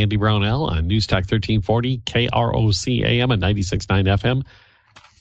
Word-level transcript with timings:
Andy 0.00 0.16
Brownell, 0.16 0.64
on 0.64 0.86
News 0.86 1.06
Talk 1.06 1.18
1340, 1.18 1.98
KROC 1.98 3.04
AM 3.04 3.30
and 3.30 3.42
96.9 3.42 4.04
FM. 4.04 4.44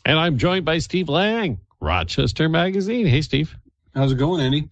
And 0.05 0.19
I'm 0.19 0.37
joined 0.37 0.65
by 0.65 0.79
Steve 0.79 1.09
Lange, 1.09 1.59
Rochester 1.79 2.49
Magazine. 2.49 3.05
Hey, 3.05 3.21
Steve. 3.21 3.55
How's 3.95 4.11
it 4.11 4.17
going, 4.17 4.41
Andy? 4.41 4.69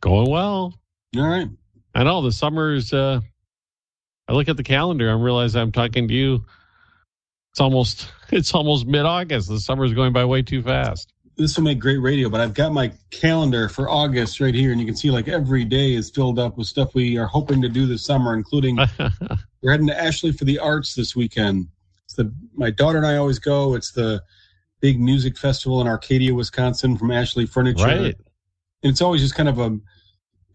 Going 0.00 0.30
well. 0.30 0.74
All 1.16 1.28
right. 1.28 1.48
I 1.94 2.04
know 2.04 2.22
the 2.22 2.32
summer's, 2.32 2.92
uh, 2.92 3.20
I 4.28 4.32
look 4.32 4.48
at 4.48 4.56
the 4.56 4.62
calendar 4.62 5.10
and 5.10 5.22
realize 5.22 5.54
I'm 5.54 5.72
talking 5.72 6.08
to 6.08 6.14
you. 6.14 6.44
It's 7.50 7.60
almost, 7.60 8.08
it's 8.30 8.54
almost 8.54 8.86
mid 8.86 9.04
August. 9.04 9.48
The 9.48 9.60
summer's 9.60 9.92
going 9.92 10.12
by 10.12 10.24
way 10.24 10.42
too 10.42 10.62
fast 10.62 11.12
this 11.42 11.56
will 11.56 11.64
make 11.64 11.80
great 11.80 11.98
radio, 11.98 12.28
but 12.28 12.40
I've 12.40 12.54
got 12.54 12.72
my 12.72 12.92
calendar 13.10 13.68
for 13.68 13.90
August 13.90 14.40
right 14.40 14.54
here, 14.54 14.70
and 14.70 14.80
you 14.80 14.86
can 14.86 14.94
see 14.94 15.10
like 15.10 15.26
every 15.26 15.64
day 15.64 15.92
is 15.92 16.08
filled 16.08 16.38
up 16.38 16.56
with 16.56 16.68
stuff 16.68 16.94
we 16.94 17.18
are 17.18 17.26
hoping 17.26 17.60
to 17.62 17.68
do 17.68 17.84
this 17.84 18.04
summer, 18.04 18.34
including 18.34 18.76
we're 19.60 19.72
heading 19.72 19.88
to 19.88 20.00
Ashley 20.00 20.30
for 20.30 20.44
the 20.44 20.58
Arts 20.60 20.94
this 20.94 21.16
weekend. 21.16 21.66
It's 22.04 22.14
the 22.14 22.32
my 22.54 22.70
daughter 22.70 22.98
and 22.98 23.06
I 23.06 23.16
always 23.16 23.40
go. 23.40 23.74
It's 23.74 23.90
the 23.90 24.22
big 24.80 25.00
music 25.00 25.36
festival 25.36 25.80
in 25.80 25.88
Arcadia, 25.88 26.32
Wisconsin, 26.32 26.96
from 26.96 27.10
Ashley 27.10 27.46
Furniture. 27.46 27.86
Right. 27.86 28.16
And 28.84 28.90
it's 28.90 29.02
always 29.02 29.20
just 29.20 29.34
kind 29.34 29.48
of 29.48 29.58
a 29.58 29.78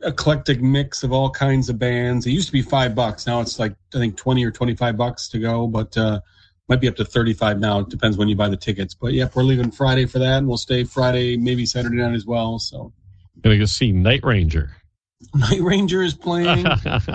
eclectic 0.04 0.62
mix 0.62 1.04
of 1.04 1.12
all 1.12 1.30
kinds 1.30 1.68
of 1.68 1.77
bands. 1.77 2.26
It 2.26 2.32
used 2.32 2.48
to 2.48 2.54
be 2.54 2.62
five 2.62 2.96
bucks. 2.96 3.27
Now 3.27 3.41
it's 3.41 3.60
like 3.60 3.76
I 3.94 3.98
think 3.98 4.16
twenty 4.16 4.46
or 4.46 4.52
twenty 4.52 4.76
five 4.76 4.96
bucks 4.96 5.27
to 5.30 5.40
go, 5.40 5.68
but 5.68 5.98
uh, 5.98 6.22
might 6.70 6.81
be 6.81 6.88
up 6.88 6.95
to 6.98 7.05
35 7.05 7.59
now. 7.59 7.80
It 7.80 7.89
depends 7.89 8.17
when 8.17 8.27
you 8.27 8.35
buy 8.35 8.49
the 8.49 8.57
tickets. 8.57 8.94
But 8.94 9.13
yep, 9.13 9.35
we're 9.35 9.44
leaving 9.44 9.71
Friday 9.71 10.05
for 10.05 10.20
that, 10.20 10.39
and 10.39 10.48
we'll 10.48 10.57
stay 10.57 10.84
Friday, 10.84 11.38
maybe 11.38 11.66
Saturday 11.66 11.98
night 11.98 12.13
as 12.13 12.26
well. 12.26 12.59
So, 12.59 12.93
gonna 13.41 13.57
go 13.57 13.66
see 13.66 13.91
Night 13.91 14.23
Ranger. 14.23 14.71
Night 15.34 15.62
Ranger 15.62 16.03
is 16.03 16.13
playing. 16.13 16.66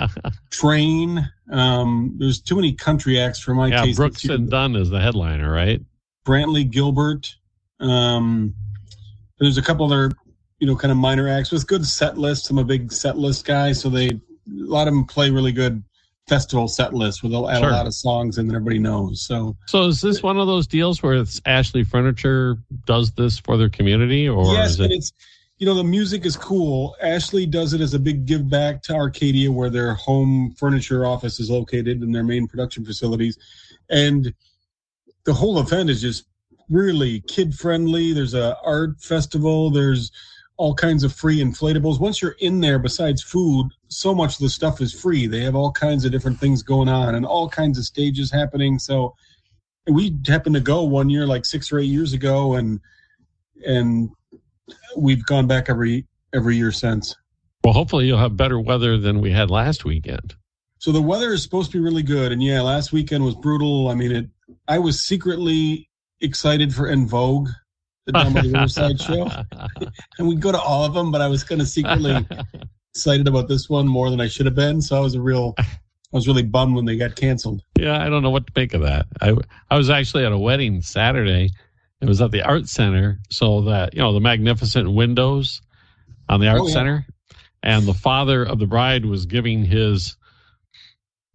Train. 0.49 1.29
Um, 1.49 2.15
there's 2.17 2.41
too 2.41 2.55
many 2.55 2.73
country 2.73 3.19
acts 3.19 3.39
for 3.39 3.53
my 3.53 3.67
yeah, 3.67 3.83
taste. 3.83 3.97
Brooks 3.97 4.25
and 4.25 4.49
Dunn 4.49 4.75
is 4.75 4.89
the 4.89 4.99
headliner, 4.99 5.51
right? 5.51 5.79
Brantley 6.25 6.69
Gilbert. 6.69 7.33
Um, 7.79 8.55
there's 9.39 9.57
a 9.57 9.61
couple 9.61 9.85
other, 9.85 10.11
you 10.59 10.67
know, 10.67 10.75
kind 10.75 10.91
of 10.91 10.97
minor 10.97 11.27
acts 11.27 11.51
with 11.51 11.67
good 11.67 11.85
set 11.85 12.17
lists. 12.17 12.49
I'm 12.49 12.57
a 12.57 12.63
big 12.63 12.91
set 12.91 13.17
list 13.17 13.45
guy, 13.45 13.71
so 13.71 13.89
they 13.89 14.07
a 14.07 14.19
lot 14.47 14.87
of 14.87 14.93
them 14.93 15.05
play 15.05 15.29
really 15.29 15.51
good 15.51 15.83
festival 16.27 16.67
set 16.67 16.93
list 16.93 17.21
where 17.21 17.29
they'll 17.29 17.49
add 17.49 17.59
sure. 17.59 17.69
a 17.69 17.73
lot 17.73 17.85
of 17.85 17.93
songs 17.93 18.37
and 18.37 18.49
then 18.49 18.55
everybody 18.55 18.79
knows. 18.79 19.21
So, 19.21 19.55
so 19.67 19.87
is 19.87 20.01
this 20.01 20.23
one 20.23 20.37
of 20.37 20.47
those 20.47 20.67
deals 20.67 21.03
where 21.03 21.13
it's 21.13 21.41
Ashley 21.45 21.83
Furniture 21.83 22.57
does 22.85 23.11
this 23.11 23.39
for 23.39 23.57
their 23.57 23.69
community, 23.69 24.27
or 24.27 24.45
yes, 24.53 24.79
it... 24.79 24.91
it's 24.91 25.11
you 25.57 25.65
know 25.65 25.75
the 25.75 25.83
music 25.83 26.25
is 26.25 26.35
cool. 26.35 26.95
Ashley 27.01 27.45
does 27.45 27.73
it 27.73 27.81
as 27.81 27.93
a 27.93 27.99
big 27.99 28.25
give 28.25 28.49
back 28.49 28.81
to 28.83 28.93
Arcadia, 28.93 29.51
where 29.51 29.69
their 29.69 29.93
home 29.93 30.53
furniture 30.57 31.05
office 31.05 31.39
is 31.39 31.49
located 31.49 32.01
and 32.01 32.13
their 32.13 32.23
main 32.23 32.47
production 32.47 32.85
facilities, 32.85 33.37
and 33.89 34.33
the 35.25 35.33
whole 35.33 35.59
event 35.59 35.89
is 35.89 36.01
just 36.01 36.25
really 36.69 37.21
kid 37.27 37.53
friendly. 37.53 38.13
There's 38.13 38.33
a 38.33 38.57
art 38.63 38.99
festival. 39.01 39.69
There's 39.69 40.11
all 40.57 40.73
kinds 40.73 41.03
of 41.03 41.13
free 41.13 41.39
inflatables. 41.39 41.99
Once 41.99 42.21
you're 42.21 42.35
in 42.39 42.59
there, 42.59 42.79
besides 42.79 43.23
food, 43.23 43.69
so 43.87 44.13
much 44.13 44.35
of 44.35 44.39
the 44.39 44.49
stuff 44.49 44.81
is 44.81 44.93
free. 44.93 45.27
They 45.27 45.41
have 45.41 45.55
all 45.55 45.71
kinds 45.71 46.05
of 46.05 46.11
different 46.11 46.39
things 46.39 46.61
going 46.61 46.89
on 46.89 47.15
and 47.15 47.25
all 47.25 47.49
kinds 47.49 47.77
of 47.77 47.85
stages 47.85 48.31
happening. 48.31 48.77
So 48.77 49.15
we 49.87 50.15
happened 50.27 50.55
to 50.55 50.61
go 50.61 50.83
one 50.83 51.09
year, 51.09 51.25
like 51.25 51.45
six 51.45 51.71
or 51.71 51.79
eight 51.79 51.85
years 51.85 52.13
ago, 52.13 52.53
and 52.53 52.79
and 53.65 54.09
we've 54.95 55.25
gone 55.25 55.47
back 55.47 55.69
every 55.69 56.05
every 56.33 56.55
year 56.55 56.71
since. 56.71 57.15
Well, 57.63 57.73
hopefully 57.73 58.07
you'll 58.07 58.19
have 58.19 58.37
better 58.37 58.59
weather 58.59 58.97
than 58.97 59.21
we 59.21 59.31
had 59.31 59.49
last 59.49 59.85
weekend. 59.85 60.35
So 60.79 60.91
the 60.91 61.01
weather 61.01 61.31
is 61.31 61.41
supposed 61.41 61.71
to 61.71 61.77
be 61.77 61.83
really 61.83 62.03
good, 62.03 62.31
and 62.31 62.43
yeah, 62.43 62.61
last 62.61 62.91
weekend 62.91 63.23
was 63.23 63.35
brutal. 63.35 63.89
I 63.89 63.95
mean, 63.95 64.11
it. 64.11 64.29
I 64.67 64.79
was 64.79 65.03
secretly 65.03 65.89
excited 66.21 66.73
for 66.73 66.87
En 66.87 67.07
Vogue 67.07 67.49
the 68.05 68.11
Down 68.11 68.33
by 68.33 68.41
the 68.41 68.51
Riverside 68.51 68.99
show. 69.01 69.29
and 70.19 70.27
we 70.27 70.35
go 70.35 70.51
to 70.51 70.59
all 70.59 70.83
of 70.85 70.93
them, 70.93 71.11
but 71.11 71.21
I 71.21 71.27
was 71.27 71.43
kind 71.43 71.61
of 71.61 71.67
secretly 71.67 72.27
excited 72.93 73.27
about 73.27 73.47
this 73.47 73.69
one 73.69 73.87
more 73.87 74.09
than 74.09 74.21
I 74.21 74.27
should 74.27 74.45
have 74.45 74.55
been. 74.55 74.81
So 74.81 74.97
I 74.97 74.99
was 74.99 75.15
a 75.15 75.21
real, 75.21 75.55
I 75.57 75.65
was 76.11 76.27
really 76.27 76.43
bummed 76.43 76.75
when 76.75 76.85
they 76.85 76.97
got 76.97 77.15
canceled. 77.15 77.61
Yeah, 77.77 78.03
I 78.03 78.09
don't 78.09 78.23
know 78.23 78.29
what 78.29 78.47
to 78.47 78.53
make 78.55 78.73
of 78.73 78.81
that. 78.81 79.07
I 79.21 79.35
I 79.69 79.77
was 79.77 79.89
actually 79.89 80.25
at 80.25 80.31
a 80.31 80.37
wedding 80.37 80.81
Saturday. 80.81 81.49
It 82.01 82.07
was 82.07 82.21
at 82.21 82.31
the 82.31 82.41
art 82.41 82.67
center, 82.67 83.19
so 83.29 83.61
that 83.61 83.93
you 83.93 84.01
know 84.01 84.13
the 84.13 84.19
magnificent 84.19 84.91
windows 84.91 85.61
on 86.27 86.39
the 86.39 86.49
art 86.49 86.61
oh, 86.61 86.67
yeah. 86.67 86.73
center, 86.73 87.05
and 87.61 87.85
the 87.85 87.93
father 87.93 88.43
of 88.43 88.59
the 88.59 88.67
bride 88.67 89.05
was 89.05 89.25
giving 89.25 89.63
his 89.63 90.17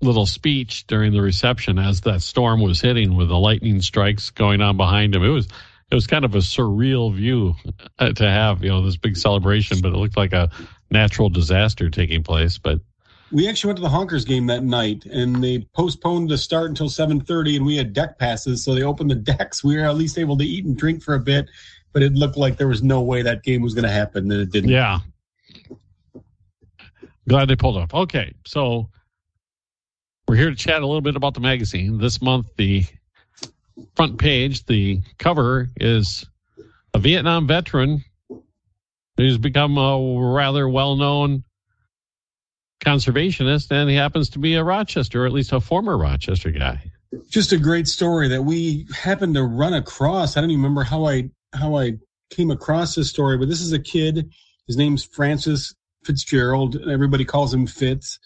little 0.01 0.27
speech 0.27 0.87
during 0.87 1.13
the 1.13 1.23
reception 1.23 1.79
as 1.79 2.03
that 2.03 2.23
storm 2.23 2.61
was 2.61 2.81
hitting 2.81 3.17
with 3.17 3.29
the 3.29 3.39
lightning 3.39 3.81
strikes 3.81 4.31
going 4.31 4.61
on 4.61 4.77
behind 4.77 5.15
him. 5.15 5.25
It 5.25 5.29
was 5.29 5.49
it 5.91 5.95
was 5.95 6.07
kind 6.07 6.25
of 6.25 6.35
a 6.35 6.39
surreal 6.39 7.15
view 7.15 7.55
uh, 7.99 8.13
to 8.13 8.29
have, 8.29 8.63
you 8.63 8.69
know, 8.69 8.83
this 8.83 8.97
big 8.97 9.17
celebration, 9.17 9.81
but 9.81 9.93
it 9.93 9.97
looked 9.97 10.17
like 10.17 10.33
a 10.33 10.51
natural 10.91 11.29
disaster 11.29 11.89
taking 11.89 12.23
place. 12.23 12.59
But 12.59 12.81
we 13.33 13.49
actually 13.49 13.69
went 13.69 13.79
to 13.79 13.83
the 13.83 13.89
Honkers 13.89 14.27
game 14.27 14.47
that 14.47 14.65
night, 14.65 15.05
and 15.07 15.43
they 15.43 15.67
postponed 15.75 16.29
the 16.29 16.39
start 16.39 16.69
until 16.69 16.89
seven 16.89 17.21
thirty, 17.21 17.57
and 17.57 17.65
we 17.65 17.77
had 17.77 17.93
deck 17.93 18.19
passes, 18.19 18.65
so 18.65 18.75
they 18.75 18.83
opened 18.83 19.11
the 19.11 19.15
decks. 19.15 19.65
We 19.65 19.77
were 19.77 19.85
at 19.85 19.97
least 19.97 20.19
able 20.19 20.37
to 20.39 20.45
eat 20.45 20.65
and 20.65 20.77
drink 20.77 21.03
for 21.03 21.15
a 21.15 21.21
bit, 21.21 21.49
but 21.93 22.03
it 22.03 22.13
looked 22.15 22.37
like 22.37 22.57
there 22.57 22.69
was 22.69 22.83
no 22.83 23.01
way 23.01 23.23
that 23.23 23.43
game 23.43 23.63
was 23.63 23.75
going 23.75 23.85
to 23.85 23.91
happen, 23.91 24.31
and 24.31 24.41
it 24.41 24.51
didn't. 24.51 24.71
Yeah. 24.71 25.01
Glad 27.29 27.49
they 27.49 27.57
pulled 27.57 27.77
off. 27.77 27.93
Okay, 27.93 28.35
so 28.47 28.89
we're 30.27 30.37
here 30.37 30.51
to 30.51 30.57
chat 30.57 30.83
a 30.83 30.87
little 30.87 31.03
bit 31.03 31.17
about 31.17 31.35
the 31.35 31.41
magazine. 31.41 31.99
This 31.99 32.23
month, 32.23 32.47
the 32.57 32.87
front 33.95 34.19
page, 34.19 34.65
the 34.67 35.01
cover 35.19 35.69
is 35.77 36.27
a 36.95 36.99
Vietnam 36.99 37.47
veteran 37.47 38.05
who's 39.17 39.39
become 39.39 39.77
a 39.77 39.99
rather 40.33 40.69
well 40.69 40.97
known 40.97 41.45
conservationist, 42.81 43.71
and 43.71 43.91
he 43.91 43.97
happens 43.97 44.31
to 44.31 44.39
be 44.39 44.55
a 44.55 44.65
Rochester, 44.65 45.25
or 45.25 45.27
at 45.27 45.33
least 45.33 45.53
a 45.53 45.61
former 45.61 45.99
Rochester 45.99 46.51
guy. 46.51 46.81
Just 47.29 47.53
a 47.53 47.59
great 47.59 47.89
story 47.89 48.29
that 48.29 48.43
we 48.43 48.87
happened 48.95 49.35
to 49.35 49.43
run 49.43 49.75
across. 49.75 50.37
I 50.37 50.41
don't 50.41 50.51
even 50.51 50.63
remember 50.63 50.85
how 50.85 51.07
I 51.07 51.31
how 51.55 51.77
I 51.77 51.95
came 52.31 52.51
across 52.51 52.95
this 52.95 53.09
story, 53.09 53.39
but 53.39 53.49
this 53.49 53.61
is 53.61 53.73
a 53.73 53.79
kid. 53.79 54.31
His 54.67 54.77
name's 54.77 55.05
Francis 55.05 55.75
Fitzgerald. 56.05 56.77
Everybody 56.89 57.25
calls 57.25 57.53
him 57.53 57.67
Fitz. 57.67 58.19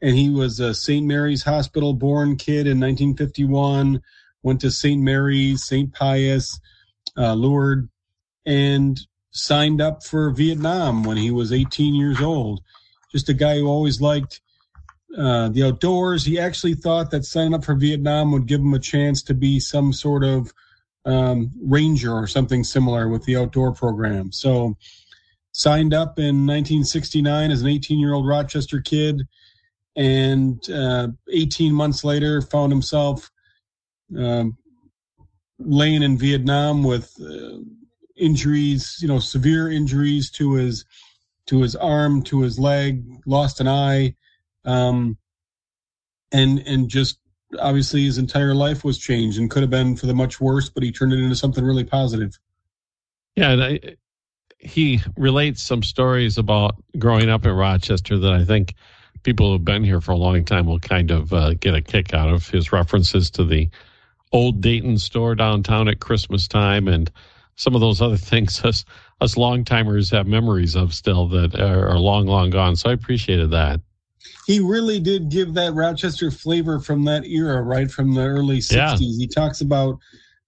And 0.00 0.16
he 0.16 0.30
was 0.30 0.58
a 0.58 0.74
St. 0.74 1.06
Mary's 1.06 1.44
Hospital 1.44 1.94
born 1.94 2.36
kid 2.36 2.66
in 2.66 2.80
1951 2.80 4.02
went 4.42 4.60
to 4.60 4.70
St. 4.70 5.00
Mary's, 5.00 5.64
St. 5.64 5.92
Pius, 5.92 6.60
uh, 7.16 7.34
Lourdes, 7.34 7.88
and 8.44 8.98
signed 9.30 9.80
up 9.80 10.02
for 10.02 10.30
Vietnam 10.30 11.04
when 11.04 11.16
he 11.16 11.30
was 11.30 11.52
18 11.52 11.94
years 11.94 12.20
old. 12.20 12.60
Just 13.10 13.28
a 13.28 13.34
guy 13.34 13.58
who 13.58 13.66
always 13.66 14.00
liked 14.00 14.40
uh, 15.16 15.48
the 15.50 15.64
outdoors. 15.64 16.24
He 16.24 16.38
actually 16.38 16.74
thought 16.74 17.10
that 17.10 17.24
signing 17.24 17.54
up 17.54 17.64
for 17.64 17.74
Vietnam 17.74 18.32
would 18.32 18.46
give 18.46 18.60
him 18.60 18.74
a 18.74 18.78
chance 18.78 19.22
to 19.24 19.34
be 19.34 19.60
some 19.60 19.92
sort 19.92 20.24
of 20.24 20.52
um, 21.04 21.50
ranger 21.60 22.12
or 22.12 22.26
something 22.26 22.64
similar 22.64 23.08
with 23.08 23.24
the 23.24 23.36
outdoor 23.36 23.72
program. 23.72 24.32
So, 24.32 24.76
signed 25.52 25.92
up 25.92 26.18
in 26.18 26.46
1969 26.46 27.50
as 27.50 27.60
an 27.60 27.68
18 27.68 28.00
year 28.00 28.14
old 28.14 28.26
Rochester 28.26 28.80
kid, 28.80 29.22
and 29.96 30.58
uh, 30.70 31.08
18 31.30 31.74
months 31.74 32.04
later 32.04 32.40
found 32.40 32.72
himself 32.72 33.30
um, 34.18 34.56
laying 35.58 36.02
in 36.02 36.18
Vietnam 36.18 36.82
with 36.82 37.14
uh, 37.20 37.58
injuries, 38.16 38.98
you 39.00 39.08
know, 39.08 39.18
severe 39.18 39.70
injuries 39.70 40.30
to 40.32 40.54
his 40.54 40.84
to 41.46 41.60
his 41.60 41.74
arm, 41.74 42.22
to 42.22 42.40
his 42.40 42.58
leg, 42.58 43.04
lost 43.26 43.60
an 43.60 43.68
eye, 43.68 44.14
um, 44.64 45.16
and 46.30 46.60
and 46.60 46.88
just 46.88 47.18
obviously 47.60 48.04
his 48.04 48.18
entire 48.18 48.54
life 48.54 48.84
was 48.84 48.98
changed 48.98 49.38
and 49.38 49.50
could 49.50 49.62
have 49.62 49.70
been 49.70 49.96
for 49.96 50.06
the 50.06 50.14
much 50.14 50.40
worse, 50.40 50.68
but 50.68 50.82
he 50.82 50.92
turned 50.92 51.12
it 51.12 51.18
into 51.18 51.36
something 51.36 51.64
really 51.64 51.84
positive. 51.84 52.38
Yeah, 53.36 53.50
and 53.50 53.62
I, 53.62 53.80
he 54.58 55.00
relates 55.16 55.62
some 55.62 55.82
stories 55.82 56.38
about 56.38 56.76
growing 56.98 57.28
up 57.28 57.44
in 57.44 57.52
Rochester 57.52 58.18
that 58.18 58.32
I 58.32 58.44
think 58.44 58.74
people 59.22 59.50
who've 59.50 59.64
been 59.64 59.84
here 59.84 60.00
for 60.00 60.12
a 60.12 60.16
long 60.16 60.44
time 60.44 60.66
will 60.66 60.78
kind 60.78 61.10
of 61.10 61.32
uh, 61.32 61.54
get 61.54 61.74
a 61.74 61.82
kick 61.82 62.14
out 62.14 62.30
of. 62.30 62.48
His 62.48 62.72
references 62.72 63.30
to 63.32 63.44
the 63.44 63.68
old 64.32 64.60
Dayton 64.60 64.98
store 64.98 65.34
downtown 65.34 65.88
at 65.88 66.00
Christmas 66.00 66.48
time 66.48 66.88
and 66.88 67.10
some 67.56 67.74
of 67.74 67.80
those 67.80 68.00
other 68.00 68.16
things 68.30 68.64
us 68.64 68.84
us 69.20 69.36
long 69.36 69.64
timers 69.64 70.10
have 70.10 70.26
memories 70.26 70.74
of 70.74 70.92
still 70.92 71.28
that 71.28 71.54
are, 71.54 71.88
are, 71.88 71.98
long, 71.98 72.26
long 72.26 72.50
gone. 72.50 72.74
So 72.74 72.90
I 72.90 72.92
appreciated 72.92 73.52
that. 73.52 73.80
He 74.46 74.58
really 74.58 74.98
did 74.98 75.30
give 75.30 75.54
that 75.54 75.74
Rochester 75.74 76.32
flavor 76.32 76.80
from 76.80 77.04
that 77.04 77.24
era, 77.24 77.62
right 77.62 77.88
from 77.88 78.14
the 78.14 78.22
early 78.22 78.58
'60s. 78.58 78.72
Yeah. 78.72 78.96
He 78.98 79.28
talks 79.28 79.60
about 79.60 79.98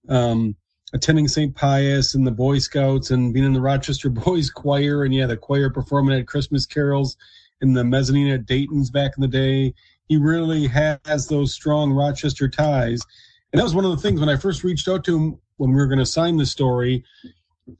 um, 0.09 0.55
attending 0.93 1.27
St. 1.27 1.55
Pius 1.55 2.15
and 2.15 2.27
the 2.27 2.31
Boy 2.31 2.59
Scouts 2.59 3.11
and 3.11 3.33
being 3.33 3.45
in 3.45 3.53
the 3.53 3.61
Rochester 3.61 4.09
Boys 4.25 4.49
Choir, 4.49 5.03
and 5.03 5.13
yeah, 5.13 5.25
the 5.25 5.37
choir 5.37 5.69
performing 5.69 6.19
at 6.19 6.27
Christmas 6.27 6.65
carols 6.65 7.15
in 7.61 7.73
the 7.73 7.83
mezzanine 7.83 8.27
at 8.27 8.45
Dayton's 8.45 8.89
back 8.89 9.13
in 9.17 9.21
the 9.21 9.27
day. 9.27 9.73
he 10.09 10.17
really 10.17 10.67
has 10.67 11.27
those 11.27 11.53
strong 11.53 11.91
Rochester 11.91 12.49
ties. 12.49 13.01
And 13.55 13.61
that 13.61 13.63
was 13.63 13.73
one 13.73 13.85
of 13.85 13.91
the 13.91 14.01
things 14.01 14.19
when 14.19 14.27
I 14.27 14.35
first 14.35 14.65
reached 14.65 14.89
out 14.89 15.05
to 15.05 15.15
him 15.15 15.39
when 15.55 15.69
we 15.69 15.77
were 15.77 15.87
going 15.87 15.99
to 15.99 16.05
sign 16.05 16.35
the 16.35 16.45
story. 16.45 17.05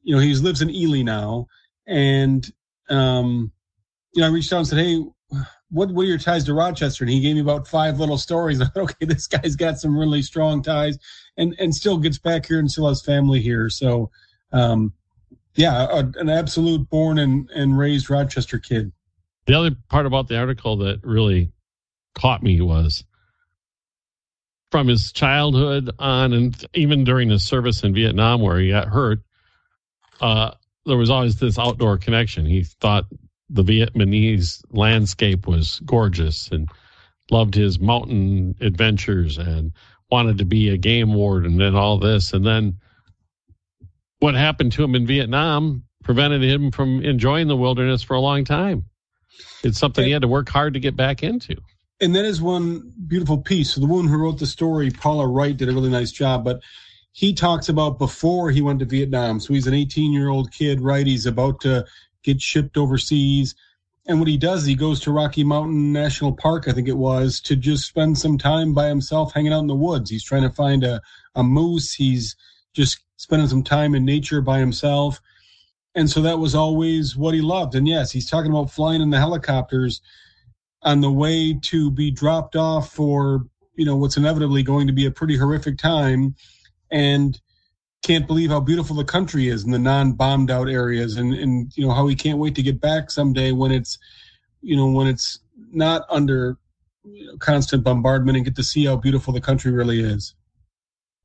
You 0.04 0.16
know, 0.16 0.22
he 0.22 0.34
lives 0.36 0.62
in 0.62 0.70
Ely 0.70 1.02
now, 1.02 1.48
and 1.86 2.50
um, 2.90 3.52
you 4.14 4.22
know, 4.22 4.28
I 4.30 4.32
reached 4.32 4.54
out 4.54 4.60
and 4.60 4.68
said, 4.68 4.80
"Hey, 4.80 5.04
what 5.70 5.92
what 5.92 6.04
are 6.04 6.06
your 6.06 6.18
ties 6.18 6.46
to 6.46 6.54
Rochester?" 6.54 7.04
And 7.04 7.12
he 7.12 7.20
gave 7.20 7.36
me 7.36 7.42
about 7.42 7.68
five 7.68 8.00
little 8.00 8.18
stories. 8.18 8.62
I 8.62 8.68
thought, 8.68 8.84
okay, 8.84 9.06
this 9.06 9.28
guy's 9.28 9.58
got 9.58 9.78
some 9.78 9.98
really 9.98 10.22
strong 10.22 10.64
ties, 10.64 10.98
and 11.36 11.54
and 11.60 11.76
still 11.76 11.98
gets 11.98 12.20
back 12.20 12.46
here 12.46 12.58
and 12.58 12.72
still 12.72 12.88
has 12.88 13.04
family 13.04 13.42
here. 13.42 13.70
So, 13.70 14.12
um, 14.54 14.94
yeah, 15.56 15.88
a, 15.92 16.06
an 16.22 16.30
absolute 16.30 16.90
born 16.90 17.20
and 17.20 17.50
and 17.54 17.78
raised 17.78 18.10
Rochester 18.10 18.60
kid. 18.60 18.94
The 19.46 19.56
other 19.56 19.72
part 19.90 20.06
about 20.06 20.30
the 20.30 20.38
article 20.38 20.78
that 20.78 21.02
really 21.04 21.52
caught 22.14 22.44
me 22.44 22.62
was 22.62 23.04
from 24.76 24.90
his 24.90 25.14
childhood 25.14 25.90
on, 26.00 26.34
and 26.34 26.66
even 26.74 27.06
during 27.06 27.30
his 27.30 27.46
service 27.46 27.82
in 27.84 27.94
Vietnam, 27.94 28.42
where 28.42 28.60
he 28.60 28.72
got 28.72 28.90
hurt. 28.90 29.20
Uh, 30.20 30.52
there 30.86 30.98
was 30.98 31.10
always 31.10 31.38
this 31.38 31.58
outdoor 31.58 31.98
connection. 31.98 32.46
He 32.46 32.66
thought 32.66 33.06
the 33.50 33.64
Vietnamese 33.64 34.62
landscape 34.72 35.48
was 35.48 35.80
gorgeous 35.86 36.50
and 36.50 36.68
loved 37.32 37.56
his 37.56 37.80
mountain 37.80 38.54
adventures 38.60 39.38
and 39.38 39.72
wanted 40.12 40.40
to 40.40 40.46
be 40.46 40.68
a 40.68 40.78
game 40.78 41.14
warden 41.14 41.62
and 41.62 41.78
all 41.78 41.98
this. 41.98 42.34
And 42.34 42.46
then 42.46 42.78
what 44.20 44.36
happened 44.36 44.74
to 44.74 44.84
him 44.84 44.94
in 44.94 45.08
Vietnam 45.08 45.86
prevented 46.04 46.44
him 46.44 46.70
from 46.70 47.02
enjoying 47.02 47.48
the 47.48 47.56
wilderness 47.56 48.04
for 48.04 48.16
a 48.16 48.20
long 48.20 48.44
time. 48.44 48.84
It's 49.64 49.80
something 49.80 50.04
he 50.04 50.12
had 50.12 50.24
to 50.24 50.28
work 50.28 50.50
hard 50.50 50.74
to 50.74 50.82
get 50.82 50.98
back 50.98 51.24
into. 51.24 51.56
And 52.02 52.14
that 52.16 52.26
is 52.26 52.42
one 52.42 52.92
beautiful 53.08 53.38
piece. 53.38 53.74
So 53.74 53.82
the 53.82 53.88
woman 53.88 54.12
who 54.12 54.18
wrote 54.18 54.40
the 54.40 54.46
story, 54.46 54.92
Paula 54.92 55.28
Wright, 55.28 55.56
did 55.56 55.70
a 55.70 55.74
really 55.74 55.90
nice 55.90 56.12
job. 56.12 56.44
But 56.44 56.62
he 57.14 57.34
talks 57.34 57.70
about 57.70 57.98
before 57.98 58.52
he 58.52 58.62
went 58.62 58.80
to 58.80 58.86
Vietnam. 58.86 59.40
So 59.40 59.54
he's 59.54 59.68
an 59.68 59.74
18 59.74 60.12
year 60.12 60.30
old 60.30 60.52
kid, 60.52 60.82
right? 60.82 61.08
He's 61.08 61.26
about 61.26 61.62
to 61.62 61.86
get 62.24 62.42
shipped 62.42 62.76
overseas. 62.76 63.56
And 64.08 64.20
what 64.20 64.28
he 64.28 64.38
does, 64.38 64.66
he 64.66 64.76
goes 64.76 65.00
to 65.02 65.12
Rocky 65.12 65.44
Mountain 65.44 65.94
National 65.94 66.34
Park, 66.34 66.68
I 66.68 66.74
think 66.74 66.88
it 66.88 66.98
was, 66.98 67.40
to 67.42 67.56
just 67.56 67.86
spend 67.86 68.18
some 68.18 68.38
time 68.38 68.74
by 68.74 68.88
himself 68.88 69.34
hanging 69.34 69.54
out 69.54 69.62
in 69.62 69.68
the 69.68 69.76
woods. 69.76 70.10
He's 70.10 70.24
trying 70.24 70.44
to 70.44 70.52
find 70.52 70.84
a, 70.84 71.02
a 71.34 71.44
moose. 71.44 71.94
He's 71.94 72.36
just 72.74 73.00
spending 73.16 73.48
some 73.48 73.64
time 73.64 73.96
in 73.96 74.06
nature 74.06 74.42
by 74.42 74.60
himself. 74.60 75.22
And 75.96 76.10
so 76.10 76.22
that 76.22 76.40
was 76.40 76.54
always 76.54 77.16
what 77.16 77.34
he 77.34 77.42
loved. 77.42 77.74
And 77.74 77.88
yes, 77.88 78.12
he's 78.12 78.30
talking 78.30 78.52
about 78.52 78.70
flying 78.70 79.02
in 79.02 79.10
the 79.10 79.20
helicopters 79.20 80.02
on 80.86 81.02
the 81.02 81.12
way 81.12 81.58
to 81.64 81.92
be 81.92 82.12
dropped 82.12 82.56
off 82.56 82.94
for, 82.94 83.46
you 83.76 83.84
know, 83.84 83.98
what's 83.98 84.16
inevitably 84.16 84.64
going 84.64 84.88
to 84.88 84.94
be 84.94 85.06
a 85.06 85.12
pretty 85.12 85.36
horrific 85.36 85.78
time. 85.78 86.36
And 86.92 87.38
can't 88.06 88.28
believe 88.28 88.52
how 88.52 88.60
beautiful 88.60 88.96
the 88.96 89.04
country 89.04 89.48
is 89.48 89.64
in 89.64 89.72
the 89.72 89.80
non-bombed 89.80 90.52
out 90.52 90.70
areas 90.70 91.18
and 91.18 91.34
and 91.34 91.76
you 91.76 91.86
know 91.86 91.92
how 91.92 92.06
he 92.06 92.16
can't 92.16 92.38
wait 92.38 92.54
to 92.54 92.62
get 92.62 92.80
back 92.80 93.10
someday 93.10 93.52
when 93.52 93.72
it's 93.72 93.98
you 94.62 94.78
know 94.78 94.88
when 94.92 95.08
it's 95.08 95.40
not 95.72 96.06
under 96.10 96.56
you 97.04 97.26
know, 97.26 97.38
constant 97.38 97.84
bombardment 97.84 98.36
and 98.36 98.46
get 98.46 98.56
to 98.56 98.64
see 98.64 98.86
how 98.86 98.96
beautiful 98.96 99.34
the 99.34 99.42
country 99.42 99.72
really 99.72 100.02
is 100.02 100.36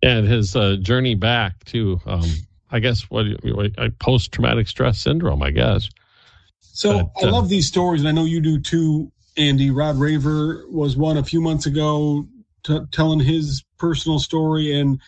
and 0.03 0.27
his 0.27 0.57
uh, 0.57 0.77
journey 0.81 1.15
back 1.15 1.63
to 1.65 2.01
um, 2.07 2.25
i 2.71 2.79
guess 2.79 3.03
what, 3.11 3.27
what 3.45 3.99
post-traumatic 3.99 4.67
stress 4.67 4.99
syndrome 4.99 5.43
i 5.43 5.51
guess 5.51 5.91
so 6.61 7.11
but, 7.15 7.25
uh, 7.25 7.29
i 7.29 7.31
love 7.31 7.51
these 7.51 7.69
stories 7.69 8.01
and 8.01 8.09
i 8.09 8.13
know 8.13 8.25
you 8.25 8.41
do 8.41 8.59
too 8.59 9.13
andy 9.37 9.71
rod 9.71 9.97
raver 9.97 10.65
was 10.69 10.97
one 10.97 11.17
a 11.17 11.25
few 11.25 11.41
months 11.41 11.67
ago 11.67 12.27
t- 12.65 12.81
telling 12.91 13.21
his 13.21 13.65
personal 13.79 14.19
story 14.19 14.79
and 14.79 15.01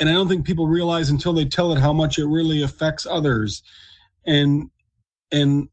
and 0.00 0.08
I 0.08 0.12
don't 0.12 0.28
think 0.28 0.46
people 0.46 0.66
realize 0.66 1.10
until 1.10 1.34
they 1.34 1.44
tell 1.44 1.72
it 1.72 1.78
how 1.78 1.92
much 1.92 2.18
it 2.18 2.24
really 2.26 2.62
affects 2.62 3.06
others. 3.06 3.62
And 4.26 4.70
and 5.30 5.68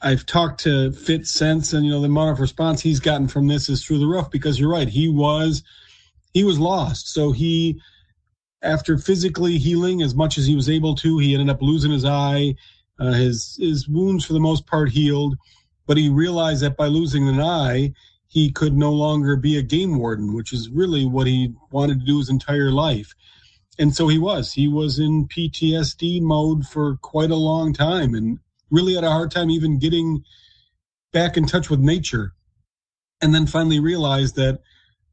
I've 0.00 0.24
talked 0.24 0.60
to 0.60 0.92
Fitz 0.92 1.32
since, 1.32 1.72
and 1.72 1.84
you 1.84 1.90
know 1.90 2.00
the 2.00 2.06
amount 2.06 2.30
of 2.30 2.40
response 2.40 2.80
he's 2.80 3.00
gotten 3.00 3.26
from 3.26 3.48
this 3.48 3.68
is 3.68 3.84
through 3.84 3.98
the 3.98 4.06
roof 4.06 4.30
because 4.30 4.58
you're 4.58 4.70
right. 4.70 4.88
He 4.88 5.08
was 5.08 5.64
he 6.32 6.44
was 6.44 6.60
lost, 6.60 7.12
so 7.12 7.32
he 7.32 7.80
after 8.62 8.96
physically 8.98 9.58
healing 9.58 10.00
as 10.00 10.14
much 10.14 10.38
as 10.38 10.46
he 10.46 10.54
was 10.54 10.70
able 10.70 10.94
to, 10.96 11.18
he 11.18 11.34
ended 11.34 11.50
up 11.50 11.60
losing 11.60 11.90
his 11.90 12.04
eye. 12.04 12.54
Uh, 12.98 13.12
his 13.12 13.58
his 13.60 13.88
wounds 13.88 14.24
for 14.24 14.32
the 14.32 14.40
most 14.40 14.66
part 14.66 14.88
healed, 14.90 15.36
but 15.86 15.96
he 15.96 16.08
realized 16.08 16.62
that 16.62 16.76
by 16.76 16.86
losing 16.86 17.28
an 17.28 17.40
eye, 17.40 17.92
he 18.28 18.50
could 18.50 18.76
no 18.76 18.92
longer 18.92 19.36
be 19.36 19.56
a 19.56 19.62
game 19.62 19.98
warden, 19.98 20.34
which 20.34 20.52
is 20.52 20.68
really 20.68 21.04
what 21.06 21.26
he 21.26 21.54
wanted 21.70 22.00
to 22.00 22.06
do 22.06 22.18
his 22.18 22.28
entire 22.28 22.70
life 22.70 23.14
and 23.78 23.94
so 23.94 24.08
he 24.08 24.18
was. 24.18 24.52
He 24.52 24.68
was 24.68 24.98
in 24.98 25.28
PTSD 25.28 26.20
mode 26.22 26.66
for 26.66 26.96
quite 26.96 27.30
a 27.30 27.36
long 27.36 27.72
time 27.72 28.14
and 28.14 28.38
really 28.70 28.94
had 28.94 29.04
a 29.04 29.10
hard 29.10 29.30
time 29.30 29.50
even 29.50 29.78
getting 29.78 30.24
back 31.12 31.36
in 31.36 31.46
touch 31.46 31.70
with 31.70 31.80
nature. 31.80 32.32
And 33.22 33.34
then 33.34 33.46
finally 33.46 33.80
realized 33.80 34.36
that 34.36 34.60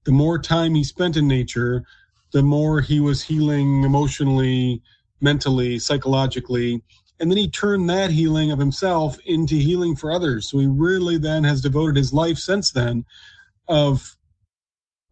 the 0.06 0.12
more 0.12 0.40
time 0.40 0.75
he 0.75 0.84
spent 0.84 1.18
in 1.18 1.28
nature, 1.28 1.84
the 2.31 2.44
more 2.44 2.81
he 2.81 3.00
was 3.00 3.24
healing 3.24 3.84
emotionally, 3.84 4.81
mentally, 5.22 5.80
psychologically. 5.80 6.81
And 7.19 7.30
then 7.30 7.38
he 7.38 7.50
turned 7.50 7.89
that 7.89 8.12
healing 8.12 8.51
of 8.51 8.60
himself 8.60 9.18
into 9.25 9.56
healing 9.56 9.95
for 9.95 10.12
others. 10.12 10.50
So 10.50 10.60
he 10.60 10.68
really 10.68 11.18
then 11.18 11.44
has 11.44 11.62
devoted 11.62 11.95
his 11.95 12.13
life 12.13 12.38
since 12.38 12.71
then 12.71 13.06
of 13.68 14.18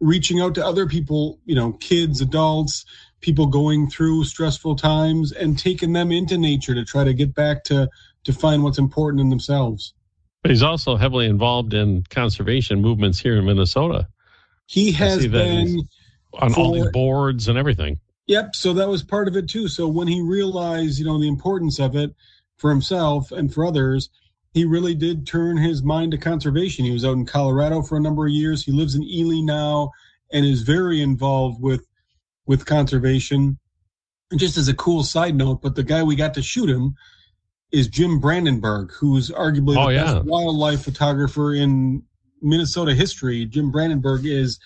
reaching 0.00 0.40
out 0.40 0.54
to 0.56 0.66
other 0.66 0.86
people, 0.86 1.38
you 1.44 1.54
know, 1.54 1.72
kids, 1.74 2.20
adults, 2.20 2.84
people 3.20 3.46
going 3.46 3.88
through 3.88 4.24
stressful 4.24 4.76
times 4.76 5.32
and 5.32 5.58
taking 5.58 5.92
them 5.92 6.12
into 6.12 6.36
nature 6.36 6.74
to 6.74 6.84
try 6.84 7.04
to 7.04 7.14
get 7.14 7.34
back 7.34 7.64
to 7.64 7.88
to 8.24 8.32
find 8.32 8.62
what's 8.62 8.78
important 8.78 9.20
in 9.20 9.30
themselves. 9.30 9.94
But 10.42 10.50
he's 10.50 10.62
also 10.62 10.96
heavily 10.96 11.26
involved 11.26 11.72
in 11.72 12.04
conservation 12.10 12.80
movements 12.80 13.20
here 13.20 13.36
in 13.36 13.44
Minnesota. 13.44 14.08
He 14.66 14.92
has 14.92 15.26
been 15.26 15.88
on 16.34 16.52
for, 16.52 16.60
all 16.60 16.72
these 16.72 16.90
boards 16.90 17.48
and 17.48 17.56
everything. 17.56 18.00
Yep. 18.32 18.56
So 18.56 18.72
that 18.72 18.88
was 18.88 19.02
part 19.02 19.28
of 19.28 19.36
it 19.36 19.46
too. 19.46 19.68
So 19.68 19.86
when 19.86 20.08
he 20.08 20.22
realized, 20.22 20.98
you 20.98 21.04
know, 21.04 21.20
the 21.20 21.28
importance 21.28 21.78
of 21.78 21.94
it 21.94 22.14
for 22.56 22.70
himself 22.70 23.30
and 23.30 23.52
for 23.52 23.66
others, 23.66 24.08
he 24.54 24.64
really 24.64 24.94
did 24.94 25.26
turn 25.26 25.58
his 25.58 25.82
mind 25.82 26.12
to 26.12 26.18
conservation. 26.18 26.86
He 26.86 26.92
was 26.92 27.04
out 27.04 27.12
in 27.12 27.26
Colorado 27.26 27.82
for 27.82 27.98
a 27.98 28.00
number 28.00 28.24
of 28.24 28.32
years. 28.32 28.64
He 28.64 28.72
lives 28.72 28.94
in 28.94 29.02
Ely 29.02 29.42
now 29.42 29.90
and 30.32 30.46
is 30.46 30.62
very 30.62 31.02
involved 31.02 31.60
with 31.60 31.86
with 32.46 32.64
conservation. 32.64 33.58
And 34.30 34.40
just 34.40 34.56
as 34.56 34.68
a 34.68 34.74
cool 34.74 35.02
side 35.02 35.36
note, 35.36 35.60
but 35.60 35.74
the 35.74 35.82
guy 35.82 36.02
we 36.02 36.16
got 36.16 36.32
to 36.32 36.42
shoot 36.42 36.70
him 36.70 36.94
is 37.70 37.86
Jim 37.86 38.18
Brandenburg, 38.18 38.92
who's 38.92 39.30
arguably 39.30 39.76
oh, 39.76 39.88
the 39.88 39.94
yeah. 39.94 40.14
best 40.14 40.24
wildlife 40.24 40.82
photographer 40.82 41.52
in 41.52 42.02
Minnesota 42.40 42.94
history. 42.94 43.44
Jim 43.44 43.70
Brandenburg 43.70 44.24
is 44.24 44.58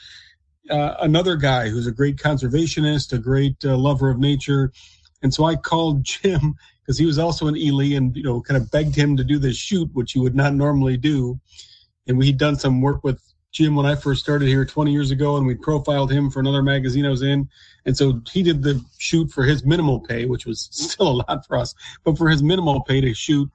uh, 0.71 0.95
another 1.01 1.37
guy 1.37 1.69
who's 1.69 1.87
a 1.87 1.93
great 1.93 2.17
conservationist, 2.17 3.13
a 3.13 3.19
great 3.19 3.57
uh, 3.65 3.77
lover 3.77 4.11
of 4.11 4.19
nature. 4.19 4.73
And 5.23 5.33
so 5.33 5.45
I 5.45 5.57
called 5.57 6.05
Jim 6.05 6.57
because 6.83 6.99
he 6.99 7.07
was 7.07 7.19
also 7.19 7.49
in 7.49 7.57
Ely 7.57 7.97
and, 7.97 8.17
you 8.17 8.23
know, 8.23 8.41
kind 8.41 8.57
of 8.61 8.71
begged 8.71 8.95
him 8.95 9.17
to 9.17 9.25
do 9.25 9.39
this 9.39 9.57
shoot, 9.57 9.91
which 9.93 10.13
he 10.13 10.21
would 10.21 10.37
not 10.37 10.55
normally 10.55 10.97
do. 10.97 11.41
And 12.07 12.17
we'd 12.17 12.39
done 12.39 12.57
some 12.57 12.81
work 12.81 13.03
with 13.03 13.21
Jim 13.57 13.75
when 13.75 13.87
I 13.87 13.95
first 13.95 14.23
started 14.23 14.49
here 14.49 14.65
20 14.65 14.93
years 14.93 15.11
ago, 15.11 15.37
and 15.39 15.47
we 15.47 15.55
profiled 15.55 16.13
him 16.13 16.31
for 16.31 16.41
another 16.41 16.63
magazine 16.63 17.07
I 17.07 17.11
was 17.11 17.23
in. 17.23 17.49
And 17.87 17.97
so 17.97 18.21
he 18.31 18.43
did 18.43 18.63
the 18.63 18.85
shoot 18.99 19.31
for 19.31 19.45
his 19.45 19.65
minimal 19.65 20.01
pay, 20.01 20.27
which 20.27 20.45
was 20.45 20.69
still 20.71 21.09
a 21.09 21.23
lot 21.27 21.47
for 21.47 21.57
us, 21.57 21.75
but 22.05 22.19
for 22.19 22.29
his 22.29 22.43
minimal 22.43 22.83
pay 22.83 23.01
to 23.01 23.15
shoot 23.15 23.51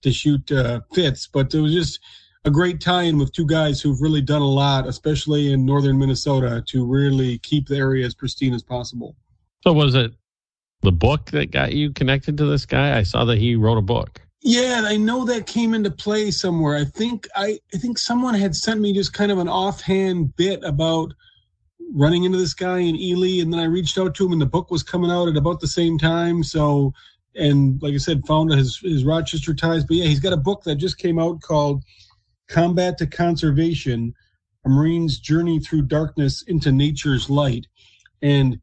to 0.00 0.12
shoot 0.12 0.50
uh, 0.50 0.80
Fitz. 0.94 1.26
But 1.26 1.52
it 1.52 1.60
was 1.60 1.72
just 1.72 2.00
a 2.44 2.50
great 2.50 2.80
tie-in 2.80 3.18
with 3.18 3.32
two 3.32 3.46
guys 3.46 3.80
who've 3.80 4.00
really 4.00 4.20
done 4.20 4.42
a 4.42 4.46
lot, 4.46 4.86
especially 4.86 5.52
in 5.52 5.64
northern 5.64 5.98
Minnesota, 5.98 6.62
to 6.68 6.86
really 6.86 7.38
keep 7.38 7.68
the 7.68 7.76
area 7.76 8.06
as 8.06 8.14
pristine 8.14 8.54
as 8.54 8.62
possible. 8.62 9.16
So 9.64 9.72
was 9.72 9.94
it 9.94 10.12
the 10.82 10.92
book 10.92 11.26
that 11.32 11.50
got 11.50 11.72
you 11.72 11.92
connected 11.92 12.36
to 12.38 12.46
this 12.46 12.64
guy? 12.64 12.96
I 12.96 13.02
saw 13.02 13.24
that 13.24 13.38
he 13.38 13.56
wrote 13.56 13.78
a 13.78 13.82
book. 13.82 14.20
Yeah, 14.40 14.82
I 14.84 14.96
know 14.96 15.24
that 15.24 15.46
came 15.46 15.74
into 15.74 15.90
play 15.90 16.30
somewhere. 16.30 16.76
I 16.76 16.84
think 16.84 17.26
I, 17.34 17.58
I 17.74 17.78
think 17.78 17.98
someone 17.98 18.34
had 18.34 18.54
sent 18.54 18.80
me 18.80 18.92
just 18.92 19.12
kind 19.12 19.32
of 19.32 19.38
an 19.38 19.48
offhand 19.48 20.36
bit 20.36 20.62
about 20.62 21.12
running 21.92 22.24
into 22.24 22.38
this 22.38 22.54
guy 22.54 22.78
in 22.78 22.94
Ely, 22.96 23.42
and 23.42 23.52
then 23.52 23.58
I 23.58 23.64
reached 23.64 23.98
out 23.98 24.14
to 24.14 24.26
him, 24.26 24.32
and 24.32 24.40
the 24.40 24.46
book 24.46 24.70
was 24.70 24.84
coming 24.84 25.10
out 25.10 25.28
at 25.28 25.36
about 25.36 25.58
the 25.58 25.66
same 25.66 25.98
time. 25.98 26.44
So, 26.44 26.92
and 27.34 27.82
like 27.82 27.94
I 27.94 27.98
said, 27.98 28.26
found 28.26 28.52
his 28.52 28.78
his 28.78 29.04
Rochester 29.04 29.54
ties. 29.54 29.84
But 29.84 29.96
yeah, 29.96 30.06
he's 30.06 30.20
got 30.20 30.32
a 30.32 30.36
book 30.36 30.62
that 30.64 30.76
just 30.76 30.98
came 30.98 31.18
out 31.18 31.40
called 31.40 31.82
"Combat 32.48 32.98
to 32.98 33.06
Conservation: 33.06 34.14
A 34.64 34.68
Marine's 34.68 35.18
Journey 35.18 35.60
Through 35.60 35.82
Darkness 35.82 36.42
into 36.42 36.72
Nature's 36.72 37.30
Light." 37.30 37.66
And 38.22 38.60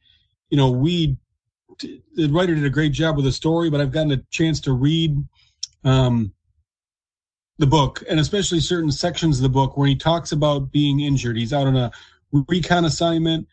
you 0.49 0.57
know, 0.57 0.71
we 0.71 1.17
the 1.79 2.27
writer 2.29 2.55
did 2.55 2.65
a 2.65 2.69
great 2.69 2.93
job 2.93 3.15
with 3.15 3.25
the 3.25 3.31
story, 3.31 3.69
but 3.69 3.81
I've 3.81 3.91
gotten 3.91 4.11
a 4.11 4.23
chance 4.31 4.59
to 4.61 4.73
read 4.73 5.17
um, 5.83 6.33
the 7.57 7.67
book, 7.67 8.03
and 8.09 8.19
especially 8.19 8.59
certain 8.59 8.91
sections 8.91 9.37
of 9.37 9.43
the 9.43 9.49
book 9.49 9.77
where 9.77 9.87
he 9.87 9.95
talks 9.95 10.31
about 10.31 10.71
being 10.71 11.01
injured. 11.01 11.37
He's 11.37 11.53
out 11.53 11.67
on 11.67 11.75
a 11.75 11.91
recon 12.49 12.85
assignment. 12.85 13.47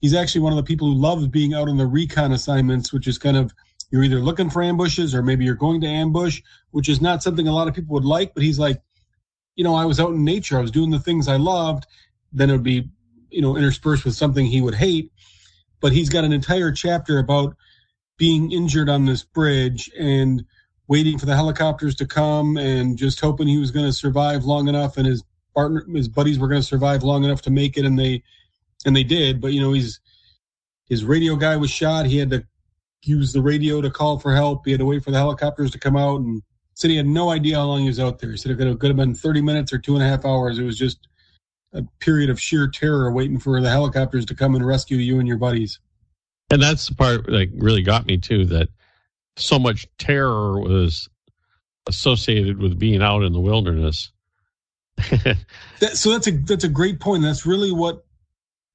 He's 0.00 0.14
actually 0.14 0.40
one 0.40 0.52
of 0.52 0.56
the 0.56 0.62
people 0.62 0.88
who 0.88 0.94
loves 0.94 1.26
being 1.28 1.54
out 1.54 1.68
on 1.68 1.76
the 1.76 1.86
recon 1.86 2.32
assignments, 2.32 2.92
which 2.92 3.06
is 3.06 3.18
kind 3.18 3.36
of 3.36 3.54
you're 3.90 4.02
either 4.02 4.20
looking 4.20 4.50
for 4.50 4.62
ambushes 4.62 5.14
or 5.14 5.22
maybe 5.22 5.44
you're 5.44 5.54
going 5.54 5.80
to 5.82 5.86
ambush, 5.86 6.40
which 6.70 6.88
is 6.88 7.00
not 7.00 7.22
something 7.22 7.46
a 7.46 7.52
lot 7.52 7.68
of 7.68 7.74
people 7.74 7.94
would 7.94 8.04
like. 8.04 8.34
But 8.34 8.42
he's 8.42 8.58
like, 8.58 8.80
you 9.56 9.64
know, 9.64 9.74
I 9.74 9.84
was 9.84 10.00
out 10.00 10.10
in 10.10 10.24
nature, 10.24 10.58
I 10.58 10.62
was 10.62 10.70
doing 10.70 10.90
the 10.90 10.98
things 10.98 11.28
I 11.28 11.36
loved. 11.36 11.86
Then 12.32 12.50
it 12.50 12.54
would 12.54 12.62
be, 12.62 12.88
you 13.30 13.42
know, 13.42 13.56
interspersed 13.56 14.04
with 14.04 14.14
something 14.14 14.46
he 14.46 14.62
would 14.62 14.74
hate. 14.74 15.12
But 15.80 15.92
he's 15.92 16.08
got 16.08 16.24
an 16.24 16.32
entire 16.32 16.72
chapter 16.72 17.18
about 17.18 17.56
being 18.16 18.52
injured 18.52 18.88
on 18.88 19.04
this 19.04 19.22
bridge 19.22 19.90
and 19.98 20.44
waiting 20.88 21.18
for 21.18 21.26
the 21.26 21.36
helicopters 21.36 21.94
to 21.96 22.06
come 22.06 22.56
and 22.56 22.96
just 22.96 23.20
hoping 23.20 23.48
he 23.48 23.58
was 23.58 23.70
going 23.70 23.86
to 23.86 23.92
survive 23.92 24.44
long 24.44 24.68
enough 24.68 24.96
and 24.96 25.06
his 25.06 25.24
partner 25.54 25.84
his 25.94 26.08
buddies 26.08 26.38
were 26.38 26.48
going 26.48 26.60
to 26.60 26.66
survive 26.66 27.02
long 27.02 27.24
enough 27.24 27.42
to 27.42 27.50
make 27.50 27.76
it 27.76 27.84
and 27.84 27.98
they 27.98 28.22
and 28.84 28.94
they 28.94 29.04
did 29.04 29.40
but 29.40 29.52
you 29.52 29.60
know 29.60 29.72
he's 29.72 30.00
his 30.88 31.04
radio 31.04 31.36
guy 31.36 31.56
was 31.56 31.70
shot 31.70 32.06
he 32.06 32.18
had 32.18 32.30
to 32.30 32.44
use 33.02 33.32
the 33.32 33.40
radio 33.40 33.80
to 33.80 33.90
call 33.90 34.18
for 34.18 34.34
help 34.34 34.62
he 34.64 34.70
had 34.70 34.80
to 34.80 34.86
wait 34.86 35.02
for 35.02 35.10
the 35.10 35.18
helicopters 35.18 35.70
to 35.70 35.78
come 35.78 35.96
out 35.96 36.20
and 36.20 36.42
said 36.74 36.90
he 36.90 36.96
had 36.96 37.06
no 37.06 37.30
idea 37.30 37.56
how 37.56 37.64
long 37.64 37.80
he 37.80 37.88
was 37.88 38.00
out 38.00 38.18
there 38.18 38.30
he 38.30 38.36
said 38.36 38.52
it 38.52 38.56
could 38.56 38.66
have, 38.66 38.78
could 38.78 38.88
have 38.88 38.96
been 38.96 39.14
30 39.14 39.40
minutes 39.42 39.72
or 39.72 39.78
two 39.78 39.94
and 39.94 40.02
a 40.02 40.08
half 40.08 40.24
hours 40.24 40.58
it 40.58 40.64
was 40.64 40.78
just 40.78 41.08
a 41.74 41.82
period 42.00 42.28
of 42.28 42.40
sheer 42.40 42.68
terror 42.68 43.10
waiting 43.12 43.38
for 43.38 43.60
the 43.60 43.70
helicopters 43.70 44.26
to 44.26 44.34
come 44.34 44.54
and 44.54 44.66
rescue 44.66 44.96
you 44.96 45.18
and 45.18 45.28
your 45.28 45.38
buddies 45.38 45.80
and 46.50 46.62
that's 46.62 46.86
the 46.86 46.94
part 46.94 47.26
that 47.26 47.50
really 47.54 47.82
got 47.82 48.06
me 48.06 48.18
too 48.18 48.44
that 48.46 48.68
so 49.36 49.58
much 49.58 49.86
terror 49.98 50.60
was 50.60 51.08
associated 51.86 52.58
with 52.58 52.78
being 52.78 53.02
out 53.02 53.22
in 53.22 53.32
the 53.32 53.40
wilderness. 53.40 54.12
that, 54.96 55.92
so 55.94 56.10
that's 56.10 56.26
a 56.26 56.32
that's 56.32 56.64
a 56.64 56.68
great 56.68 57.00
point. 57.00 57.22
That's 57.22 57.46
really 57.46 57.72
what 57.72 58.04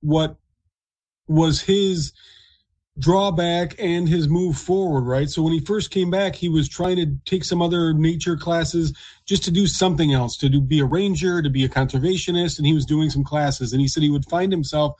what 0.01 0.36
was 1.27 1.62
his 1.62 2.13
drawback 3.00 3.75
and 3.80 4.10
his 4.10 4.27
move 4.27 4.58
forward, 4.58 5.01
right? 5.01 5.30
So 5.30 5.44
when 5.44 5.54
he 5.54 5.60
first 5.60 5.92
came 5.92 6.10
back, 6.10 6.36
he 6.36 6.50
was 6.50 6.68
trying 6.68 6.96
to 6.98 7.16
take 7.25 7.44
some 7.44 7.62
other 7.62 7.94
nature 7.94 8.36
classes 8.36 8.92
just 9.25 9.44
to 9.44 9.51
do 9.51 9.68
something 9.68 10.13
else, 10.13 10.38
to 10.38 10.50
do 10.50 10.62
be 10.62 10.80
a 10.80 10.86
ranger, 10.86 11.42
to 11.42 11.50
be 11.50 11.63
a 11.63 11.70
conservationist, 11.70 12.58
and 12.58 12.66
he 12.66 12.74
was 12.74 12.86
doing 12.86 13.10
some 13.10 13.24
classes. 13.24 13.72
And 13.72 13.82
he 13.82 13.88
said 13.88 14.04
he 14.04 14.10
would 14.10 14.30
find 14.30 14.51
himself 14.51 14.96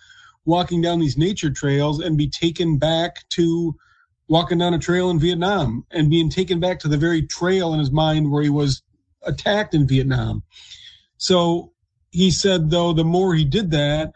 walking 0.46 0.82
down 0.82 1.00
these 1.00 1.18
nature 1.18 1.50
trails 1.50 2.00
and 2.00 2.18
be 2.18 2.30
taken 2.30 2.78
back 2.78 3.28
to 3.30 3.76
walking 4.28 4.58
down 4.58 4.74
a 4.74 4.80
trail 4.80 5.10
in 5.10 5.20
Vietnam 5.20 5.86
and 5.92 6.10
being 6.10 6.30
taken 6.30 6.60
back 6.60 6.80
to 6.80 6.88
the 6.88 6.98
very 6.98 7.24
trail 7.24 7.74
in 7.74 7.80
his 7.80 7.92
mind 7.92 8.30
where 8.30 8.44
he 8.44 8.50
was 8.50 8.82
attacked 9.24 9.74
in 9.74 9.88
Vietnam. 9.88 10.44
So 11.18 11.72
he 12.12 12.32
said, 12.32 12.70
though, 12.70 12.94
the 12.94 13.04
more 13.04 13.34
he 13.34 13.46
did 13.46 13.72
that, 13.72 14.14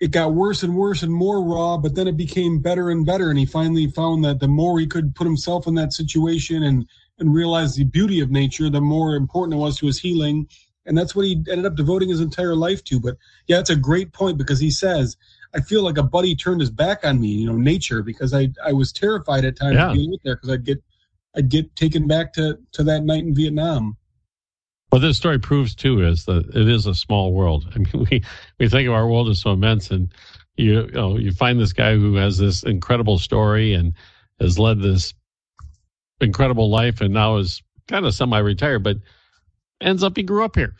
it 0.00 0.10
got 0.10 0.34
worse 0.34 0.62
and 0.62 0.76
worse 0.76 1.02
and 1.02 1.12
more 1.12 1.42
raw, 1.42 1.78
but 1.78 1.94
then 1.94 2.06
it 2.06 2.16
became 2.16 2.60
better 2.60 2.90
and 2.90 3.06
better. 3.06 3.30
And 3.30 3.38
he 3.38 3.46
finally 3.46 3.86
found 3.86 4.24
that 4.24 4.40
the 4.40 4.48
more 4.48 4.78
he 4.78 4.86
could 4.86 5.14
put 5.14 5.26
himself 5.26 5.66
in 5.66 5.74
that 5.76 5.92
situation 5.92 6.62
and, 6.62 6.86
and 7.18 7.32
realize 7.32 7.74
the 7.74 7.84
beauty 7.84 8.20
of 8.20 8.30
nature, 8.30 8.68
the 8.68 8.80
more 8.80 9.14
important 9.14 9.58
it 9.58 9.62
was 9.62 9.78
to 9.78 9.86
his 9.86 9.98
healing. 9.98 10.48
And 10.84 10.96
that's 10.96 11.16
what 11.16 11.24
he 11.24 11.42
ended 11.50 11.64
up 11.64 11.76
devoting 11.76 12.10
his 12.10 12.20
entire 12.20 12.54
life 12.54 12.84
to. 12.84 13.00
But 13.00 13.16
yeah, 13.46 13.58
it's 13.58 13.70
a 13.70 13.76
great 13.76 14.12
point 14.12 14.38
because 14.38 14.60
he 14.60 14.70
says, 14.70 15.16
I 15.54 15.60
feel 15.60 15.82
like 15.82 15.98
a 15.98 16.02
buddy 16.02 16.36
turned 16.36 16.60
his 16.60 16.70
back 16.70 17.04
on 17.04 17.20
me, 17.20 17.28
you 17.28 17.46
know, 17.46 17.56
nature, 17.56 18.02
because 18.02 18.34
I 18.34 18.52
I 18.64 18.72
was 18.72 18.92
terrified 18.92 19.44
at 19.44 19.56
times 19.56 19.76
yeah. 19.76 19.92
being 19.92 20.12
out 20.12 20.20
there 20.22 20.36
because 20.36 20.50
I'd 20.50 20.64
get 20.64 20.82
I'd 21.34 21.48
get 21.48 21.74
taken 21.74 22.06
back 22.06 22.34
to 22.34 22.58
to 22.72 22.84
that 22.84 23.04
night 23.04 23.24
in 23.24 23.34
Vietnam. 23.34 23.96
What 24.90 25.00
this 25.00 25.16
story 25.16 25.38
proves 25.38 25.74
too 25.74 26.06
is 26.06 26.24
that 26.26 26.48
it 26.54 26.68
is 26.68 26.86
a 26.86 26.94
small 26.94 27.32
world. 27.32 27.66
I 27.74 27.78
mean, 27.78 28.06
we 28.10 28.22
we 28.58 28.68
think 28.68 28.88
of 28.88 28.94
our 28.94 29.08
world 29.08 29.28
as 29.28 29.40
so 29.40 29.52
immense, 29.52 29.90
and 29.90 30.12
you, 30.56 30.82
you 30.82 30.90
know 30.92 31.18
you 31.18 31.32
find 31.32 31.60
this 31.60 31.72
guy 31.72 31.94
who 31.94 32.14
has 32.14 32.38
this 32.38 32.62
incredible 32.62 33.18
story 33.18 33.74
and 33.74 33.94
has 34.40 34.58
led 34.58 34.80
this 34.80 35.14
incredible 36.20 36.70
life, 36.70 37.00
and 37.00 37.12
now 37.12 37.36
is 37.36 37.62
kind 37.88 38.06
of 38.06 38.14
semi-retired, 38.14 38.82
but 38.82 38.96
ends 39.80 40.02
up 40.02 40.16
he 40.16 40.22
grew 40.22 40.44
up 40.44 40.56
here. 40.56 40.74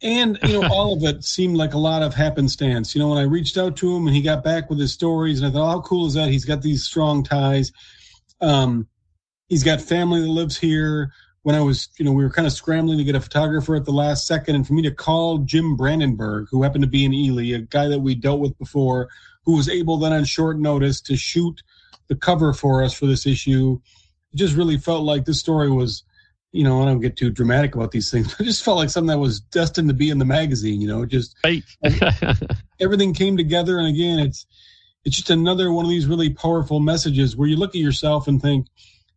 And 0.00 0.38
you 0.44 0.60
know 0.60 0.68
all 0.68 0.96
of 0.96 1.02
it 1.04 1.24
seemed 1.24 1.56
like 1.56 1.74
a 1.74 1.78
lot 1.78 2.02
of 2.02 2.14
happenstance. 2.14 2.94
You 2.94 3.00
know 3.00 3.08
when 3.08 3.18
i 3.18 3.22
reached 3.22 3.56
out 3.56 3.76
to 3.78 3.96
him 3.96 4.06
and 4.06 4.14
he 4.14 4.22
got 4.22 4.44
back 4.44 4.70
with 4.70 4.78
his 4.78 4.92
stories 4.92 5.40
and 5.40 5.48
i 5.48 5.52
thought 5.52 5.70
how 5.70 5.80
cool 5.82 6.06
is 6.06 6.14
that? 6.14 6.28
He's 6.28 6.44
got 6.44 6.62
these 6.62 6.84
strong 6.84 7.22
ties. 7.24 7.72
Um, 8.40 8.88
he's 9.48 9.62
got 9.62 9.80
family 9.80 10.20
that 10.20 10.28
lives 10.28 10.58
here 10.58 11.12
when 11.42 11.54
i 11.54 11.60
was 11.60 11.88
you 11.98 12.04
know 12.04 12.12
we 12.12 12.22
were 12.22 12.30
kind 12.30 12.46
of 12.46 12.52
scrambling 12.52 12.98
to 12.98 13.04
get 13.04 13.14
a 13.14 13.20
photographer 13.20 13.74
at 13.74 13.84
the 13.84 13.92
last 13.92 14.26
second 14.26 14.54
and 14.54 14.66
for 14.66 14.72
me 14.74 14.82
to 14.82 14.90
call 14.90 15.38
jim 15.38 15.76
brandenburg 15.76 16.46
who 16.50 16.62
happened 16.62 16.82
to 16.82 16.88
be 16.88 17.04
in 17.04 17.12
ely 17.12 17.54
a 17.54 17.60
guy 17.60 17.88
that 17.88 18.00
we 18.00 18.14
dealt 18.14 18.40
with 18.40 18.56
before 18.58 19.08
who 19.44 19.56
was 19.56 19.68
able 19.68 19.98
then 19.98 20.12
on 20.12 20.24
short 20.24 20.58
notice 20.58 21.00
to 21.00 21.16
shoot 21.16 21.62
the 22.08 22.16
cover 22.16 22.52
for 22.52 22.82
us 22.82 22.92
for 22.92 23.06
this 23.06 23.26
issue 23.26 23.78
it 24.32 24.36
just 24.36 24.56
really 24.56 24.78
felt 24.78 25.04
like 25.04 25.24
this 25.24 25.40
story 25.40 25.70
was 25.70 26.04
you 26.52 26.64
know, 26.64 26.82
I 26.82 26.84
don't 26.84 27.00
get 27.00 27.16
too 27.16 27.30
dramatic 27.30 27.74
about 27.74 27.90
these 27.90 28.10
things. 28.10 28.36
I 28.40 28.44
just 28.44 28.62
felt 28.62 28.76
like 28.76 28.90
something 28.90 29.08
that 29.08 29.18
was 29.18 29.40
destined 29.40 29.88
to 29.88 29.94
be 29.94 30.10
in 30.10 30.18
the 30.18 30.24
magazine. 30.24 30.80
You 30.80 30.88
know, 30.88 31.06
just 31.06 31.36
everything 32.80 33.14
came 33.14 33.36
together, 33.36 33.78
and 33.78 33.88
again, 33.88 34.18
it's 34.18 34.46
it's 35.04 35.16
just 35.16 35.30
another 35.30 35.72
one 35.72 35.84
of 35.84 35.90
these 35.90 36.06
really 36.06 36.30
powerful 36.30 36.78
messages 36.78 37.36
where 37.36 37.48
you 37.48 37.56
look 37.56 37.74
at 37.74 37.80
yourself 37.80 38.28
and 38.28 38.40
think, 38.40 38.68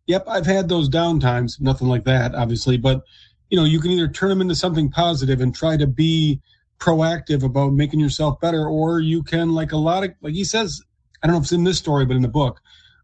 "Yep, 0.07 0.25
I've 0.27 0.45
had 0.45 0.69
those 0.69 0.89
down 0.89 1.19
times." 1.19 1.59
Nothing 1.59 1.87
like 1.87 2.05
that, 2.05 2.35
obviously, 2.35 2.77
but 2.77 3.03
you 3.49 3.57
know, 3.57 3.65
you 3.65 3.79
can 3.79 3.91
either 3.91 4.07
turn 4.07 4.29
them 4.29 4.41
into 4.41 4.55
something 4.55 4.89
positive 4.89 5.39
and 5.39 5.53
try 5.53 5.77
to 5.77 5.87
be 5.87 6.41
proactive 6.79 7.43
about 7.43 7.73
making 7.73 7.99
yourself 7.99 8.39
better, 8.39 8.67
or 8.67 8.99
you 8.99 9.23
can, 9.23 9.53
like 9.53 9.71
a 9.71 9.77
lot 9.77 10.03
of, 10.03 10.11
like 10.21 10.33
he 10.33 10.43
says, 10.43 10.81
I 11.21 11.27
don't 11.27 11.35
know 11.35 11.37
if 11.37 11.43
it's 11.43 11.51
in 11.51 11.63
this 11.63 11.77
story, 11.77 12.05
but 12.05 12.15
in 12.15 12.21
the 12.21 12.27
book, 12.27 12.59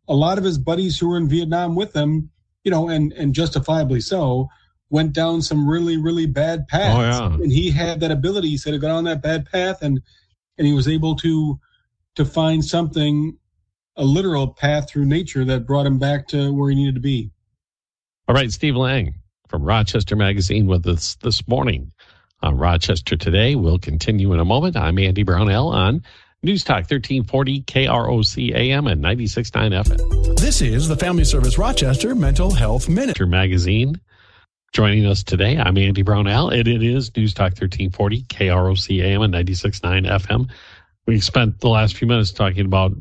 a 0.07 0.15
lot 0.15 0.37
of 0.37 0.43
his 0.43 0.57
buddies 0.57 0.99
who 0.99 1.09
were 1.09 1.17
in 1.17 1.29
Vietnam 1.29 1.75
with 1.75 1.95
him 1.95 2.31
you 2.63 2.71
know, 2.71 2.89
and 2.89 3.11
and 3.13 3.33
justifiably 3.33 4.01
so, 4.01 4.47
went 4.89 5.13
down 5.13 5.41
some 5.41 5.67
really 5.69 5.97
really 5.97 6.25
bad 6.25 6.67
paths. 6.67 7.19
Oh, 7.19 7.29
yeah. 7.29 7.33
And 7.35 7.51
he 7.51 7.71
had 7.71 7.99
that 8.01 8.11
ability. 8.11 8.49
He 8.49 8.57
said 8.57 8.71
to 8.71 8.79
go 8.79 8.87
down 8.87 9.03
that 9.05 9.21
bad 9.21 9.45
path, 9.45 9.81
and 9.81 10.01
and 10.57 10.67
he 10.67 10.73
was 10.73 10.87
able 10.87 11.15
to 11.17 11.59
to 12.15 12.25
find 12.25 12.63
something, 12.63 13.37
a 14.01 14.03
literal 14.03 14.47
path 14.47 14.89
through 14.89 15.05
nature 15.05 15.45
that 15.45 15.67
brought 15.67 15.85
him 15.85 15.99
back 15.99 16.27
to 16.27 16.51
where 16.51 16.71
he 16.71 16.75
needed 16.75 16.95
to 16.95 17.01
be. 17.01 17.29
All 18.27 18.33
right, 18.33 18.51
Steve 18.51 18.75
Lange 18.75 19.13
from 19.47 19.63
Rochester 19.63 20.15
Magazine 20.15 20.65
with 20.65 20.87
us 20.87 21.15
this 21.21 21.47
morning 21.47 21.91
on 22.41 22.57
Rochester 22.57 23.15
Today. 23.15 23.53
We'll 23.53 23.77
continue 23.77 24.33
in 24.33 24.39
a 24.39 24.45
moment. 24.45 24.75
I'm 24.75 24.97
Andy 24.97 25.21
Brownell 25.21 25.67
on 25.67 26.01
News 26.41 26.63
Talk 26.63 26.89
1340 26.89 27.61
KROC 27.61 28.55
AM 28.55 28.87
and 28.87 29.03
96.9 29.03 29.83
FM. 29.83 30.39
This 30.39 30.63
is 30.63 30.87
the 30.87 30.97
Family 30.97 31.23
Service 31.23 31.59
Rochester 31.59 32.15
Mental 32.15 32.49
Health 32.49 32.89
Minute. 32.89 33.19
Magazine. 33.27 34.01
Joining 34.73 35.05
us 35.05 35.21
today, 35.21 35.59
I'm 35.59 35.77
Andy 35.77 36.01
Brownell, 36.01 36.49
and 36.49 36.67
it 36.67 36.81
is 36.81 37.15
News 37.15 37.35
Talk 37.35 37.51
1340 37.51 38.23
KROC 38.23 39.03
AM 39.03 39.21
and 39.21 39.31
96.9 39.31 40.09
FM. 40.09 40.49
We 41.05 41.19
spent 41.19 41.59
the 41.59 41.69
last 41.69 41.97
few 41.97 42.07
minutes 42.07 42.31
talking 42.31 42.65
about 42.65 42.93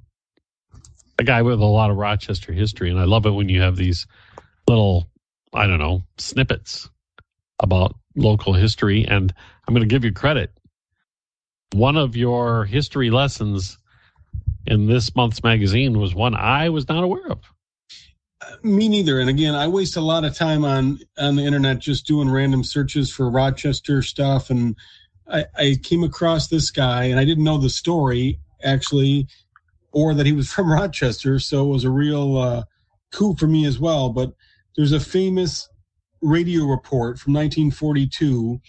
a 1.20 1.24
guy 1.24 1.42
with 1.42 1.60
a 1.60 1.64
lot 1.64 1.90
of 1.90 1.96
Rochester 1.96 2.52
history, 2.52 2.90
and 2.90 2.98
I 2.98 3.04
love 3.04 3.26
it 3.26 3.30
when 3.30 3.48
you 3.48 3.60
have 3.60 3.76
these 3.76 4.06
little, 4.66 5.08
I 5.52 5.66
don't 5.66 5.78
know, 5.78 6.02
snippets 6.18 6.88
about 7.60 7.94
local 8.16 8.54
history. 8.54 9.06
And 9.06 9.32
I'm 9.68 9.74
going 9.74 9.86
to 9.86 9.92
give 9.92 10.04
you 10.04 10.12
credit 10.12 10.50
one 11.72 11.96
of 11.96 12.16
your 12.16 12.64
history 12.64 13.10
lessons 13.10 13.78
in 14.66 14.86
this 14.86 15.14
month's 15.14 15.42
magazine 15.42 15.98
was 15.98 16.14
one 16.14 16.34
I 16.34 16.68
was 16.68 16.88
not 16.88 17.04
aware 17.04 17.28
of. 17.30 17.40
Uh, 18.40 18.56
me 18.62 18.88
neither. 18.88 19.20
And 19.20 19.28
again, 19.28 19.54
I 19.54 19.68
waste 19.68 19.96
a 19.96 20.00
lot 20.00 20.24
of 20.24 20.34
time 20.34 20.64
on 20.64 20.98
on 21.18 21.36
the 21.36 21.44
internet 21.44 21.78
just 21.78 22.06
doing 22.06 22.30
random 22.30 22.64
searches 22.64 23.10
for 23.10 23.30
Rochester 23.30 24.02
stuff. 24.02 24.50
And 24.50 24.76
I, 25.30 25.44
I 25.56 25.76
came 25.82 26.02
across 26.02 26.48
this 26.48 26.70
guy, 26.70 27.04
and 27.04 27.20
I 27.20 27.24
didn't 27.24 27.44
know 27.44 27.58
the 27.58 27.70
story 27.70 28.40
actually, 28.62 29.26
or 29.92 30.14
that 30.14 30.26
he 30.26 30.32
was 30.32 30.52
from 30.52 30.70
Rochester. 30.70 31.38
So 31.38 31.66
it 31.66 31.72
was 31.72 31.84
a 31.84 31.90
real 31.90 32.36
uh, 32.36 32.62
coup 33.12 33.34
for 33.36 33.46
me 33.46 33.64
as 33.66 33.78
well. 33.78 34.10
But 34.10 34.32
there's 34.76 34.92
a 34.92 35.00
famous 35.00 35.68
radio 36.22 36.64
report 36.64 37.18
from 37.18 37.32
1942 37.34 38.60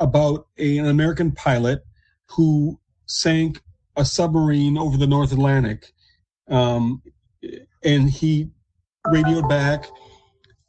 about 0.00 0.46
a, 0.58 0.78
an 0.78 0.86
American 0.86 1.32
pilot 1.32 1.84
who 2.26 2.78
sank 3.06 3.60
a 3.96 4.04
submarine 4.04 4.78
over 4.78 4.96
the 4.96 5.06
North 5.06 5.32
Atlantic. 5.32 5.92
Um, 6.48 7.02
and 7.82 8.10
he 8.10 8.50
radioed 9.06 9.48
back, 9.48 9.88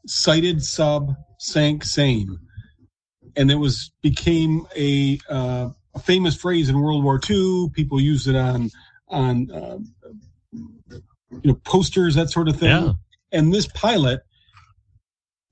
sighted 0.06 0.64
sub, 0.64 1.14
sank 1.38 1.84
same. 1.84 2.40
And 3.36 3.52
it 3.52 3.56
was 3.56 3.92
became 4.02 4.66
a, 4.76 5.20
uh, 5.30 5.70
a 5.96 6.00
famous 6.00 6.36
phrase 6.36 6.70
in 6.70 6.82
World 6.82 7.04
War 7.04 7.20
II. 7.30 7.70
People 7.74 8.00
used 8.02 8.28
it 8.28 8.36
on 8.36 8.72
on 9.10 9.52
uh, 9.52 9.80
you 10.52 11.42
know 11.44 11.60
posters, 11.66 12.16
that 12.16 12.30
sort 12.30 12.48
of 12.48 12.58
thing. 12.58 12.70
Yeah. 12.70 12.94
And 13.32 13.54
this 13.54 13.68
pilot, 13.68 14.22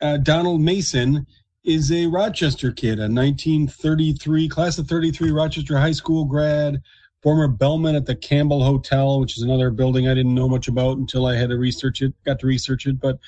uh, 0.02 0.18
Donald 0.18 0.62
Mason, 0.62 1.26
is 1.64 1.92
a 1.92 2.08
Rochester 2.08 2.72
kid, 2.72 3.00
a 3.00 3.10
1933 3.10 4.48
class 4.50 4.78
of 4.78 4.88
33 4.88 5.32
Rochester 5.32 5.78
High 5.78 5.92
School 5.92 6.26
grad, 6.26 6.82
former 7.22 7.48
bellman 7.48 7.96
at 7.96 8.06
the 8.06 8.16
Campbell 8.16 8.64
Hotel, 8.64 9.20
which 9.20 9.38
is 9.38 9.44
another 9.44 9.70
building 9.70 10.08
I 10.08 10.14
didn't 10.14 10.34
know 10.34 10.48
much 10.48 10.68
about 10.68 10.98
until 10.98 11.26
I 11.26 11.36
had 11.36 11.50
to 11.50 11.58
research 11.58 12.02
it, 12.02 12.14
got 12.26 12.40
to 12.40 12.48
research 12.48 12.88
it. 12.88 13.00
But 13.00 13.20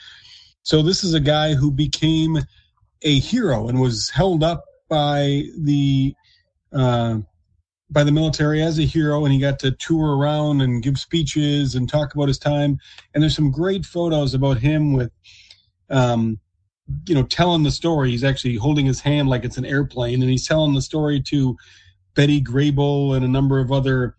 so 0.63 0.81
this 0.81 1.03
is 1.03 1.13
a 1.13 1.19
guy 1.19 1.53
who 1.53 1.71
became 1.71 2.37
a 3.01 3.19
hero 3.19 3.67
and 3.67 3.79
was 3.79 4.09
held 4.09 4.43
up 4.43 4.65
by 4.87 5.43
the 5.57 6.15
uh, 6.71 7.19
by 7.91 8.03
the 8.03 8.11
military 8.11 8.61
as 8.61 8.77
a 8.77 8.83
hero, 8.83 9.25
and 9.25 9.33
he 9.33 9.39
got 9.39 9.59
to 9.59 9.71
tour 9.71 10.17
around 10.17 10.61
and 10.61 10.83
give 10.83 10.99
speeches 10.99 11.75
and 11.75 11.89
talk 11.89 12.13
about 12.13 12.27
his 12.27 12.37
time. 12.37 12.79
And 13.13 13.23
there's 13.23 13.35
some 13.35 13.51
great 13.51 13.85
photos 13.85 14.33
about 14.33 14.59
him 14.59 14.93
with, 14.93 15.11
um, 15.89 16.39
you 17.07 17.15
know, 17.15 17.23
telling 17.23 17.63
the 17.63 17.71
story. 17.71 18.11
He's 18.11 18.23
actually 18.23 18.55
holding 18.55 18.85
his 18.85 19.01
hand 19.01 19.29
like 19.29 19.43
it's 19.43 19.57
an 19.57 19.65
airplane, 19.65 20.21
and 20.21 20.29
he's 20.29 20.47
telling 20.47 20.73
the 20.73 20.81
story 20.81 21.19
to 21.21 21.57
Betty 22.15 22.41
Grable 22.41 23.15
and 23.15 23.25
a 23.25 23.29
number 23.29 23.59
of 23.59 23.71
other 23.71 24.15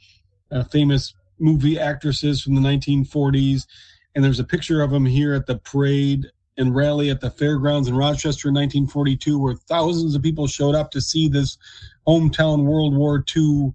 uh, 0.51 0.65
famous 0.65 1.15
movie 1.39 1.79
actresses 1.79 2.43
from 2.43 2.55
the 2.55 2.61
1940s. 2.61 3.67
And 4.15 4.25
there's 4.25 4.41
a 4.41 4.45
picture 4.45 4.83
of 4.83 4.93
him 4.93 5.07
here 5.07 5.35
at 5.35 5.47
the 5.47 5.59
parade 5.59 6.27
and 6.61 6.75
rally 6.75 7.11
at 7.11 7.21
the 7.21 7.31
fairgrounds 7.31 7.89
in 7.89 7.97
Rochester 7.97 8.49
in 8.49 8.55
1942, 8.55 9.39
where 9.39 9.55
thousands 9.55 10.15
of 10.15 10.23
people 10.23 10.47
showed 10.47 10.75
up 10.75 10.91
to 10.93 11.01
see 11.01 11.29
this 11.29 11.59
hometown 12.07 12.65
World 12.65 12.95
War 12.95 13.25
II 13.37 13.73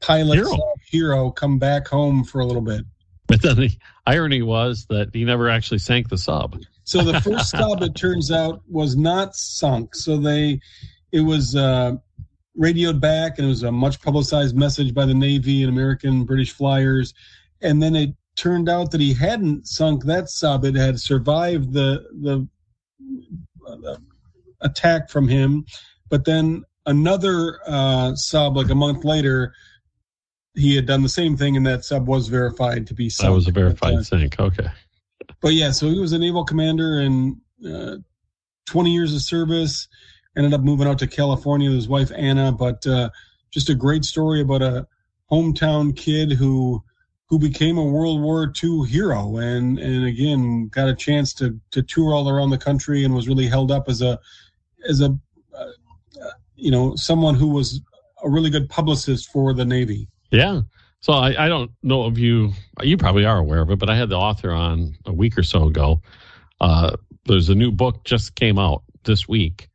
pilot 0.00 0.36
hero. 0.36 0.58
hero 0.90 1.30
come 1.30 1.58
back 1.58 1.86
home 1.86 2.24
for 2.24 2.40
a 2.40 2.46
little 2.46 2.62
bit. 2.62 2.84
But 3.26 3.42
then 3.42 3.56
the 3.56 3.70
irony 4.06 4.42
was 4.42 4.86
that 4.90 5.10
he 5.12 5.24
never 5.24 5.48
actually 5.48 5.78
sank 5.78 6.08
the 6.08 6.18
sub. 6.18 6.58
So 6.84 7.02
the 7.02 7.20
first 7.22 7.50
sub, 7.50 7.82
it 7.82 7.94
turns 7.94 8.30
out, 8.30 8.62
was 8.68 8.96
not 8.96 9.34
sunk. 9.34 9.94
So 9.94 10.16
they, 10.16 10.60
it 11.12 11.20
was 11.20 11.56
uh, 11.56 11.92
radioed 12.56 13.00
back, 13.00 13.38
and 13.38 13.46
it 13.46 13.48
was 13.48 13.62
a 13.62 13.72
much 13.72 14.00
publicized 14.00 14.56
message 14.56 14.94
by 14.94 15.06
the 15.06 15.14
Navy 15.14 15.62
and 15.62 15.72
American 15.72 16.24
British 16.24 16.52
flyers. 16.52 17.14
And 17.62 17.82
then 17.82 17.96
it 17.96 18.14
turned 18.36 18.68
out 18.68 18.90
that 18.90 19.00
he 19.00 19.14
hadn't 19.14 19.66
sunk 19.66 20.04
that 20.04 20.28
sub; 20.28 20.64
it 20.64 20.74
had 20.74 21.00
survived 21.00 21.72
the 21.72 22.04
the, 22.22 22.48
the 23.60 23.98
attack 24.60 25.10
from 25.10 25.28
him. 25.28 25.64
But 26.08 26.24
then 26.24 26.64
another 26.86 27.60
uh, 27.66 28.14
sub, 28.14 28.56
like 28.56 28.70
a 28.70 28.74
month 28.74 29.04
later, 29.04 29.54
he 30.54 30.76
had 30.76 30.86
done 30.86 31.02
the 31.02 31.08
same 31.08 31.36
thing, 31.36 31.56
and 31.56 31.66
that 31.66 31.84
sub 31.84 32.06
was 32.06 32.28
verified 32.28 32.86
to 32.88 32.94
be 32.94 33.10
sunk. 33.10 33.28
That 33.28 33.34
was 33.34 33.48
a 33.48 33.52
verified 33.52 33.94
but, 33.94 34.00
uh, 34.00 34.02
sink. 34.02 34.38
Okay. 34.38 34.68
But 35.40 35.54
yeah, 35.54 35.70
so 35.70 35.88
he 35.88 35.98
was 35.98 36.12
a 36.12 36.18
naval 36.18 36.44
commander 36.44 37.00
and 37.00 37.36
uh, 37.66 37.96
20 38.66 38.92
years 38.92 39.14
of 39.14 39.22
service. 39.22 39.88
Ended 40.36 40.52
up 40.52 40.62
moving 40.62 40.88
out 40.88 40.98
to 40.98 41.06
California 41.06 41.68
with 41.68 41.76
his 41.76 41.88
wife 41.88 42.10
Anna, 42.14 42.50
but 42.50 42.84
uh, 42.86 43.10
just 43.52 43.70
a 43.70 43.74
great 43.74 44.04
story 44.04 44.40
about 44.40 44.62
a 44.62 44.86
hometown 45.30 45.96
kid 45.96 46.32
who 46.32 46.82
who 47.34 47.38
became 47.40 47.78
a 47.78 47.84
World 47.84 48.22
War 48.22 48.52
II 48.62 48.86
hero 48.86 49.38
and 49.38 49.76
and 49.80 50.06
again 50.06 50.68
got 50.68 50.88
a 50.88 50.94
chance 50.94 51.34
to 51.34 51.58
to 51.72 51.82
tour 51.82 52.14
all 52.14 52.28
around 52.28 52.50
the 52.50 52.58
country 52.58 53.04
and 53.04 53.12
was 53.12 53.26
really 53.26 53.48
held 53.48 53.72
up 53.72 53.88
as 53.88 54.02
a 54.02 54.20
as 54.88 55.00
a 55.00 55.18
uh, 55.52 56.30
you 56.54 56.70
know 56.70 56.94
someone 56.94 57.34
who 57.34 57.48
was 57.48 57.80
a 58.22 58.30
really 58.30 58.50
good 58.50 58.68
publicist 58.68 59.32
for 59.32 59.52
the 59.52 59.64
Navy. 59.64 60.06
Yeah. 60.30 60.60
So 61.00 61.12
I, 61.12 61.46
I 61.46 61.48
don't 61.48 61.72
know 61.82 62.06
if 62.06 62.18
you 62.18 62.52
you 62.84 62.96
probably 62.96 63.24
are 63.24 63.38
aware 63.38 63.62
of 63.62 63.70
it, 63.70 63.80
but 63.80 63.90
I 63.90 63.96
had 63.96 64.10
the 64.10 64.16
author 64.16 64.52
on 64.52 64.94
a 65.04 65.12
week 65.12 65.36
or 65.36 65.42
so 65.42 65.64
ago. 65.64 66.02
Uh, 66.60 66.94
there's 67.24 67.48
a 67.48 67.54
new 67.56 67.72
book 67.72 68.04
just 68.04 68.36
came 68.36 68.60
out 68.60 68.84
this 69.02 69.26
week 69.26 69.68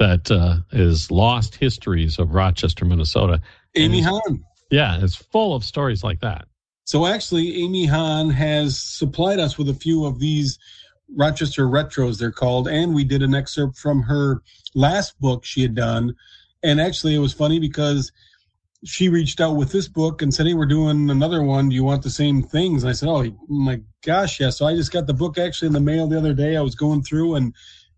that 0.00 0.28
uh, 0.28 0.56
is 0.72 1.08
Lost 1.12 1.54
Histories 1.54 2.18
of 2.18 2.34
Rochester, 2.34 2.84
Minnesota. 2.84 3.40
Amy 3.76 4.00
Hahn. 4.00 4.44
Yeah, 4.72 4.98
it's 5.00 5.14
full 5.14 5.54
of 5.54 5.62
stories 5.62 6.02
like 6.02 6.18
that. 6.18 6.48
So 6.84 7.06
actually, 7.06 7.62
Amy 7.62 7.86
Hahn 7.86 8.30
has 8.30 8.78
supplied 8.78 9.38
us 9.38 9.56
with 9.56 9.68
a 9.68 9.74
few 9.74 10.04
of 10.04 10.18
these 10.18 10.58
Rochester 11.16 11.66
retros, 11.66 12.18
they're 12.18 12.32
called, 12.32 12.68
and 12.68 12.94
we 12.94 13.04
did 13.04 13.22
an 13.22 13.34
excerpt 13.34 13.78
from 13.78 14.02
her 14.02 14.42
last 14.74 15.18
book 15.20 15.44
she 15.44 15.62
had 15.62 15.74
done. 15.74 16.14
And 16.62 16.80
actually, 16.80 17.14
it 17.14 17.18
was 17.18 17.32
funny 17.32 17.58
because 17.58 18.10
she 18.84 19.08
reached 19.08 19.40
out 19.40 19.56
with 19.56 19.72
this 19.72 19.88
book 19.88 20.20
and 20.20 20.32
said, 20.32 20.46
Hey, 20.46 20.54
we're 20.54 20.66
doing 20.66 21.10
another 21.10 21.42
one. 21.42 21.68
Do 21.68 21.74
you 21.74 21.84
want 21.84 22.02
the 22.02 22.10
same 22.10 22.42
things? 22.42 22.82
And 22.82 22.90
I 22.90 22.92
said, 22.92 23.08
Oh 23.08 23.24
my 23.48 23.80
gosh, 24.04 24.40
yeah. 24.40 24.50
So 24.50 24.66
I 24.66 24.74
just 24.74 24.92
got 24.92 25.06
the 25.06 25.14
book 25.14 25.38
actually 25.38 25.68
in 25.68 25.72
the 25.72 25.80
mail 25.80 26.06
the 26.06 26.18
other 26.18 26.34
day. 26.34 26.56
I 26.56 26.60
was 26.60 26.74
going 26.74 27.02
through 27.02 27.36
and 27.36 27.54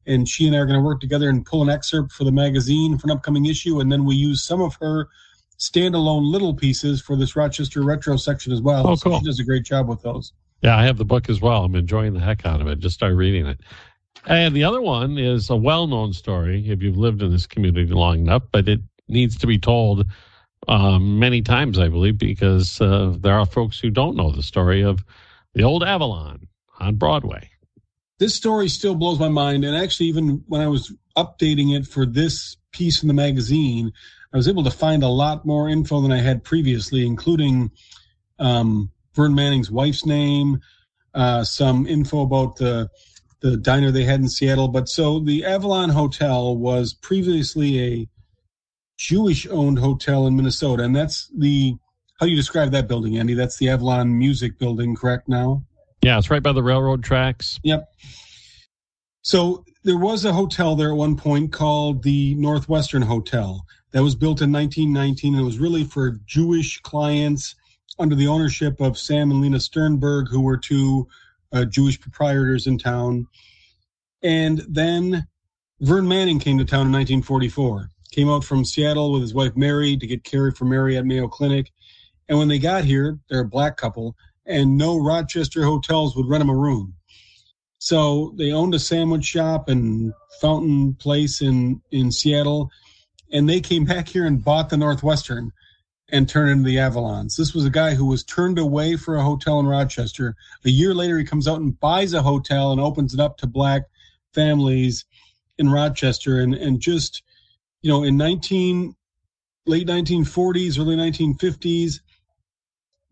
and 0.06 0.28
she 0.28 0.46
and 0.46 0.54
I 0.54 0.60
are 0.60 0.66
going 0.66 0.78
to 0.78 0.84
work 0.84 1.00
together 1.00 1.28
and 1.28 1.44
pull 1.44 1.62
an 1.62 1.68
excerpt 1.68 2.12
for 2.12 2.22
the 2.22 2.30
magazine 2.30 2.96
for 2.96 3.08
an 3.08 3.16
upcoming 3.16 3.46
issue. 3.46 3.80
And 3.80 3.90
then 3.90 4.04
we 4.04 4.14
use 4.14 4.44
some 4.44 4.62
of 4.62 4.76
her 4.76 5.08
standalone 5.58 6.30
little 6.30 6.54
pieces 6.54 7.00
for 7.00 7.16
this 7.16 7.36
Rochester 7.36 7.82
retro 7.82 8.16
section 8.16 8.52
as 8.52 8.60
well. 8.60 8.86
Oh, 8.86 8.96
cool. 8.96 9.14
So 9.14 9.18
she 9.18 9.24
does 9.24 9.40
a 9.40 9.44
great 9.44 9.64
job 9.64 9.88
with 9.88 10.02
those. 10.02 10.32
Yeah, 10.62 10.76
I 10.76 10.84
have 10.84 10.96
the 10.96 11.04
book 11.04 11.28
as 11.28 11.40
well. 11.40 11.64
I'm 11.64 11.74
enjoying 11.74 12.14
the 12.14 12.20
heck 12.20 12.46
out 12.46 12.60
of 12.60 12.66
it. 12.66 12.78
Just 12.78 12.94
started 12.94 13.16
reading 13.16 13.46
it. 13.46 13.60
And 14.26 14.54
the 14.56 14.64
other 14.64 14.80
one 14.80 15.18
is 15.18 15.50
a 15.50 15.56
well 15.56 15.86
known 15.86 16.12
story 16.12 16.68
if 16.68 16.82
you've 16.82 16.96
lived 16.96 17.22
in 17.22 17.30
this 17.30 17.46
community 17.46 17.92
long 17.92 18.20
enough, 18.20 18.42
but 18.50 18.68
it 18.68 18.80
needs 19.08 19.36
to 19.38 19.46
be 19.46 19.58
told 19.58 20.06
um, 20.68 21.18
many 21.18 21.42
times, 21.42 21.78
I 21.78 21.88
believe, 21.88 22.18
because 22.18 22.80
uh, 22.80 23.14
there 23.20 23.38
are 23.38 23.46
folks 23.46 23.78
who 23.78 23.90
don't 23.90 24.16
know 24.16 24.32
the 24.32 24.42
story 24.42 24.82
of 24.82 25.04
the 25.54 25.62
old 25.62 25.84
Avalon 25.84 26.48
on 26.80 26.96
Broadway. 26.96 27.50
This 28.18 28.34
story 28.34 28.68
still 28.68 28.94
blows 28.94 29.20
my 29.20 29.28
mind. 29.28 29.64
And 29.64 29.76
actually, 29.76 30.06
even 30.06 30.42
when 30.48 30.60
I 30.60 30.68
was 30.68 30.92
updating 31.16 31.76
it 31.76 31.86
for 31.86 32.06
this 32.06 32.56
piece 32.72 33.02
in 33.02 33.08
the 33.08 33.14
magazine, 33.14 33.92
I 34.36 34.38
was 34.38 34.48
able 34.48 34.64
to 34.64 34.70
find 34.70 35.02
a 35.02 35.08
lot 35.08 35.46
more 35.46 35.66
info 35.66 36.02
than 36.02 36.12
I 36.12 36.18
had 36.18 36.44
previously, 36.44 37.06
including 37.06 37.70
um, 38.38 38.90
Vern 39.14 39.34
Manning's 39.34 39.70
wife's 39.70 40.04
name, 40.04 40.60
uh, 41.14 41.42
some 41.42 41.86
info 41.86 42.20
about 42.20 42.56
the 42.56 42.90
the 43.40 43.56
diner 43.56 43.90
they 43.90 44.04
had 44.04 44.20
in 44.20 44.28
Seattle. 44.28 44.68
But 44.68 44.90
so 44.90 45.20
the 45.20 45.42
Avalon 45.42 45.88
Hotel 45.88 46.54
was 46.54 46.92
previously 46.92 47.80
a 47.80 48.08
Jewish 48.98 49.46
owned 49.46 49.78
hotel 49.78 50.26
in 50.26 50.36
Minnesota, 50.36 50.82
and 50.82 50.94
that's 50.94 51.32
the 51.34 51.74
how 52.20 52.26
do 52.26 52.30
you 52.30 52.36
describe 52.36 52.72
that 52.72 52.88
building, 52.88 53.16
Andy? 53.16 53.32
That's 53.32 53.56
the 53.56 53.70
Avalon 53.70 54.18
Music 54.18 54.58
Building, 54.58 54.94
correct? 54.96 55.30
Now, 55.30 55.64
yeah, 56.02 56.18
it's 56.18 56.28
right 56.28 56.42
by 56.42 56.52
the 56.52 56.62
railroad 56.62 57.02
tracks. 57.02 57.58
Yep. 57.62 57.90
So 59.22 59.64
there 59.82 59.96
was 59.96 60.26
a 60.26 60.34
hotel 60.34 60.76
there 60.76 60.90
at 60.90 60.96
one 60.96 61.16
point 61.16 61.52
called 61.52 62.02
the 62.02 62.34
Northwestern 62.34 63.00
Hotel 63.00 63.64
that 63.96 64.02
was 64.02 64.14
built 64.14 64.42
in 64.42 64.52
1919 64.52 65.32
and 65.32 65.42
it 65.42 65.46
was 65.46 65.58
really 65.58 65.82
for 65.82 66.20
Jewish 66.26 66.78
clients 66.82 67.54
under 67.98 68.14
the 68.14 68.26
ownership 68.26 68.78
of 68.78 68.98
Sam 68.98 69.30
and 69.30 69.40
Lena 69.40 69.58
Sternberg, 69.58 70.28
who 70.28 70.42
were 70.42 70.58
two 70.58 71.08
uh, 71.54 71.64
Jewish 71.64 71.98
proprietors 71.98 72.66
in 72.66 72.76
town. 72.76 73.26
And 74.22 74.62
then 74.68 75.26
Vern 75.80 76.06
Manning 76.06 76.38
came 76.38 76.58
to 76.58 76.64
town 76.66 76.88
in 76.88 76.92
1944. 76.92 77.88
Came 78.12 78.28
out 78.28 78.44
from 78.44 78.66
Seattle 78.66 79.12
with 79.12 79.22
his 79.22 79.32
wife 79.32 79.56
Mary 79.56 79.96
to 79.96 80.06
get 80.06 80.24
care 80.24 80.52
for 80.52 80.66
Mary 80.66 80.98
at 80.98 81.06
Mayo 81.06 81.26
Clinic. 81.26 81.72
And 82.28 82.36
when 82.36 82.48
they 82.48 82.58
got 82.58 82.84
here, 82.84 83.18
they're 83.30 83.40
a 83.40 83.48
black 83.48 83.78
couple, 83.78 84.14
and 84.44 84.76
no 84.76 84.98
Rochester 84.98 85.64
hotels 85.64 86.14
would 86.14 86.28
rent 86.28 86.42
them 86.42 86.50
a 86.50 86.54
room. 86.54 86.94
So 87.78 88.34
they 88.36 88.52
owned 88.52 88.74
a 88.74 88.78
sandwich 88.78 89.24
shop 89.24 89.70
and 89.70 90.12
fountain 90.38 90.92
place 90.96 91.40
in 91.40 91.80
in 91.92 92.12
Seattle, 92.12 92.70
and 93.32 93.48
they 93.48 93.60
came 93.60 93.84
back 93.84 94.08
here 94.08 94.26
and 94.26 94.44
bought 94.44 94.70
the 94.70 94.76
Northwestern 94.76 95.52
and 96.10 96.28
turned 96.28 96.50
into 96.50 96.64
the 96.64 96.76
Avalons. 96.76 97.36
This 97.36 97.54
was 97.54 97.64
a 97.64 97.70
guy 97.70 97.94
who 97.94 98.06
was 98.06 98.22
turned 98.22 98.58
away 98.58 98.96
for 98.96 99.16
a 99.16 99.22
hotel 99.22 99.58
in 99.58 99.66
Rochester. 99.66 100.36
A 100.64 100.70
year 100.70 100.94
later, 100.94 101.18
he 101.18 101.24
comes 101.24 101.48
out 101.48 101.60
and 101.60 101.78
buys 101.80 102.12
a 102.12 102.22
hotel 102.22 102.70
and 102.70 102.80
opens 102.80 103.12
it 103.12 103.20
up 103.20 103.38
to 103.38 103.46
black 103.46 103.82
families 104.32 105.04
in 105.58 105.70
Rochester, 105.70 106.40
and 106.40 106.54
and 106.54 106.80
just 106.80 107.22
you 107.82 107.90
know 107.90 108.04
in 108.04 108.16
19 108.16 108.94
late 109.66 109.86
1940s, 109.86 110.78
early 110.78 110.96
1950s. 110.96 112.00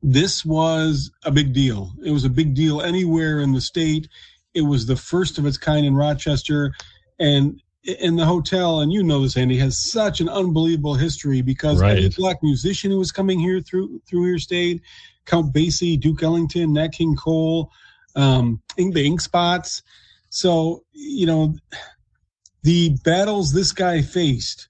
This 0.03 0.45
was 0.45 1.11
a 1.25 1.31
big 1.31 1.53
deal. 1.53 1.93
It 2.05 2.11
was 2.11 2.25
a 2.25 2.31
big 2.31 2.55
deal 2.55 2.83
anywhere 2.83 3.41
in 3.41 3.53
the 3.53 3.61
state. 3.61 4.09
It 4.53 4.63
was 4.63 4.87
the 4.87 4.97
first 4.97 5.39
of 5.39 5.47
its 5.47 5.57
kind 5.57 5.87
in 5.87 5.97
Rochester. 5.97 6.75
And 7.19 7.61
in 7.85 8.17
the 8.17 8.25
hotel, 8.25 8.81
and 8.81 8.93
you 8.93 9.03
know 9.03 9.23
this, 9.23 9.37
Andy, 9.37 9.59
has 9.59 9.79
such 9.79 10.21
an 10.21 10.29
unbelievable 10.29 10.95
history 10.95 11.43
because 11.43 11.81
right. 11.81 11.99
every 11.99 12.09
black 12.11 12.43
musician 12.43 12.91
who 12.91 12.99
was 12.99 13.13
coming 13.13 13.39
here 13.39 13.61
through 13.61 14.01
through 14.07 14.25
here 14.25 14.39
stayed. 14.39 14.83
Count 15.27 15.55
Basie, 15.55 15.99
Duke 15.99 16.23
Ellington, 16.23 16.75
Nat 16.75 16.89
King 16.89 17.17
Cole, 17.17 17.71
um, 18.15 18.61
the 18.77 19.05
Ink 19.05 19.21
Spots. 19.21 19.83
So 20.31 20.85
you 20.93 21.27
know, 21.27 21.55
the 22.63 22.97
battles 23.05 23.53
this 23.53 23.73
guy 23.73 24.03
faced, 24.03 24.69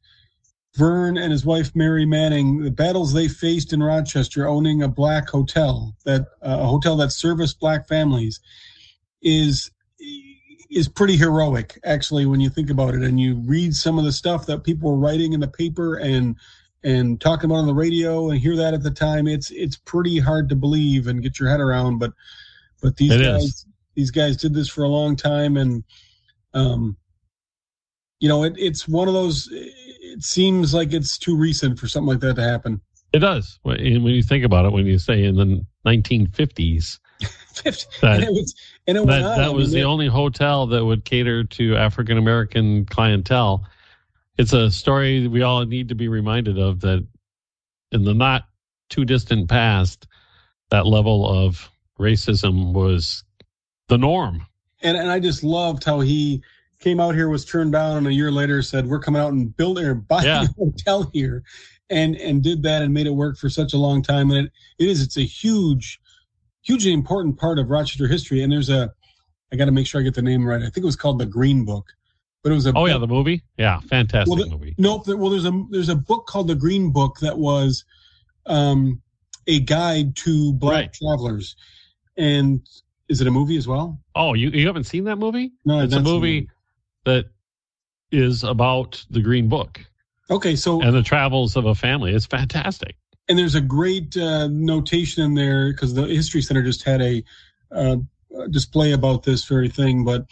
Vern 0.74 1.16
and 1.16 1.31
his 1.31 1.44
wife 1.44 1.74
Mary 1.74 2.07
Manning, 2.07 2.62
the 2.62 2.70
battles 2.70 3.12
they 3.12 3.29
faced 3.29 3.72
in 3.72 3.83
Rochester, 3.83 4.48
owning 4.48 4.83
a 4.83 4.88
black 4.88 5.29
hotel 5.29 5.94
that 6.05 6.22
uh, 6.42 6.59
a 6.61 6.66
hotel 6.66 6.96
that 6.96 7.12
serviced 7.12 7.61
black 7.61 7.87
families, 7.87 8.40
is 9.22 9.70
is 10.74 10.88
pretty 10.88 11.16
heroic, 11.16 11.78
actually, 11.84 12.26
when 12.26 12.40
you 12.40 12.50
think 12.50 12.70
about 12.70 12.94
it, 12.94 13.02
and 13.02 13.20
you 13.20 13.37
read 13.46 13.74
some 13.74 13.98
of 13.98 14.04
the 14.04 14.12
stuff 14.12 14.46
that 14.46 14.64
people 14.64 14.90
were 14.90 14.98
writing 14.98 15.32
in 15.32 15.40
the 15.40 15.48
paper 15.48 15.96
and 15.96 16.37
and 16.82 17.20
talking 17.20 17.46
about 17.46 17.60
on 17.60 17.66
the 17.66 17.74
radio 17.74 18.30
and 18.30 18.38
hear 18.38 18.56
that 18.56 18.74
at 18.74 18.82
the 18.82 18.90
time. 18.90 19.26
It's 19.26 19.50
it's 19.50 19.76
pretty 19.76 20.18
hard 20.18 20.48
to 20.50 20.56
believe 20.56 21.06
and 21.06 21.22
get 21.22 21.38
your 21.38 21.48
head 21.48 21.60
around, 21.60 21.98
but 21.98 22.12
but 22.82 22.96
these 22.96 23.12
It 23.12 23.22
guys 23.22 23.44
is. 23.44 23.66
these 23.94 24.10
guys 24.10 24.37
did 24.37 24.52
this 24.54 24.68
for 24.68 24.84
a 24.84 24.88
long 24.88 25.16
time, 25.16 25.56
and 25.56 25.84
um, 26.52 26.96
you 28.20 28.28
know, 28.28 28.44
it, 28.44 28.54
it's 28.56 28.87
one 28.87 29.08
of 29.08 29.14
those. 29.14 29.48
It 29.52 30.22
seems 30.22 30.74
like 30.74 30.92
it's 30.92 31.18
too 31.18 31.37
recent 31.37 31.78
for 31.78 31.88
something 31.88 32.08
like 32.08 32.20
that 32.20 32.37
to 32.37 32.42
happen. 32.42 32.80
It 33.12 33.20
does. 33.20 33.58
When 33.62 33.78
when 34.02 34.14
you 34.14 34.22
think 34.22 34.44
about 34.44 34.66
it, 34.66 34.72
when 34.72 34.87
you 34.87 34.98
say 34.98 35.24
in 35.24 35.37
the 35.37 35.64
1950s, 35.87 36.98
and 37.64 37.87
that 38.02 38.22
it 38.22 38.30
was, 38.30 38.54
and 38.86 38.98
it 38.98 39.06
that. 39.06 39.22
I 39.24 39.38
that 39.38 39.54
was 39.54 39.72
the 39.72 39.80
it- 39.80 39.84
only 39.84 40.06
hotel 40.08 40.66
that 40.68 40.84
would 40.84 41.04
cater 41.04 41.44
to 41.44 41.76
African 41.76 42.18
American 42.18 42.84
clientele. 42.86 43.64
It's 44.36 44.52
a 44.52 44.70
story 44.70 45.28
we 45.28 45.42
all 45.42 45.64
need 45.64 45.88
to 45.90 45.94
be 45.94 46.08
reminded 46.08 46.58
of 46.58 46.80
that 46.80 47.06
in 47.92 48.02
the 48.04 48.14
not 48.14 48.44
too 48.90 49.04
distant 49.04 49.48
past, 49.48 50.06
that 50.70 50.86
level 50.86 51.28
of 51.28 51.70
racism 51.98 52.72
was 52.72 53.22
the 53.88 53.96
norm. 53.98 54.44
and 54.82 54.96
and 54.96 55.10
I 55.10 55.20
just 55.20 55.44
loved 55.44 55.84
how 55.84 56.00
he 56.00 56.42
came 56.80 57.00
out 57.00 57.14
here, 57.14 57.28
was 57.30 57.44
turned 57.44 57.72
down, 57.72 57.96
and 57.98 58.06
a 58.08 58.12
year 58.12 58.30
later 58.32 58.60
said, 58.60 58.86
"We're 58.86 58.98
coming 58.98 59.22
out 59.22 59.32
and 59.32 59.56
building 59.56 59.84
or 59.86 59.94
buying 59.94 60.26
Yeah. 60.26 60.42
a 60.58 60.64
hotel 60.64 61.08
here," 61.14 61.42
and 61.90 62.16
and 62.16 62.42
did 62.42 62.62
that 62.64 62.82
and 62.82 62.92
made 62.92 63.06
it 63.06 63.10
work 63.14 63.38
for 63.38 63.48
such 63.48 63.72
a 63.72 63.78
long 63.78 64.02
time. 64.02 64.30
And 64.32 64.46
it, 64.46 64.52
it 64.78 64.88
is 64.88 65.00
it's 65.00 65.16
a 65.16 65.22
huge, 65.22 66.00
hugely 66.64 66.92
important 66.92 67.38
part 67.38 67.59
of 67.59 67.70
Rochester 67.70 68.09
history. 68.09 68.42
And 68.42 68.53
there's 68.53 68.70
a, 68.70 68.92
I 69.53 69.57
got 69.57 69.66
to 69.66 69.72
make 69.72 69.87
sure 69.87 70.00
I 70.00 70.05
get 70.05 70.14
the 70.14 70.22
name 70.22 70.44
right. 70.44 70.61
I 70.61 70.64
think 70.64 70.79
it 70.79 70.85
was 70.85 70.96
called 70.96 71.18
the 71.20 71.27
Green 71.27 71.64
Book, 71.64 71.87
but 72.42 72.50
it 72.50 72.55
was 72.57 72.66
a 72.66 72.72
Oh 72.74 72.87
yeah, 72.87 72.98
the 72.98 73.07
movie. 73.07 73.42
Yeah, 73.57 73.79
fantastic 73.81 74.35
Well, 74.35 74.44
the- 74.44 74.50
movie. 74.50 74.74
Nope. 74.79 75.07
Well, 75.07 75.31
there's 75.31 75.44
a 75.46 75.64
there's 75.70 75.88
a 75.90 75.94
book 75.96 76.27
called 76.27 76.48
the 76.48 76.55
Green 76.57 76.90
Book 76.92 77.18
that 77.20 77.38
was 77.38 77.85
um, 78.46 79.00
a 79.46 79.61
guide 79.61 80.16
to 80.16 80.53
black 80.55 80.72
Right. 80.74 80.92
travelers. 80.92 81.55
And 82.16 82.61
is 83.09 83.20
it 83.20 83.27
a 83.27 83.31
movie 83.31 83.57
as 83.57 83.66
well? 83.68 84.00
Oh, 84.14 84.35
you 84.35 84.50
you 84.50 84.66
haven't 84.66 84.85
seen 84.85 85.05
that 85.05 85.16
movie? 85.16 85.53
No, 85.64 85.81
It's 85.81 85.94
a 85.94 86.00
movie 86.00 86.48
that 87.05 87.27
is 88.11 88.44
about 88.44 89.05
the 89.11 89.20
Green 89.20 89.48
Book 89.48 89.85
Okay, 90.31 90.57
so 90.57 90.81
and 90.81 90.94
the 90.94 91.03
travels 91.03 91.55
of 91.57 91.66
a 91.66 91.74
family. 91.74 92.14
It's 92.14 92.24
fantastic. 92.27 92.96
And 93.28 93.38
there's 93.38 93.54
a 93.54 93.60
great 93.60 94.16
uh, 94.16 94.48
notation 94.48 95.22
in 95.24 95.34
there 95.34 95.72
because 95.72 95.94
the 95.94 96.06
History 96.06 96.42
Center 96.42 96.62
just 96.62 96.82
had 96.82 97.00
a 97.00 97.24
uh, 97.70 97.96
display 98.50 98.92
about 98.92 99.22
this 99.22 99.44
very 99.44 99.68
thing. 99.68 100.04
But 100.04 100.26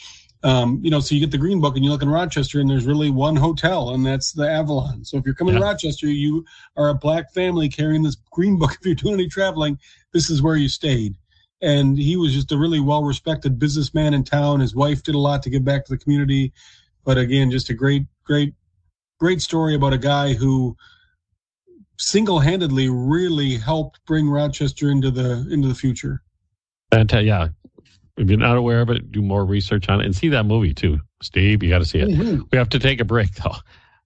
um, 0.45 0.81
you 0.83 0.91
know, 0.91 1.01
so 1.01 1.15
you 1.15 1.21
get 1.21 1.31
the 1.31 1.39
Green 1.39 1.61
Book 1.61 1.77
and 1.77 1.85
you 1.85 1.91
look 1.91 2.03
in 2.03 2.09
Rochester, 2.09 2.61
and 2.61 2.69
there's 2.69 2.85
really 2.85 3.11
one 3.11 3.37
hotel, 3.37 3.91
and 3.91 4.05
that's 4.05 4.33
the 4.33 4.49
Avalon. 4.49 5.05
So 5.05 5.17
if 5.17 5.25
you're 5.25 5.35
coming 5.35 5.55
to 5.55 5.61
Rochester, 5.61 6.09
you 6.09 6.45
are 6.77 6.89
a 6.89 6.95
black 6.95 7.33
family 7.33 7.69
carrying 7.69 8.03
this 8.03 8.17
Green 8.31 8.59
Book. 8.59 8.73
If 8.81 8.87
you're 8.87 8.95
doing 8.97 9.15
any 9.15 9.29
traveling, 9.29 9.79
this 10.13 10.29
is 10.29 10.43
where 10.43 10.57
you 10.57 10.69
stayed. 10.69 11.17
And 11.61 11.97
he 11.97 12.17
was 12.17 12.35
just 12.35 12.51
a 12.51 12.59
really 12.59 12.81
well 12.81 13.05
respected 13.05 13.61
businessman 13.61 14.15
in 14.15 14.25
town. 14.25 14.59
His 14.59 14.75
wife 14.75 15.05
did 15.05 15.15
a 15.15 15.19
lot 15.19 15.45
to 15.45 15.51
give 15.51 15.65
back 15.65 15.85
to 15.85 15.93
the 15.93 15.99
community. 15.99 16.53
But 17.05 17.19
again, 17.19 17.53
just 17.53 17.71
a 17.71 17.75
great, 17.75 18.07
great, 18.25 18.55
great 19.21 19.41
story 19.41 19.77
about 19.77 19.93
a 19.93 19.99
guy 19.99 20.33
who 20.33 20.77
single-handedly 21.99 22.89
really 22.89 23.57
helped 23.57 24.05
bring 24.07 24.29
Rochester 24.29 24.91
into 24.91 25.11
the 25.11 25.47
into 25.51 25.69
the 25.69 25.75
future. 25.75 26.23
Fantastic. 26.91 27.27
Yeah. 27.27 27.49
If 28.19 28.29
you're 28.29 28.39
not 28.39 28.59
aware 28.59 28.83
of 28.83 28.91
it, 28.91 29.11
do 29.11 29.23
more 29.23 29.45
research 29.45 29.89
on 29.89 30.01
it 30.01 30.05
and 30.05 30.15
see 30.15 30.29
that 30.29 30.45
movie 30.45 30.75
too. 30.75 31.01
Steve, 31.23 31.63
you 31.63 31.71
got 31.71 31.79
to 31.79 31.85
see 31.87 31.99
it. 31.99 32.09
Mhm. 32.09 32.43
We 32.51 32.59
have 32.59 32.69
to 32.71 32.79
take 32.79 33.01
a 33.01 33.05
break 33.05 33.35
though. 33.37 33.57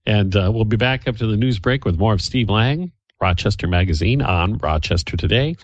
And 0.05 0.33
uh, 0.35 0.49
we'll 0.53 0.63
be 0.63 0.77
back 0.77 1.07
after 1.07 1.27
the 1.27 1.35
news 1.35 1.59
break 1.59 1.83
with 1.83 1.99
more 1.99 2.13
of 2.13 2.21
Steve 2.21 2.49
Lange, 2.49 2.93
Rochester 3.19 3.67
Magazine 3.67 4.21
on 4.21 4.57
Rochester 4.59 5.17
Today. 5.17 5.57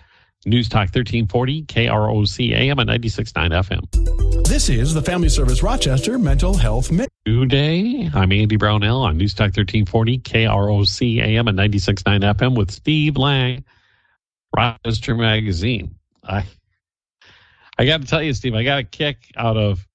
News 0.45 0.67
Talk 0.67 0.89
1340, 0.93 1.63
KROC 1.63 2.51
AM 2.53 2.79
and 2.79 2.89
96.9 2.89 3.51
FM. 3.51 4.45
This 4.47 4.67
is 4.67 4.93
the 4.93 5.01
Family 5.01 5.29
Service 5.29 5.63
Rochester 5.63 6.19
Mental 6.19 6.53
Health 6.53 6.91
Minute. 6.91 7.09
Today, 7.25 8.09
I'm 8.13 8.31
Andy 8.31 8.57
Brownell 8.57 9.03
on 9.03 9.17
News 9.17 9.33
Talk 9.33 9.55
1340, 9.55 10.19
KROC 10.19 11.21
AM 11.21 11.47
and 11.47 11.57
96.9 11.57 12.35
FM 12.35 12.57
with 12.57 12.71
Steve 12.71 13.17
Lange, 13.17 13.63
Rochester 14.55 15.15
Magazine. 15.15 15.95
I 16.23 16.43
I 17.77 17.85
got 17.85 18.01
to 18.01 18.07
tell 18.07 18.21
you, 18.21 18.33
Steve, 18.33 18.53
I 18.53 18.63
got 18.63 18.79
a 18.79 18.83
kick 18.83 19.31
out 19.37 19.57
of 19.57 19.87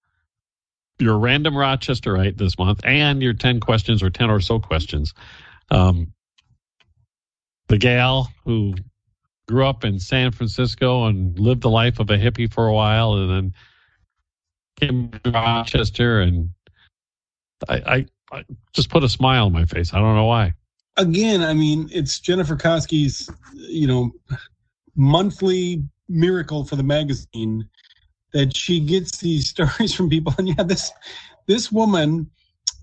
your 0.99 1.19
random 1.19 1.55
Rochesterite 1.55 2.37
this 2.39 2.59
month 2.59 2.81
and 2.85 3.23
your 3.23 3.35
10 3.35 3.61
questions 3.61 4.03
or 4.03 4.11
10 4.11 4.31
or 4.31 4.41
so 4.41 4.59
questions. 4.59 5.15
Um, 5.71 6.13
the 7.69 7.79
gal 7.79 8.33
who 8.45 8.75
grew 9.49 9.67
up 9.67 9.85
in 9.85 9.99
San 9.99 10.31
Francisco 10.31 11.07
and 11.07 11.39
lived 11.39 11.63
the 11.63 11.71
life 11.71 11.99
of 11.99 12.11
a 12.11 12.19
hippie 12.19 12.53
for 12.53 12.69
a 12.69 12.73
while 12.73 13.15
and 13.15 13.31
then 13.31 13.55
came 14.79 15.11
to 15.25 15.31
Rochester 15.31 16.21
and 16.21 16.51
I, 17.69 17.75
I, 17.77 18.07
I 18.31 18.45
just 18.73 18.91
put 18.91 19.03
a 19.03 19.09
smile 19.09 19.47
on 19.47 19.53
my 19.53 19.65
face. 19.65 19.93
I 19.93 19.99
don't 19.99 20.15
know 20.15 20.27
why. 20.27 20.53
Again, 20.97 21.43
I 21.43 21.55
mean, 21.55 21.89
it's 21.91 22.21
Jennifer 22.21 22.57
Koski's, 22.57 23.29
you 23.55 23.87
know, 23.87 24.13
monthly 24.95 25.83
miracle 26.09 26.65
for 26.65 26.77
the 26.77 26.83
magazine 26.83 27.69
that 28.33 28.55
she 28.55 28.81
gets 28.81 29.19
these 29.19 29.49
stories 29.51 29.95
from 29.95 30.09
people. 30.11 30.35
And 30.39 30.49
yeah, 30.49 30.63
this 30.63 30.93
this 31.47 31.73
woman, 31.73 32.31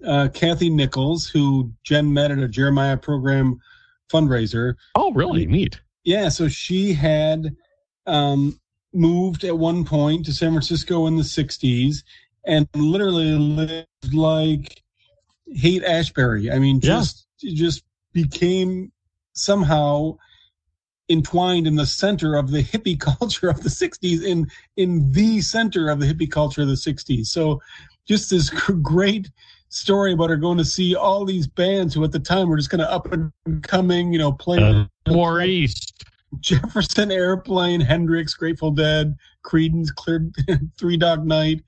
uh, 0.05 0.29
Kathy 0.33 0.69
Nichols, 0.69 1.27
who 1.27 1.71
Jen 1.83 2.11
met 2.11 2.31
at 2.31 2.39
a 2.39 2.47
Jeremiah 2.47 2.97
program 2.97 3.59
fundraiser, 4.11 4.75
Oh, 4.95 5.11
really? 5.13 5.45
Neat. 5.45 5.79
Yeah, 6.05 6.29
so 6.29 6.47
she 6.47 6.93
had 6.93 7.55
um, 8.05 8.59
moved 8.93 9.43
at 9.43 9.57
one 9.57 9.83
point 9.83 10.25
to 10.27 10.33
San 10.33 10.51
Francisco 10.51 11.07
in 11.07 11.17
the 11.17 11.23
60s 11.23 12.03
and 12.45 12.67
literally 12.75 13.31
lived 13.31 14.13
like 14.13 14.83
Haight 15.51 15.83
Ashbury. 15.83 16.51
I 16.51 16.59
mean, 16.59 16.79
Yeah. 16.81 16.99
just 16.99 17.27
just 17.39 17.83
became 18.13 18.91
somehow 19.33 20.17
entwined 21.09 21.67
in 21.67 21.75
the 21.75 21.85
center 21.85 22.35
of 22.35 22.51
the 22.51 22.63
hippie 22.63 22.99
culture 23.19 23.49
of 23.49 23.61
the 23.63 23.69
60s 23.69 24.23
in 24.23 24.47
in 24.77 25.11
the 25.11 25.41
center 25.41 25.89
of 25.89 25.99
the 25.99 26.05
hippie 26.05 26.29
culture 26.29 26.61
of 26.61 26.67
the 26.67 26.75
60s. 26.75 27.27
So 27.27 27.61
just 28.07 28.29
this 28.29 28.49
great 28.81 29.29
story 29.69 30.13
about 30.13 30.29
her 30.29 30.37
going 30.37 30.57
to 30.57 30.65
see 30.65 30.95
all 30.95 31.25
these 31.25 31.47
bands 31.47 31.93
who 31.93 32.03
at 32.03 32.11
the 32.11 32.19
time 32.19 32.47
were 32.49 32.57
just 32.57 32.69
kind 32.69 32.81
of 32.81 32.89
up 32.89 33.11
and 33.11 33.31
coming, 33.63 34.13
you 34.13 34.19
know, 34.19 34.31
playing 34.31 34.87
Uh, 35.07 35.11
more 35.11 35.41
east. 35.43 36.03
Jefferson 36.39 37.11
Airplane, 37.11 37.79
Hendrix, 37.79 38.33
Grateful 38.33 38.71
Dead, 38.71 39.15
Creedence, 39.45 39.93
Clear, 39.95 40.29
Three 40.77 40.97
Dog 40.97 41.25
Night, 41.25 41.63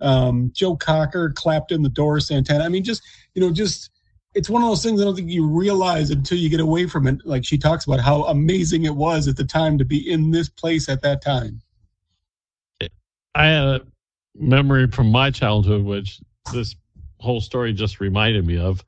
um, 0.00 0.50
Joe 0.54 0.76
Cocker, 0.76 1.30
Clapton, 1.30 1.82
The 1.82 1.88
Doors, 1.88 2.26
Santana. 2.26 2.64
I 2.64 2.68
mean, 2.68 2.84
just 2.84 3.02
you 3.34 3.40
know, 3.40 3.50
just 3.50 3.90
it's 4.34 4.50
one 4.50 4.62
of 4.62 4.68
those 4.68 4.82
things 4.82 5.00
I 5.00 5.04
don't 5.04 5.16
think 5.16 5.30
you 5.30 5.46
realize 5.46 6.10
until 6.10 6.38
you 6.38 6.48
get 6.48 6.60
away 6.60 6.86
from 6.86 7.06
it. 7.06 7.18
Like 7.24 7.44
she 7.44 7.56
talks 7.58 7.86
about 7.86 8.00
how 8.00 8.24
amazing 8.24 8.84
it 8.84 8.94
was 8.94 9.26
at 9.26 9.36
the 9.36 9.44
time 9.44 9.78
to 9.78 9.84
be 9.84 10.10
in 10.10 10.30
this 10.30 10.48
place 10.48 10.88
at 10.88 11.02
that 11.02 11.22
time. 11.22 11.60
I 13.34 13.46
had 13.46 13.64
a 13.64 13.80
memory 14.34 14.86
from 14.88 15.10
my 15.10 15.30
childhood, 15.30 15.84
which 15.84 16.20
this 16.52 16.74
whole 17.20 17.40
story 17.40 17.72
just 17.72 18.00
reminded 18.00 18.46
me 18.46 18.58
of. 18.58 18.84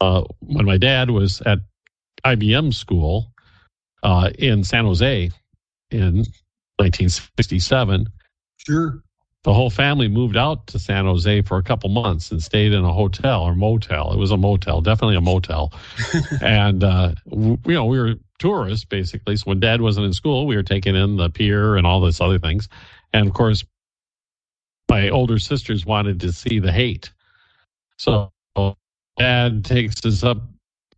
Uh, 0.00 0.22
when 0.40 0.66
my 0.66 0.76
dad 0.76 1.10
was 1.10 1.40
at 1.42 1.60
IBM 2.24 2.74
school 2.74 3.32
uh, 4.02 4.30
in 4.38 4.64
San 4.64 4.84
Jose 4.84 5.30
in 5.90 6.16
1967, 6.78 8.06
Sure. 8.58 9.02
the 9.44 9.54
whole 9.54 9.70
family 9.70 10.08
moved 10.08 10.36
out 10.36 10.66
to 10.68 10.78
San 10.78 11.04
Jose 11.06 11.42
for 11.42 11.56
a 11.58 11.62
couple 11.62 11.88
months 11.90 12.30
and 12.30 12.42
stayed 12.42 12.72
in 12.72 12.84
a 12.84 12.92
hotel 12.92 13.42
or 13.42 13.54
motel. 13.54 14.12
It 14.12 14.18
was 14.18 14.32
a 14.32 14.36
motel, 14.36 14.80
definitely 14.80 15.16
a 15.16 15.20
motel. 15.20 15.72
and, 16.42 16.82
uh, 16.84 17.14
w- 17.30 17.58
you 17.66 17.74
know, 17.74 17.86
we 17.86 17.98
were 17.98 18.14
tourists 18.38 18.84
basically. 18.84 19.36
So 19.36 19.44
when 19.44 19.60
dad 19.60 19.80
wasn't 19.80 20.06
in 20.06 20.12
school, 20.12 20.46
we 20.46 20.56
were 20.56 20.62
taking 20.62 20.94
in 20.96 21.16
the 21.16 21.30
pier 21.30 21.76
and 21.76 21.86
all 21.86 22.00
this 22.00 22.20
other 22.20 22.38
things. 22.38 22.68
And 23.12 23.28
of 23.28 23.34
course, 23.34 23.64
my 24.90 25.08
older 25.08 25.38
sisters 25.38 25.86
wanted 25.86 26.20
to 26.20 26.32
see 26.32 26.58
the 26.58 26.72
Haight. 26.72 27.10
So 27.96 28.32
dad 29.18 29.64
takes 29.64 30.04
us 30.04 30.22
up 30.22 30.38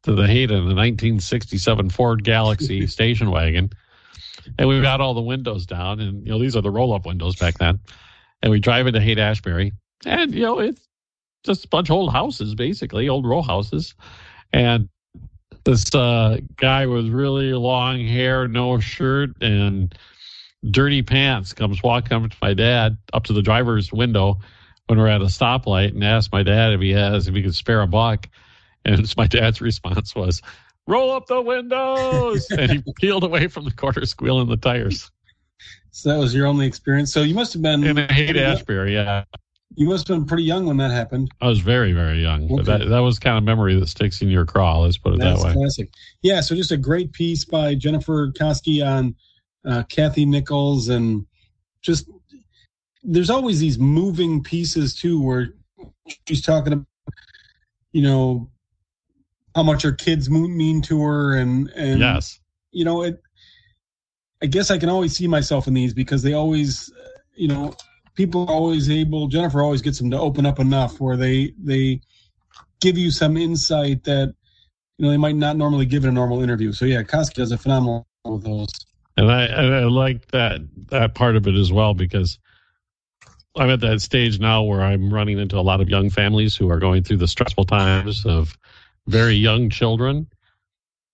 to 0.03 0.15
the 0.15 0.27
Haight 0.27 0.51
in 0.51 0.69
the 0.69 0.75
1967 0.75 1.91
Ford 1.91 2.25
Galaxie 2.25 2.87
station 2.89 3.31
wagon. 3.31 3.71
And 4.59 4.69
we've 4.69 4.83
got 4.83 5.01
all 5.01 5.15
the 5.15 5.21
windows 5.21 5.67
down, 5.67 6.01
and 6.01 6.25
you 6.25 6.33
know 6.33 6.39
these 6.39 6.57
are 6.57 6.63
the 6.63 6.71
roll-up 6.71 7.05
windows 7.05 7.37
back 7.37 7.59
then 7.59 7.79
and 8.43 8.51
we 8.51 8.61
drive 8.61 8.87
into 8.87 9.01
Haight 9.01 9.19
Ashbury, 9.19 9.73
and 10.05 10.35
you 10.35 10.43
know 10.43 10.59
it's 10.59 10.87
just 11.45 11.65
a 11.65 11.69
bunch 11.69 11.89
of 11.89 11.95
old 11.95 12.13
houses, 12.13 12.55
basically 12.55 13.09
old 13.09 13.27
row 13.27 13.43
houses, 13.43 13.95
and 14.53 14.89
this 15.65 15.95
uh, 15.95 16.39
guy 16.57 16.87
with 16.87 17.09
really 17.09 17.53
long 17.53 18.01
hair, 18.01 18.49
no 18.49 18.79
shirt, 18.79 19.31
and 19.43 19.95
dirty 20.71 21.03
pants 21.03 21.53
comes 21.53 21.83
walking 21.83 22.25
up 22.25 22.31
to 22.31 22.37
my 22.43 22.55
dad 22.55 22.97
up 23.13 23.25
to 23.25 23.33
the 23.33 23.43
driver's 23.43 23.93
window 23.93 24.39
when 24.89 24.99
we're 24.99 25.09
at 25.09 25.21
a 25.21 25.27
stoplight 25.27 25.91
and 25.91 26.03
asked 26.03 26.33
my 26.33 26.43
dad 26.43 26.73
if 26.73 26.81
he 26.81 26.91
has 26.91 27.29
if 27.29 27.35
he 27.35 27.43
could 27.43 27.55
spare 27.55 27.83
a 27.83 27.87
buck, 27.87 28.29
and 28.85 29.15
my 29.17 29.27
dad's 29.27 29.61
response 29.61 30.15
was, 30.15 30.43
"Roll 30.87 31.13
up 31.13 31.27
the 31.27 31.41
windows," 31.41 32.51
and 32.59 32.71
he 32.71 32.83
peeled 32.97 33.25
away 33.25 33.49
from 33.49 33.65
the 33.65 33.73
corner, 33.73 34.05
squealing 34.07 34.49
the 34.49 34.57
tires. 34.57 35.11
So 35.91 36.11
that 36.11 36.19
was 36.19 36.35
your 36.35 36.47
only 36.47 36.67
experience. 36.67 37.13
So 37.13 37.23
you 37.23 37.35
must 37.35 37.53
have 37.53 37.63
been 37.63 37.85
in 37.85 37.97
Haight 37.97 38.37
Ashbury, 38.37 38.95
yeah. 38.95 39.25
You 39.75 39.89
must 39.89 40.09
have 40.09 40.17
been 40.17 40.27
pretty 40.27 40.45
young 40.45 40.67
when 40.67 40.77
that 40.79 40.91
happened. 40.91 41.31
I 41.41 41.47
was 41.47 41.61
very, 41.61 41.93
very 41.93 42.23
young. 42.23 42.45
Okay. 42.45 42.57
But 42.57 42.65
that, 42.67 42.89
that 42.89 42.99
was 43.01 43.19
kind 43.19 43.37
of 43.37 43.45
memory 43.45 43.79
that 43.79 43.89
sticks 43.89 44.23
in 44.23 44.29
your 44.29 44.45
craw. 44.45 44.81
Let's 44.81 44.97
put 44.97 45.15
it 45.15 45.21
That's 45.21 45.43
that 45.43 45.49
way. 45.49 45.55
Classic. 45.55 45.89
Yeah. 46.23 46.41
So 46.41 46.55
just 46.55 46.73
a 46.73 46.77
great 46.77 47.13
piece 47.13 47.45
by 47.45 47.75
Jennifer 47.75 48.33
Koski 48.33 48.85
on 48.85 49.15
uh, 49.65 49.83
Kathy 49.85 50.25
Nichols, 50.25 50.89
and 50.89 51.27
just 51.83 52.11
there's 53.03 53.31
always 53.31 53.61
these 53.61 53.79
moving 53.79 54.43
pieces 54.43 54.95
too, 54.95 55.21
where 55.21 55.55
she's 56.27 56.43
talking 56.43 56.73
about, 56.75 56.87
you 57.93 58.03
know, 58.03 58.51
how 59.55 59.63
much 59.63 59.83
her 59.83 59.93
kids 59.93 60.29
mean 60.31 60.83
to 60.83 61.03
her, 61.03 61.37
and 61.37 61.69
and 61.71 62.01
yes, 62.01 62.41
you 62.71 62.85
know 62.85 63.03
it. 63.03 63.21
I 64.43 64.47
guess 64.47 64.71
I 64.71 64.79
can 64.79 64.89
always 64.89 65.17
see 65.17 65.27
myself 65.27 65.67
in 65.67 65.75
these 65.75 65.93
because 65.93 66.23
they 66.23 66.33
always, 66.33 66.93
you 67.35 67.49
know, 67.49 67.75
people 68.15 68.43
are 68.49 68.53
always 68.53 68.89
able. 68.89 69.27
Jennifer 69.27 69.63
always 69.63 69.83
gets 69.83 69.99
them 69.99 70.11
to 70.11 70.19
open 70.19 70.47
up 70.47 70.59
enough 70.59 71.01
where 71.01 71.17
they 71.17 71.55
they 71.63 72.01
give 72.81 72.97
you 72.97 73.11
some 73.11 73.37
insight 73.37 74.05
that 74.05 74.35
you 74.99 75.07
know 75.07 75.11
they 75.11 75.17
might 75.17 75.37
not 75.37 75.57
normally 75.57 75.87
give 75.87 76.05
in 76.05 76.11
a 76.11 76.13
normal 76.13 76.43
interview. 76.43 76.73
So 76.73 76.85
yeah, 76.85 77.03
Koski 77.03 77.35
does 77.35 77.53
a 77.53 77.59
phenomenal 77.59 78.07
with 78.25 78.45
those. 78.45 78.69
And 79.17 79.33
I, 79.33 79.47
I 79.47 79.85
like 79.85 80.29
that 80.29 80.61
that 80.91 81.15
part 81.15 81.37
of 81.37 81.47
it 81.49 81.55
as 81.55 81.73
well 81.73 81.95
because 81.95 82.39
I'm 83.59 83.71
at 83.71 83.81
that 83.81 84.01
stage 84.01 84.39
now 84.39 84.63
where 84.63 84.83
I'm 84.83 85.13
running 85.13 85.39
into 85.39 85.59
a 85.59 85.63
lot 85.63 85.81
of 85.81 85.89
young 85.89 86.11
families 86.11 86.57
who 86.57 86.71
are 86.71 86.79
going 86.79 87.03
through 87.03 87.19
the 87.19 87.29
stressful 87.29 87.65
times 87.65 88.25
of 88.25 88.57
very 89.07 89.35
young 89.35 89.71
children. 89.71 90.29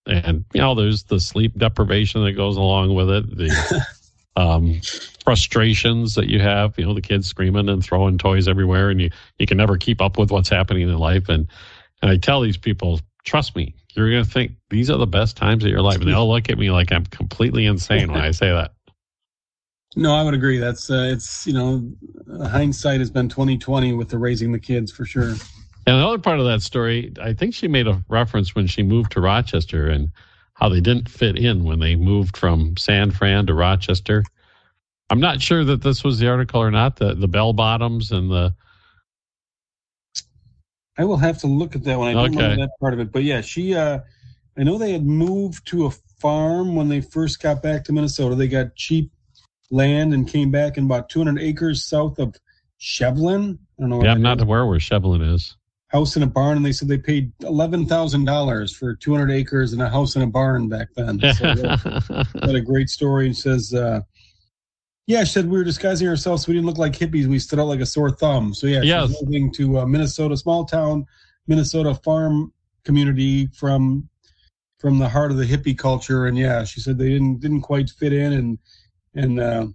And 0.07 0.45
you 0.53 0.61
know 0.61 0.75
there's 0.75 1.05
the 1.05 1.19
sleep 1.19 1.57
deprivation 1.57 2.23
that 2.25 2.33
goes 2.33 2.59
along 2.59 2.95
with 2.95 3.09
it 3.09 3.37
the 3.39 3.87
um, 4.37 4.81
frustrations 5.25 6.15
that 6.15 6.29
you 6.29 6.41
have 6.41 6.79
you 6.79 6.85
know 6.85 6.93
the 6.93 7.01
kids 7.01 7.27
screaming 7.27 7.71
and 7.71 7.83
throwing 7.83 8.19
toys 8.19 8.47
everywhere 8.47 8.91
and 8.91 9.01
you 9.01 9.11
you 9.39 9.47
can 9.47 9.57
never 9.57 9.79
keep 9.79 10.03
up 10.03 10.19
with 10.19 10.31
what's 10.31 10.51
happening 10.51 10.83
in 10.83 10.99
life. 10.99 11.31
And 11.31 11.49
and 12.03 12.11
i 12.11 12.19
tell 12.19 12.43
these 12.43 12.59
people 12.59 13.01
trust 13.25 13.57
me 13.57 13.75
you're 13.95 14.11
going 14.11 14.25
to 14.25 14.31
think 14.31 14.53
these 14.69 14.91
are 14.91 14.99
the 14.99 15.07
best 15.07 15.37
times 15.37 15.65
of 15.65 15.71
your 15.71 15.81
life. 15.81 16.01
And 16.01 16.09
they 16.09 16.13
all 16.15 16.29
look 16.29 16.51
at 16.51 16.59
me 16.59 16.71
like 16.71 16.93
i'm 16.93 17.07
completely 17.07 17.65
insane 17.65 18.13
when 18.13 18.21
i 18.21 18.31
say 18.31 18.51
that 18.51 18.75
no 19.97 20.15
i 20.15 20.23
would 20.23 20.35
agree 20.35 20.59
that's 20.59 20.91
uh, 20.91 21.09
it's 21.11 21.47
you 21.47 21.53
know 21.53 21.91
hindsight 22.49 23.01
has 23.01 23.11
been 23.11 23.29
2020 23.29 23.93
with 23.93 24.09
the 24.09 24.19
raising 24.19 24.53
the 24.53 24.59
kids 24.59 24.91
for 24.93 25.05
sure 25.05 25.35
and 25.87 26.01
the 26.01 26.07
other 26.07 26.19
part 26.19 26.41
of 26.41 26.47
that 26.47 26.63
story, 26.63 27.13
I 27.21 27.35
think 27.35 27.55
she 27.55 27.69
made 27.69 27.87
a 27.87 28.03
reference 28.09 28.55
when 28.55 28.67
she 28.67 28.83
moved 28.83 29.13
to 29.13 29.21
Rochester 29.21 29.89
and 29.89 30.11
how 30.55 30.69
they 30.69 30.81
didn't 30.81 31.09
fit 31.09 31.39
in 31.39 31.65
when 31.65 31.81
they 31.81 31.95
moved 31.95 32.37
from 32.37 32.77
San 32.77 33.11
Fran 33.11 33.47
to 33.47 33.55
Rochester. 33.55 34.25
I'm 35.11 35.21
not 35.21 35.43
sure 35.43 35.63
that 35.65 35.83
this 35.83 36.03
was 36.03 36.19
the 36.19 36.29
article 36.29 36.63
or 36.63 36.71
not. 36.71 36.97
The 36.97 37.15
the 37.15 37.29
bell 37.29 37.53
bottoms 37.53 38.13
and 38.13 38.31
the. 38.31 38.55
I 40.97 41.05
will 41.05 41.19
have 41.19 41.39
to 41.41 41.49
look 41.49 41.77
at 41.77 41.85
that 41.85 41.99
one. 41.99 42.09
I 42.09 42.13
don't 42.13 42.35
okay. 42.35 42.37
remember 42.37 42.63
that 42.63 42.71
part 42.81 42.95
of 42.95 43.01
it, 43.01 43.13
but 43.13 43.23
yeah, 43.23 43.41
she. 43.41 43.75
uh 43.75 43.99
I 44.57 44.63
know 44.63 44.79
they 44.79 44.93
had 44.93 45.05
moved 45.05 45.67
to 45.69 45.87
a 45.87 45.91
farm 45.91 46.77
when 46.77 46.89
they 46.89 47.01
first 47.01 47.43
got 47.43 47.61
back 47.61 47.85
to 47.85 47.93
Minnesota. 47.93 48.37
They 48.37 48.47
got 48.47 48.77
cheap 48.77 49.11
land 49.75 50.15
and 50.15 50.29
came 50.29 50.51
back 50.51 50.77
and 50.77 50.89
bought 50.89 51.09
200 51.09 51.41
acres 51.41 51.85
south 51.85 52.19
of 52.19 52.37
Shevlin. 52.81 53.59
I 53.79 53.83
don't 53.83 53.91
know. 53.91 54.03
Yeah, 54.03 54.13
I'm 54.13 54.23
not 54.23 54.41
aware 54.41 54.67
where 54.67 54.79
Shevlin 54.79 55.35
is 55.35 55.57
house 55.95 56.17
and 56.17 56.25
a 56.25 56.27
barn, 56.27 56.57
and 56.57 56.67
they 56.67 56.73
said 56.73 56.89
they 56.89 56.99
paid 56.99 57.33
eleven 57.45 57.87
thousand 57.87 58.25
dollars 58.25 58.75
for 58.75 58.95
two 58.95 59.13
hundred 59.13 59.31
acres 59.31 59.73
and 59.73 59.81
a 59.81 59.89
house 59.89 60.17
and 60.17 60.25
a 60.25 60.27
barn 60.27 60.69
back 60.69 60.89
then. 60.97 61.21
So 61.35 61.55
what 62.35 62.55
a 62.55 62.61
great 62.61 62.89
story. 62.89 63.27
And 63.27 63.37
says, 63.37 63.73
uh, 63.73 64.01
"Yeah, 65.07 65.23
she 65.23 65.33
said 65.33 65.49
we 65.49 65.57
were 65.57 65.65
disguising 65.65 66.09
ourselves 66.09 66.45
so 66.45 66.49
we 66.51 66.55
didn't 66.55 66.67
look 66.67 66.79
like 66.79 66.93
hippies. 66.93 67.27
We 67.27 67.39
stood 67.39 67.61
out 67.61 67.69
like 67.69 67.81
a 67.81 67.87
sore 67.87 68.11
thumb." 68.11 68.53
So 68.55 68.67
yeah, 68.67 68.83
yes. 68.83 69.09
she's 69.09 69.23
moving 69.23 69.53
to 69.53 69.79
uh, 69.79 69.87
Minnesota, 69.87 70.37
small 70.37 70.65
town 70.65 71.07
Minnesota 71.47 71.95
farm 71.95 72.53
community 72.85 73.47
from 73.47 74.09
from 74.79 74.99
the 74.99 75.09
heart 75.09 75.31
of 75.31 75.37
the 75.37 75.47
hippie 75.47 75.79
culture. 75.79 76.27
And 76.27 76.37
yeah, 76.37 76.65
she 76.65 76.81
said 76.81 76.99
they 76.99 77.11
didn't 77.11 77.39
didn't 77.39 77.63
quite 77.63 77.89
fit 77.89 78.13
in, 78.13 78.33
and 78.33 78.59
and 79.15 79.41
uh, 79.41 79.67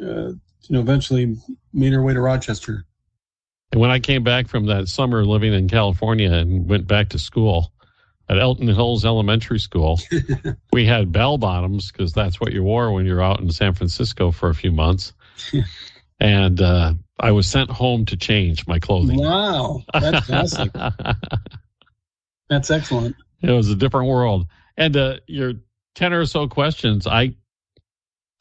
uh, 0.00 0.28
you 0.28 0.70
know 0.70 0.80
eventually 0.80 1.36
made 1.72 1.92
her 1.92 2.02
way 2.02 2.14
to 2.14 2.20
Rochester. 2.20 2.84
And 3.72 3.80
when 3.80 3.90
I 3.90 3.98
came 3.98 4.22
back 4.22 4.48
from 4.48 4.66
that 4.66 4.88
summer 4.88 5.24
living 5.24 5.52
in 5.52 5.68
California 5.68 6.32
and 6.32 6.68
went 6.68 6.86
back 6.86 7.08
to 7.10 7.18
school 7.18 7.72
at 8.28 8.38
Elton 8.38 8.68
Hills 8.68 9.04
Elementary 9.04 9.58
School, 9.58 10.00
we 10.72 10.86
had 10.86 11.12
bell 11.12 11.38
bottoms 11.38 11.90
because 11.90 12.12
that's 12.12 12.40
what 12.40 12.52
you 12.52 12.62
wore 12.62 12.92
when 12.92 13.04
you're 13.04 13.22
out 13.22 13.40
in 13.40 13.50
San 13.50 13.74
Francisco 13.74 14.30
for 14.30 14.48
a 14.48 14.54
few 14.54 14.70
months. 14.70 15.12
and 16.20 16.60
uh, 16.60 16.94
I 17.18 17.32
was 17.32 17.46
sent 17.46 17.70
home 17.70 18.04
to 18.06 18.16
change 18.16 18.66
my 18.66 18.78
clothing. 18.78 19.18
Wow, 19.18 19.82
that's 19.92 20.26
that's 22.48 22.70
excellent. 22.70 23.16
It 23.42 23.50
was 23.50 23.70
a 23.70 23.76
different 23.76 24.08
world. 24.08 24.46
And 24.76 24.96
uh, 24.96 25.16
your 25.26 25.54
ten 25.94 26.12
or 26.12 26.26
so 26.26 26.48
questions, 26.48 27.06
I, 27.06 27.34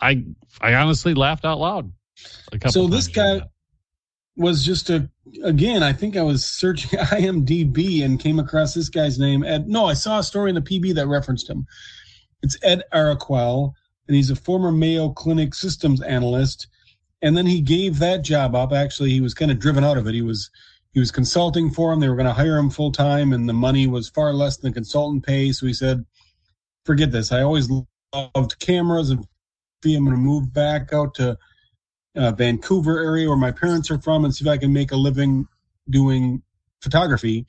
I, 0.03 0.25
I 0.61 0.73
honestly 0.75 1.13
laughed 1.13 1.45
out 1.45 1.59
loud. 1.59 1.91
so 2.69 2.87
this 2.87 3.07
guy, 3.07 3.41
was 4.35 4.65
just 4.65 4.89
a 4.89 5.09
again. 5.43 5.83
I 5.83 5.93
think 5.93 6.17
I 6.17 6.23
was 6.23 6.45
searching 6.45 6.99
IMDb 6.99 8.03
and 8.03 8.19
came 8.19 8.39
across 8.39 8.73
this 8.73 8.89
guy's 8.89 9.19
name. 9.19 9.43
Ed, 9.43 9.67
no, 9.67 9.85
I 9.85 9.93
saw 9.93 10.19
a 10.19 10.23
story 10.23 10.49
in 10.49 10.55
the 10.55 10.61
PB 10.61 10.95
that 10.95 11.07
referenced 11.07 11.49
him. 11.49 11.65
It's 12.41 12.57
Ed 12.63 12.83
Araquel, 12.93 13.73
and 14.07 14.15
he's 14.15 14.29
a 14.29 14.35
former 14.35 14.71
Mayo 14.71 15.09
Clinic 15.09 15.53
systems 15.53 16.01
analyst. 16.01 16.67
And 17.21 17.37
then 17.37 17.45
he 17.45 17.61
gave 17.61 17.99
that 17.99 18.21
job 18.21 18.53
up. 18.53 18.73
Actually, 18.73 19.11
he 19.11 19.21
was 19.21 19.33
kind 19.33 19.49
of 19.49 19.59
driven 19.59 19.83
out 19.83 19.97
of 19.97 20.07
it. 20.07 20.13
He 20.13 20.21
was 20.21 20.49
he 20.93 20.99
was 20.99 21.11
consulting 21.11 21.69
for 21.69 21.93
him. 21.93 21.99
They 21.99 22.09
were 22.09 22.15
going 22.15 22.27
to 22.27 22.33
hire 22.33 22.57
him 22.57 22.69
full 22.69 22.91
time, 22.91 23.33
and 23.33 23.47
the 23.47 23.53
money 23.53 23.87
was 23.87 24.09
far 24.09 24.33
less 24.33 24.57
than 24.57 24.71
the 24.71 24.75
consultant 24.75 25.25
pay. 25.25 25.51
So 25.51 25.65
he 25.65 25.73
said, 25.73 26.03
"Forget 26.85 27.11
this. 27.11 27.31
I 27.31 27.43
always 27.43 27.69
loved 28.13 28.59
cameras, 28.59 29.09
and 29.09 29.25
I'm 29.85 30.05
going 30.05 30.15
to 30.15 30.21
move 30.21 30.53
back 30.53 30.93
out 30.93 31.15
to." 31.15 31.37
uh, 32.15 32.31
Vancouver 32.31 32.99
area 33.03 33.27
where 33.27 33.37
my 33.37 33.51
parents 33.51 33.89
are 33.91 33.97
from 33.97 34.25
and 34.25 34.33
see 34.33 34.45
if 34.45 34.49
I 34.49 34.57
can 34.57 34.73
make 34.73 34.91
a 34.91 34.95
living 34.95 35.47
doing 35.89 36.41
photography. 36.81 37.45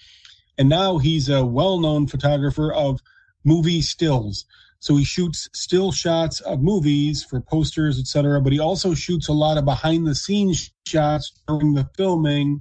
And 0.57 0.69
now 0.69 0.99
he's 0.99 1.29
a 1.29 1.45
well 1.45 1.81
known 1.81 2.07
photographer 2.07 2.73
of 2.73 3.01
movie 3.45 3.83
stills. 3.83 4.47
So 4.79 4.97
he 4.97 5.05
shoots 5.05 5.49
still 5.55 5.93
shots 5.93 6.41
of 6.41 6.61
movies 6.61 7.25
for 7.25 7.41
posters, 7.41 7.99
etc. 7.99 8.41
But 8.41 8.53
he 8.53 8.61
also 8.61 8.95
shoots 8.95 9.29
a 9.29 9.33
lot 9.33 9.57
of 9.57 9.65
behind 9.65 10.07
the 10.07 10.15
scenes 10.15 10.71
shots 10.87 11.33
during 11.49 11.75
the 11.75 11.89
filming 11.97 12.61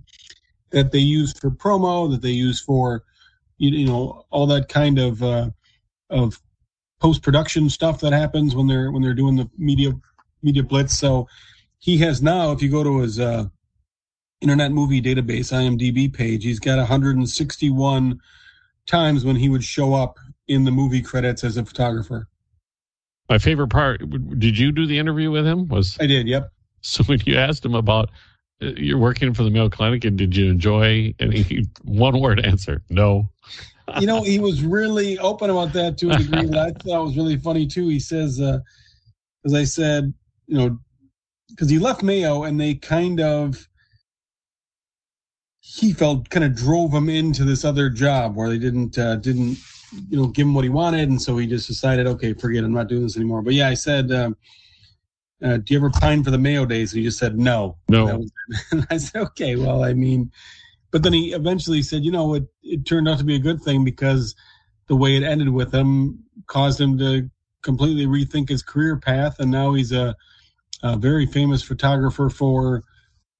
that 0.72 0.92
they 0.92 1.00
use 1.00 1.38
for 1.38 1.52
promo, 1.52 2.10
that 2.12 2.22
they 2.22 2.32
use 2.32 2.62
for 2.62 3.04
you 3.58 3.86
know 3.86 4.26
all 4.30 4.48
that 4.48 4.70
kind 4.70 5.00
of 5.00 5.22
uh, 5.22 5.50
of 6.10 6.42
post 7.04 7.22
production 7.22 7.70
stuff 7.70 8.00
that 8.00 8.14
happens 8.14 8.56
when 8.56 8.66
they're 8.66 8.90
when 8.90 9.02
they're 9.02 9.14
doing 9.14 9.36
the 9.36 9.50
media 9.58 9.92
media 10.42 10.64
blitz. 10.64 10.98
So 10.98 11.28
he 11.80 11.98
has 11.98 12.22
now, 12.22 12.52
if 12.52 12.62
you 12.62 12.70
go 12.70 12.84
to 12.84 13.00
his 13.00 13.20
uh, 13.20 13.46
Internet 14.40 14.72
Movie 14.72 15.02
Database 15.02 15.52
IMDb 15.52 16.12
page, 16.12 16.46
he's 16.46 16.60
got 16.60 16.78
161 16.78 18.20
times 18.88 19.26
when 19.26 19.36
he 19.36 19.50
would 19.50 19.64
show 19.64 19.94
up 19.94 20.18
in 20.48 20.64
the 20.64 20.72
movie 20.72 21.02
credits 21.02 21.44
as 21.44 21.58
a 21.58 21.66
photographer. 21.66 22.30
My 23.30 23.38
favorite 23.38 23.70
part. 23.70 24.02
Did 24.40 24.58
you 24.58 24.72
do 24.72 24.86
the 24.86 24.98
interview 24.98 25.30
with 25.30 25.46
him? 25.46 25.68
Was 25.68 25.98
I 26.00 26.08
did? 26.08 26.28
Yep. 26.28 26.50
So 26.86 27.02
when 27.06 27.22
you 27.26 27.38
asked 27.38 27.64
him 27.64 27.76
about 27.76 28.10
uh, 28.62 28.74
you're 28.76 28.98
working 28.98 29.34
for 29.34 29.44
the 29.44 29.50
Mayo 29.50 29.70
Clinic 29.70 30.04
and 30.04 30.18
did 30.18 30.36
you 30.36 30.50
enjoy 30.50 31.14
any 31.18 31.64
one 31.82 32.20
word 32.20 32.46
answer? 32.46 32.84
No. 32.90 33.30
You 34.00 34.08
know, 34.08 34.22
he 34.24 34.40
was 34.40 34.64
really 34.64 35.18
open 35.20 35.50
about 35.50 35.74
that 35.74 35.98
to 36.00 36.12
a 36.12 36.18
degree 36.18 36.46
that 36.48 36.58
I 36.58 36.72
thought 36.84 37.06
was 37.06 37.18
really 37.18 37.38
funny 37.38 37.68
too. 37.68 37.88
He 37.88 38.00
says, 38.00 38.40
uh, 38.40 38.60
as 39.46 39.54
I 39.54 39.64
said, 39.64 40.14
you 40.48 40.58
know, 40.58 40.80
because 41.50 41.70
he 41.70 41.80
left 41.80 42.04
Mayo 42.04 42.44
and 42.44 42.60
they 42.60 42.76
kind 42.76 43.20
of 43.20 43.68
he 45.60 45.94
felt 45.94 46.30
kind 46.30 46.44
of 46.44 46.56
drove 46.56 46.94
him 46.94 47.10
into 47.10 47.46
this 47.46 47.64
other 47.64 47.90
job 47.90 48.36
where 48.36 48.50
they 48.50 48.58
didn't 48.58 48.98
uh, 48.98 49.16
didn't 49.18 49.58
you 50.10 50.18
know 50.18 50.28
give 50.28 50.46
him 50.46 50.54
what 50.54 50.64
he 50.64 50.70
wanted. 50.70 51.10
And 51.10 51.22
so 51.22 51.38
he 51.38 51.48
just 51.48 51.68
decided 51.68 52.08
okay 52.08 52.34
forget 52.34 52.64
it, 52.64 52.66
I'm 52.66 52.74
not 52.74 52.88
doing 52.90 53.04
this 53.04 53.16
anymore 53.16 53.42
but 53.42 53.54
yeah 53.54 53.68
I 53.68 53.74
said 53.74 54.12
um, 54.12 54.36
uh, 55.44 55.58
do 55.58 55.74
you 55.74 55.78
ever 55.78 55.90
pine 55.90 56.24
for 56.24 56.32
the 56.32 56.38
Mayo 56.38 56.66
days 56.66 56.94
and 56.94 57.00
he 57.00 57.06
just 57.06 57.20
said 57.20 57.38
no 57.38 57.78
no. 57.88 58.08
And 58.72 58.88
I 58.90 58.98
said 58.98 59.22
okay 59.22 59.56
well 59.56 59.84
I 59.84 59.94
mean 59.94 60.32
but 60.92 61.04
then 61.04 61.14
he 61.14 61.34
eventually 61.34 61.82
said 61.82 62.04
you 62.04 62.12
know 62.12 62.34
it 62.34 62.44
it 62.64 62.86
turned 62.86 63.08
out 63.08 63.18
to 63.20 63.24
be 63.24 63.36
a 63.36 63.40
good 63.40 63.62
thing 63.62 63.84
because 63.84 64.36
the 64.88 64.96
way 64.96 65.16
it 65.16 65.24
ended 65.24 65.50
with 65.50 65.74
him 65.74 66.24
caused 66.48 66.80
him 66.80 66.98
to 66.98 67.30
completely 67.62 68.06
rethink 68.06 68.50
his 68.50 68.62
career 68.62 68.98
path 68.98 69.40
and 69.40 69.50
now 69.52 69.74
he's 69.74 69.92
a 69.92 70.16
a 70.84 70.98
very 70.98 71.26
famous 71.26 71.64
photographer 71.64 72.30
for 72.30 72.84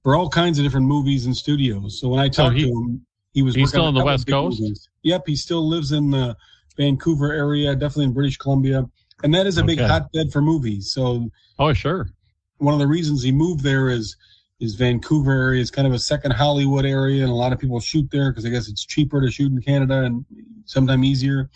for 0.02 0.16
all 0.16 0.30
kinds 0.30 0.58
of 0.60 0.64
different 0.66 0.86
movies 0.86 1.26
and 1.26 1.36
studios. 1.36 2.00
So 2.00 2.10
when 2.10 2.20
I 2.20 2.28
talked 2.30 2.56
he- 2.56 2.64
to 2.64 2.70
him, 2.70 3.06
he 3.34 3.42
was 3.42 3.56
he's 3.56 3.70
still 3.70 3.86
on 3.86 3.94
the 3.94 4.04
West 4.04 4.28
Coast? 4.28 4.60
movies. 4.62 4.88
Yep, 5.04 5.24
he 5.28 5.36
still 5.36 5.68
lives 5.68 5.92
in 5.92 6.12
the 6.12 6.36
Vancouver 6.78 7.32
area, 7.34 7.74
definitely 7.76 8.06
in 8.06 8.14
British 8.14 8.38
Columbia, 8.38 8.86
and 9.24 9.34
that 9.34 9.46
is 9.46 9.58
a 9.58 9.64
big 9.64 9.80
hotbed 9.80 10.32
for 10.32 10.42
movies. 10.42 10.92
So 10.92 11.30
Oh, 11.60 11.74
sure. 11.74 12.10
one 12.58 12.74
of 12.74 12.80
the 12.80 12.88
reasons 12.88 13.24
he 13.24 13.32
moved 13.32 13.62
there 13.64 13.90
is 13.90 14.16
is 14.64 14.76
Vancouver 14.76 15.32
area 15.34 15.62
is 15.62 15.70
kind 15.70 15.86
of 15.86 15.94
a 15.94 16.00
second 16.00 16.32
Hollywood 16.32 16.86
area, 16.86 17.22
and 17.22 17.32
a 17.32 17.36
lot 17.36 17.52
of 17.52 17.60
people 17.60 17.80
shoot 17.82 18.10
there 18.12 18.32
because 18.32 18.46
I 18.46 18.50
guess 18.50 18.70
it's 18.70 18.86
cheaper 18.86 19.20
to 19.20 19.30
shoot 19.30 19.52
in 19.52 19.62
Canada 19.62 20.04
and 20.04 20.26
sometimes 20.66 21.06
easier. 21.06 21.50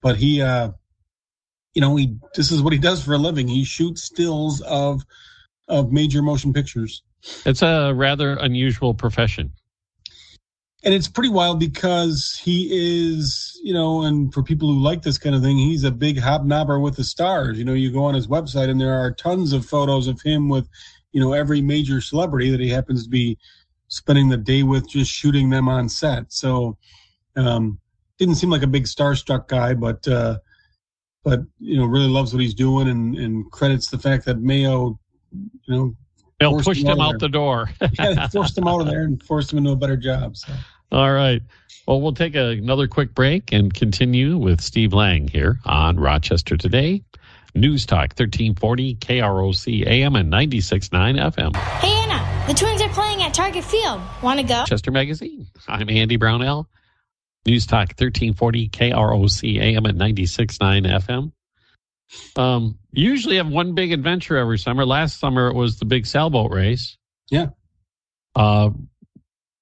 But 0.00 0.16
he, 0.16 0.40
uh, 0.40 0.70
you 1.74 1.80
know, 1.80 1.96
he 1.96 2.16
this 2.34 2.52
is 2.52 2.62
what 2.62 2.72
he 2.72 2.78
does 2.78 3.04
for 3.04 3.14
a 3.14 3.18
living. 3.18 3.48
He 3.48 3.64
shoots 3.64 4.02
stills 4.04 4.60
of 4.62 5.02
of 5.68 5.90
major 5.90 6.22
motion 6.22 6.52
pictures, 6.52 7.02
It's 7.44 7.62
a 7.62 7.92
rather 7.92 8.34
unusual 8.34 8.94
profession. 8.94 9.50
and 10.84 10.94
it's 10.94 11.08
pretty 11.08 11.30
wild 11.30 11.58
because 11.58 12.40
he 12.40 12.68
is, 12.70 13.60
you 13.64 13.74
know, 13.74 14.02
and 14.02 14.32
for 14.32 14.44
people 14.44 14.68
who 14.68 14.78
like 14.78 15.02
this 15.02 15.18
kind 15.18 15.34
of 15.34 15.42
thing, 15.42 15.56
he's 15.56 15.82
a 15.82 15.90
big 15.90 16.18
hobnobber 16.18 16.80
with 16.80 16.94
the 16.94 17.02
stars. 17.02 17.58
You 17.58 17.64
know, 17.64 17.72
you 17.72 17.90
go 17.90 18.04
on 18.04 18.14
his 18.14 18.28
website 18.28 18.68
and 18.68 18.80
there 18.80 18.94
are 18.94 19.10
tons 19.10 19.52
of 19.52 19.66
photos 19.66 20.06
of 20.06 20.22
him 20.22 20.48
with, 20.48 20.68
you 21.16 21.22
know, 21.22 21.32
every 21.32 21.62
major 21.62 21.98
celebrity 22.02 22.50
that 22.50 22.60
he 22.60 22.68
happens 22.68 23.04
to 23.04 23.08
be 23.08 23.38
spending 23.88 24.28
the 24.28 24.36
day 24.36 24.62
with, 24.62 24.86
just 24.86 25.10
shooting 25.10 25.48
them 25.48 25.66
on 25.66 25.88
set. 25.88 26.30
So, 26.30 26.76
um, 27.36 27.80
didn't 28.18 28.34
seem 28.34 28.50
like 28.50 28.62
a 28.62 28.66
big 28.66 28.84
starstruck 28.84 29.48
guy, 29.48 29.72
but, 29.72 30.06
uh, 30.06 30.36
but 31.24 31.40
you 31.58 31.78
know, 31.78 31.86
really 31.86 32.06
loves 32.06 32.34
what 32.34 32.42
he's 32.42 32.52
doing 32.52 32.88
and, 32.88 33.16
and 33.16 33.50
credits 33.50 33.88
the 33.88 33.98
fact 33.98 34.26
that 34.26 34.40
Mayo, 34.40 34.98
you 35.32 35.74
know, 35.74 35.96
They'll 36.38 36.60
push 36.60 36.82
him 36.82 36.88
him 36.88 37.00
out 37.00 37.14
out 37.14 37.20
the 37.20 37.30
door. 37.30 37.70
yeah, 37.98 38.28
forced 38.28 38.58
him 38.58 38.68
out 38.68 38.82
of 38.82 38.86
there 38.86 39.04
and 39.04 39.22
forced 39.22 39.50
him 39.50 39.56
into 39.56 39.70
a 39.70 39.76
better 39.76 39.96
job. 39.96 40.36
So. 40.36 40.52
All 40.92 41.14
right. 41.14 41.40
Well, 41.88 42.02
we'll 42.02 42.12
take 42.12 42.34
a, 42.34 42.50
another 42.50 42.86
quick 42.88 43.14
break 43.14 43.54
and 43.54 43.72
continue 43.72 44.36
with 44.36 44.60
Steve 44.60 44.92
Lange 44.92 45.28
here 45.28 45.60
on 45.64 45.98
Rochester 45.98 46.58
Today. 46.58 47.02
News 47.56 47.86
Talk 47.86 48.12
1340 48.18 48.96
KROC 48.96 49.86
AM 49.86 50.14
and 50.14 50.30
96.9 50.30 50.90
FM. 51.34 51.56
Hey 51.56 51.88
Anna, 51.88 52.46
the 52.46 52.52
Twins 52.52 52.82
are 52.82 52.88
playing 52.90 53.22
at 53.22 53.32
Target 53.32 53.64
Field. 53.64 54.00
Want 54.22 54.38
to 54.38 54.46
go? 54.46 54.64
Chester 54.66 54.90
Magazine. 54.90 55.46
I'm 55.66 55.88
Andy 55.88 56.16
Brownell. 56.16 56.68
News 57.46 57.66
Talk 57.66 57.88
1340 57.98 58.68
KROC 58.68 59.60
AM 59.60 59.86
at 59.86 59.94
96.9 59.94 60.86
FM. 60.86 61.32
Um, 62.38 62.78
you 62.92 63.10
usually 63.10 63.36
have 63.36 63.48
one 63.48 63.74
big 63.74 63.92
adventure 63.92 64.36
every 64.36 64.58
summer. 64.58 64.84
Last 64.84 65.18
summer 65.18 65.48
it 65.48 65.54
was 65.54 65.78
the 65.78 65.86
big 65.86 66.06
sailboat 66.06 66.52
race. 66.52 66.98
Yeah. 67.30 67.48
Uh, 68.34 68.70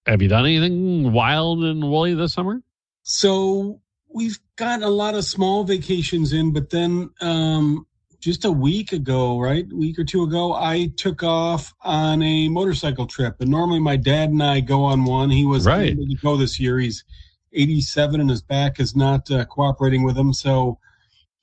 have 0.04 0.20
you 0.20 0.28
done 0.28 0.46
anything 0.46 1.12
wild 1.12 1.62
and 1.62 1.82
woolly 1.82 2.14
this 2.14 2.32
summer? 2.32 2.60
So 3.04 3.80
we've 4.14 4.38
got 4.56 4.82
a 4.82 4.88
lot 4.88 5.14
of 5.14 5.24
small 5.24 5.64
vacations 5.64 6.32
in, 6.32 6.52
but 6.52 6.70
then 6.70 7.10
um, 7.20 7.84
just 8.20 8.44
a 8.44 8.50
week 8.52 8.92
ago, 8.92 9.38
right, 9.40 9.66
a 9.70 9.76
week 9.76 9.98
or 9.98 10.04
two 10.04 10.22
ago, 10.22 10.54
I 10.54 10.92
took 10.96 11.22
off 11.24 11.74
on 11.82 12.22
a 12.22 12.48
motorcycle 12.48 13.06
trip. 13.06 13.36
And 13.40 13.50
normally 13.50 13.80
my 13.80 13.96
dad 13.96 14.30
and 14.30 14.42
I 14.42 14.60
go 14.60 14.84
on 14.84 15.04
one. 15.04 15.30
He 15.30 15.44
was 15.44 15.66
Right. 15.66 15.90
able 15.90 16.06
to 16.06 16.14
go 16.22 16.36
this 16.36 16.60
year. 16.60 16.78
He's 16.78 17.04
87 17.52 18.20
and 18.20 18.30
his 18.30 18.40
back 18.40 18.78
is 18.78 18.94
not 18.94 19.28
uh, 19.30 19.44
cooperating 19.46 20.04
with 20.04 20.16
him. 20.16 20.32
So, 20.32 20.78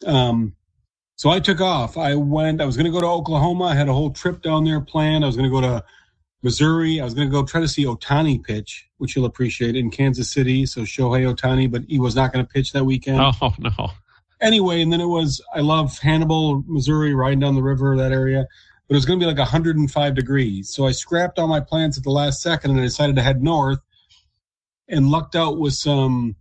um, 0.06 0.56
so 1.18 1.30
I 1.30 1.40
took 1.40 1.62
off. 1.62 1.98
I 1.98 2.16
went. 2.16 2.62
I 2.62 2.66
was 2.66 2.78
going 2.78 2.86
to 2.86 2.92
go 2.92 3.02
to 3.02 3.08
Oklahoma. 3.08 3.66
I 3.66 3.76
had 3.76 3.90
a 3.90 3.94
whole 3.94 4.12
trip 4.12 4.42
down 4.42 4.64
there 4.64 4.82
planned. 4.82 5.24
I 5.24 5.28
was 5.28 5.36
going 5.36 5.50
to 5.50 5.54
go 5.54 5.62
to 5.62 5.84
Missouri. 6.44 7.00
I 7.00 7.04
was 7.04 7.14
going 7.14 7.28
to 7.28 7.32
go 7.32 7.46
try 7.46 7.62
to 7.62 7.68
see 7.68 7.86
Ohtani 7.86 8.44
pitch, 8.44 8.88
which 8.98 9.16
you'll 9.16 9.26
appreciate 9.26 9.76
in 9.76 9.92
Kansas 9.92 10.32
City. 10.32 10.66
So 10.66 10.82
Shohei 10.82 11.32
Ohtani, 11.34 11.72
but 11.72 11.84
he 11.88 12.00
was 12.00 12.16
not 12.16 12.34
going 12.34 12.46
to 12.46 12.52
pitch 12.52 12.74
that 12.74 12.84
weekend. 12.84 13.22
Oh, 13.22 13.54
no. 13.60 13.92
Anyway, 14.42 14.82
and 14.82 14.92
then 14.92 15.02
it 15.02 15.08
was, 15.08 15.42
I 15.54 15.60
love 15.60 16.00
Hannibal, 16.00 16.64
Missouri, 16.66 17.14
riding 17.14 17.40
down 17.40 17.56
the 17.56 17.62
river, 17.62 17.96
that 17.98 18.12
area. 18.12 18.48
But 18.88 18.96
it 18.96 18.98
was 18.98 19.06
going 19.06 19.20
to 19.20 19.24
be 19.24 19.28
like 19.28 19.38
105 19.38 20.16
degrees. 20.16 20.70
So 20.70 20.88
I 20.88 20.92
scrapped 20.92 21.38
all 21.38 21.48
my 21.48 21.60
plans 21.60 21.98
at 21.98 22.04
the 22.04 22.10
last 22.10 22.42
second 22.42 22.72
and 22.72 22.80
I 22.80 22.84
decided 22.84 23.16
to 23.18 23.22
head 23.22 23.44
north 23.44 23.80
and 24.88 25.10
lucked 25.10 25.36
out 25.36 25.60
with 25.60 25.74
some 25.74 26.36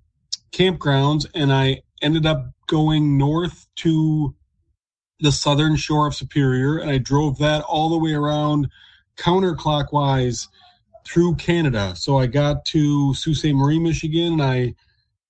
campgrounds. 0.51 1.27
And 1.35 1.53
I 1.53 1.83
ended 2.01 2.25
up 2.25 2.51
going 2.67 3.19
north 3.19 3.67
to 3.77 4.35
the 5.21 5.31
southern 5.31 5.77
shore 5.77 6.07
of 6.07 6.15
Superior. 6.15 6.79
And 6.79 6.91
I 6.91 6.99
drove 6.99 7.39
that 7.39 7.63
all 7.63 7.91
the 7.91 7.99
way 7.99 8.15
around 8.15 8.69
counterclockwise 9.21 10.49
through 11.05 11.35
Canada. 11.37 11.95
So 11.97 12.19
I 12.19 12.27
got 12.27 12.65
to 12.67 13.15
Sault 13.15 13.37
Ste. 13.37 13.53
Marie, 13.55 13.79
Michigan, 13.79 14.35
and 14.35 14.43
I 14.43 14.75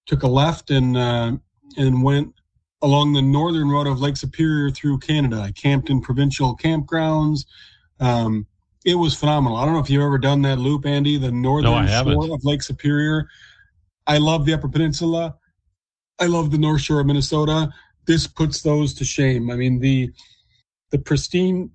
took 0.06 0.22
a 0.22 0.28
left 0.28 0.70
and 0.70 0.96
uh, 0.96 1.32
and 1.76 2.02
went 2.02 2.34
along 2.82 3.12
the 3.12 3.22
northern 3.22 3.68
road 3.68 3.86
of 3.86 4.00
Lake 4.00 4.16
Superior 4.16 4.70
through 4.70 4.98
Canada. 4.98 5.40
I 5.40 5.52
camped 5.52 5.90
in 5.90 6.00
provincial 6.00 6.56
campgrounds. 6.56 7.44
Um, 8.00 8.46
it 8.84 8.94
was 8.94 9.14
phenomenal. 9.14 9.58
I 9.58 9.64
don't 9.64 9.74
know 9.74 9.80
if 9.80 9.90
you've 9.90 10.02
ever 10.02 10.18
done 10.18 10.42
that 10.42 10.58
loop, 10.58 10.86
Andy, 10.86 11.18
the 11.18 11.30
northern 11.30 11.84
No, 11.84 12.02
shore 12.02 12.34
of 12.34 12.44
Lake 12.44 12.62
Superior. 12.62 13.28
I 14.06 14.16
love 14.18 14.46
the 14.46 14.54
Upper 14.54 14.68
Peninsula. 14.68 15.36
I 16.18 16.26
love 16.26 16.50
the 16.50 16.58
North 16.58 16.80
Shore 16.80 17.00
of 17.00 17.06
Minnesota. 17.06 17.70
This 18.06 18.26
puts 18.26 18.62
those 18.62 18.94
to 18.94 19.04
shame. 19.04 19.50
I 19.50 19.56
mean, 19.56 19.78
the 19.78 20.10
the 20.90 20.98
pristine 20.98 21.70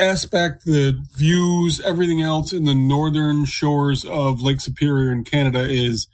aspect, 0.00 0.64
the 0.64 1.00
views, 1.16 1.80
everything 1.80 2.22
else 2.22 2.52
in 2.52 2.64
the 2.64 2.74
northern 2.74 3.44
shores 3.44 4.04
of 4.04 4.40
Lake 4.40 4.60
Superior 4.60 5.12
in 5.12 5.24
Canada 5.24 5.68
is 5.68 6.08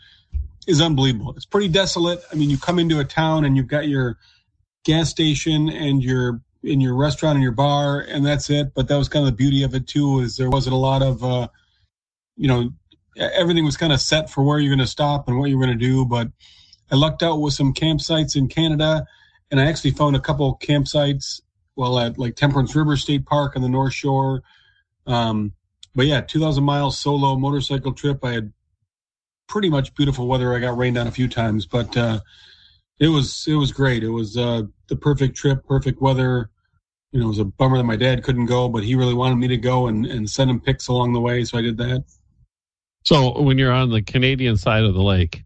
is 0.67 0.81
unbelievable. 0.81 1.33
It's 1.37 1.47
pretty 1.47 1.69
desolate. 1.69 2.21
I 2.33 2.35
mean, 2.35 2.51
you 2.51 2.59
come 2.59 2.79
into 2.79 2.99
a 2.99 3.05
town 3.05 3.45
and 3.45 3.57
you've 3.57 3.69
got 3.69 3.87
your 3.87 4.19
gas 4.85 5.11
station 5.11 5.69
and 5.69 6.03
your 6.03 6.41
in 6.63 6.81
your 6.81 6.95
restaurant 6.95 7.37
and 7.37 7.43
your 7.43 7.53
bar, 7.53 8.01
and 8.01 8.27
that's 8.27 8.51
it. 8.51 8.75
But 8.75 8.89
that 8.89 8.97
was 8.97 9.09
kind 9.09 9.25
of 9.25 9.31
the 9.31 9.37
beauty 9.37 9.63
of 9.63 9.75
it 9.75 9.87
too, 9.87 10.21
is 10.21 10.37
there 10.37 10.51
wasn't 10.51 10.75
a 10.75 10.79
lot 10.79 11.03
of, 11.03 11.23
uh, 11.23 11.49
you 12.37 12.49
know, 12.49 12.71
everything 13.17 13.65
was 13.65 13.77
kind 13.77 13.93
of 13.93 14.01
set 14.01 14.29
for 14.29 14.43
where 14.43 14.59
you're 14.59 14.75
going 14.75 14.85
to 14.85 14.91
stop 14.91 15.29
and 15.29 15.39
what 15.39 15.49
you're 15.49 15.61
going 15.61 15.79
to 15.79 15.85
do. 15.87 16.05
But 16.05 16.29
I 16.91 16.97
lucked 16.97 17.23
out 17.23 17.41
with 17.41 17.55
some 17.55 17.73
campsites 17.73 18.37
in 18.37 18.49
Canada, 18.49 19.07
and 19.51 19.61
I 19.61 19.67
actually 19.67 19.93
found 19.93 20.17
a 20.17 20.21
couple 20.21 20.59
campsites, 20.59 21.41
well, 21.77 21.99
at 21.99 22.19
like 22.19 22.35
Temperance 22.37 22.75
River 22.75 22.97
State 22.97 23.27
Park 23.27 23.55
on 23.55 23.63
the 23.63 23.69
North 23.69 23.93
Shore. 23.93 24.43
Um, 25.07 25.53
but 25.95 26.07
yeah, 26.07 26.21
2,000 26.23 26.65
miles 26.65 26.99
solo 26.99 27.37
motorcycle 27.37 27.93
trip. 27.93 28.25
I 28.25 28.33
had 28.33 28.53
pretty 29.49 29.71
much 29.71 29.95
beautiful 29.95 30.27
weather. 30.27 30.55
I 30.55 30.59
got 30.59 30.77
rained 30.77 30.99
on 30.99 31.07
a 31.07 31.13
few 31.13 31.29
times, 31.29 31.67
but 31.67 31.97
uh, 31.97 32.21
it 32.99 33.09
was 33.09 33.47
it 33.47 33.55
was 33.55 33.73
great. 33.73 34.03
It 34.03 34.11
was 34.11 34.37
uh, 34.37 34.63
the 34.89 34.97
perfect 34.97 35.37
trip, 35.37 35.67
perfect 35.67 36.01
weather. 36.01 36.51
You 37.13 37.21
know, 37.21 37.27
it 37.27 37.31
was 37.31 37.39
a 37.39 37.45
bummer 37.45 37.79
that 37.79 37.85
my 37.85 37.97
dad 37.97 38.25
couldn't 38.25 38.47
go, 38.47 38.69
but 38.69 38.83
he 38.83 38.95
really 38.95 39.15
wanted 39.15 39.37
me 39.37 39.49
to 39.49 39.57
go 39.57 39.87
and, 39.87 40.05
and 40.07 40.29
send 40.29 40.51
him 40.51 40.61
pics 40.61 40.89
along 40.89 41.13
the 41.13 41.21
way, 41.21 41.45
so 41.45 41.57
I 41.57 41.63
did 41.63 41.79
that. 41.79 42.05
So 43.05 43.41
when 43.41 43.59
you're 43.59 43.73
on 43.73 43.91
the 43.91 44.03
Canadian 44.03 44.57
side 44.57 44.83
of 44.83 44.93
the 44.93 45.03
lake, 45.03 45.45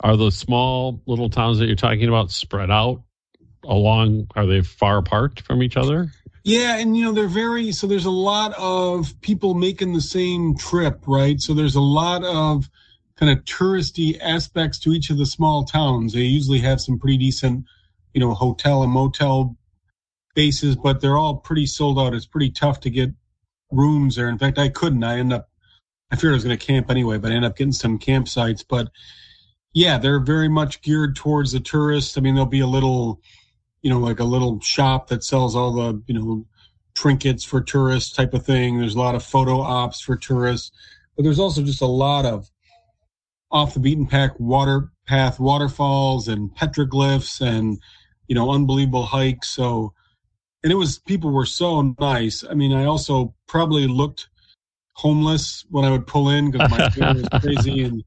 are 0.00 0.16
those 0.16 0.36
small 0.36 1.02
little 1.06 1.28
towns 1.28 1.58
that 1.58 1.66
you're 1.66 1.76
talking 1.76 2.08
about 2.08 2.30
spread 2.30 2.70
out 2.70 3.02
along? 3.64 4.28
Are 4.36 4.46
they 4.46 4.62
far 4.62 4.98
apart 4.98 5.40
from 5.40 5.62
each 5.62 5.76
other? 5.76 6.12
Yeah, 6.44 6.76
and 6.78 6.96
you 6.96 7.04
know 7.04 7.12
they're 7.12 7.28
very 7.28 7.70
so. 7.72 7.86
There's 7.86 8.04
a 8.04 8.10
lot 8.10 8.52
of 8.58 9.20
people 9.20 9.54
making 9.54 9.92
the 9.92 10.00
same 10.00 10.56
trip, 10.56 11.02
right? 11.06 11.40
So 11.40 11.54
there's 11.54 11.76
a 11.76 11.80
lot 11.80 12.24
of 12.24 12.68
kind 13.16 13.30
of 13.30 13.44
touristy 13.44 14.18
aspects 14.20 14.80
to 14.80 14.90
each 14.90 15.10
of 15.10 15.18
the 15.18 15.26
small 15.26 15.64
towns. 15.64 16.12
They 16.12 16.22
usually 16.22 16.58
have 16.58 16.80
some 16.80 16.98
pretty 16.98 17.18
decent, 17.18 17.64
you 18.12 18.20
know, 18.20 18.34
hotel 18.34 18.82
and 18.82 18.90
motel 18.90 19.56
bases, 20.34 20.74
but 20.74 21.00
they're 21.00 21.16
all 21.16 21.36
pretty 21.36 21.66
sold 21.66 21.98
out. 21.98 22.14
It's 22.14 22.26
pretty 22.26 22.50
tough 22.50 22.80
to 22.80 22.90
get 22.90 23.10
rooms 23.70 24.16
there. 24.16 24.28
In 24.28 24.38
fact, 24.38 24.58
I 24.58 24.68
couldn't. 24.68 25.04
I 25.04 25.18
ended 25.18 25.38
up. 25.38 25.48
I 26.10 26.16
figured 26.16 26.32
I 26.32 26.34
was 26.34 26.44
going 26.44 26.58
to 26.58 26.66
camp 26.66 26.90
anyway, 26.90 27.18
but 27.18 27.30
I 27.30 27.36
ended 27.36 27.50
up 27.50 27.56
getting 27.56 27.72
some 27.72 27.98
campsites. 27.98 28.64
But 28.68 28.88
yeah, 29.72 29.98
they're 29.98 30.20
very 30.20 30.48
much 30.48 30.82
geared 30.82 31.16
towards 31.16 31.52
the 31.52 31.60
tourists. 31.60 32.18
I 32.18 32.20
mean, 32.20 32.34
there'll 32.34 32.46
be 32.46 32.60
a 32.60 32.66
little 32.66 33.20
you 33.82 33.90
know, 33.90 33.98
like 33.98 34.20
a 34.20 34.24
little 34.24 34.60
shop 34.60 35.08
that 35.08 35.24
sells 35.24 35.54
all 35.54 35.72
the, 35.72 36.02
you 36.06 36.14
know, 36.14 36.46
trinkets 36.94 37.44
for 37.44 37.60
tourists 37.60 38.12
type 38.12 38.34
of 38.34 38.44
thing. 38.44 38.78
There's 38.78 38.94
a 38.94 39.00
lot 39.00 39.14
of 39.14 39.24
photo 39.24 39.60
ops 39.60 40.00
for 40.00 40.16
tourists, 40.16 40.70
but 41.16 41.24
there's 41.24 41.40
also 41.40 41.62
just 41.62 41.82
a 41.82 41.86
lot 41.86 42.24
of 42.24 42.50
off 43.50 43.74
the 43.74 43.80
beaten 43.80 44.06
path 44.06 44.38
water 44.38 44.90
path 45.06 45.38
waterfalls 45.38 46.28
and 46.28 46.54
petroglyphs 46.56 47.40
and, 47.40 47.78
you 48.28 48.34
know, 48.34 48.50
unbelievable 48.50 49.04
hikes. 49.04 49.50
So, 49.50 49.92
and 50.62 50.72
it 50.72 50.76
was, 50.76 50.98
people 51.00 51.32
were 51.32 51.44
so 51.44 51.94
nice. 51.98 52.44
I 52.48 52.54
mean, 52.54 52.72
I 52.72 52.84
also 52.84 53.34
probably 53.48 53.86
looked 53.86 54.28
homeless 54.94 55.64
when 55.70 55.84
I 55.84 55.90
would 55.90 56.06
pull 56.06 56.28
in 56.28 56.50
because 56.50 56.70
my 56.70 56.88
hair 56.94 57.14
was 57.14 57.28
crazy 57.40 57.82
and 57.82 58.04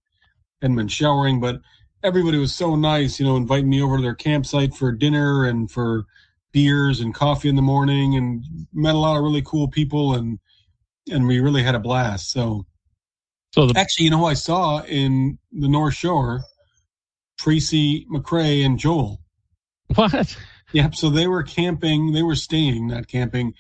hadn't 0.62 0.78
been 0.78 0.88
showering, 0.88 1.42
but 1.42 1.60
everybody 2.06 2.38
was 2.38 2.54
so 2.54 2.76
nice, 2.76 3.20
you 3.20 3.26
know, 3.26 3.36
inviting 3.36 3.70
me 3.70 3.82
over 3.82 3.98
to 3.98 4.04
their 4.04 4.16
campsite 4.16 4.76
for 4.76 4.92
dinner 4.92 5.46
and 5.46 5.70
for 5.72 6.06
beers 6.52 7.00
and 7.00 7.14
coffee 7.14 7.50
in 7.50 7.56
the 7.56 7.62
morning 7.62 8.16
and 8.16 8.44
met 8.72 8.96
a 8.96 8.98
lot 8.98 9.18
of 9.18 9.24
really 9.24 9.42
cool 9.42 9.68
people 9.68 10.14
and 10.14 10.40
and 11.12 11.28
we 11.28 11.40
really 11.40 11.64
had 11.64 11.76
a 11.76 11.80
blast. 11.80 12.32
So, 12.32 12.66
So 13.54 13.68
the 13.68 13.80
actually, 13.80 14.06
you 14.06 14.12
know 14.12 14.20
who 14.20 14.26
I 14.26 14.34
saw 14.34 14.82
in 14.84 15.38
the 15.52 15.68
North 15.68 15.96
Shore? 15.96 16.42
Tracy 17.38 18.08
McCrae 18.12 18.66
and 18.66 18.80
Joel. 18.80 19.22
what? 19.96 20.38
Yep. 20.72 20.96
So 20.96 21.10
they 21.10 21.28
were 21.28 21.44
camping. 21.44 22.12
They 22.14 22.24
were 22.24 22.36
staying, 22.36 22.88
not 22.88 23.08
camping. 23.08 23.54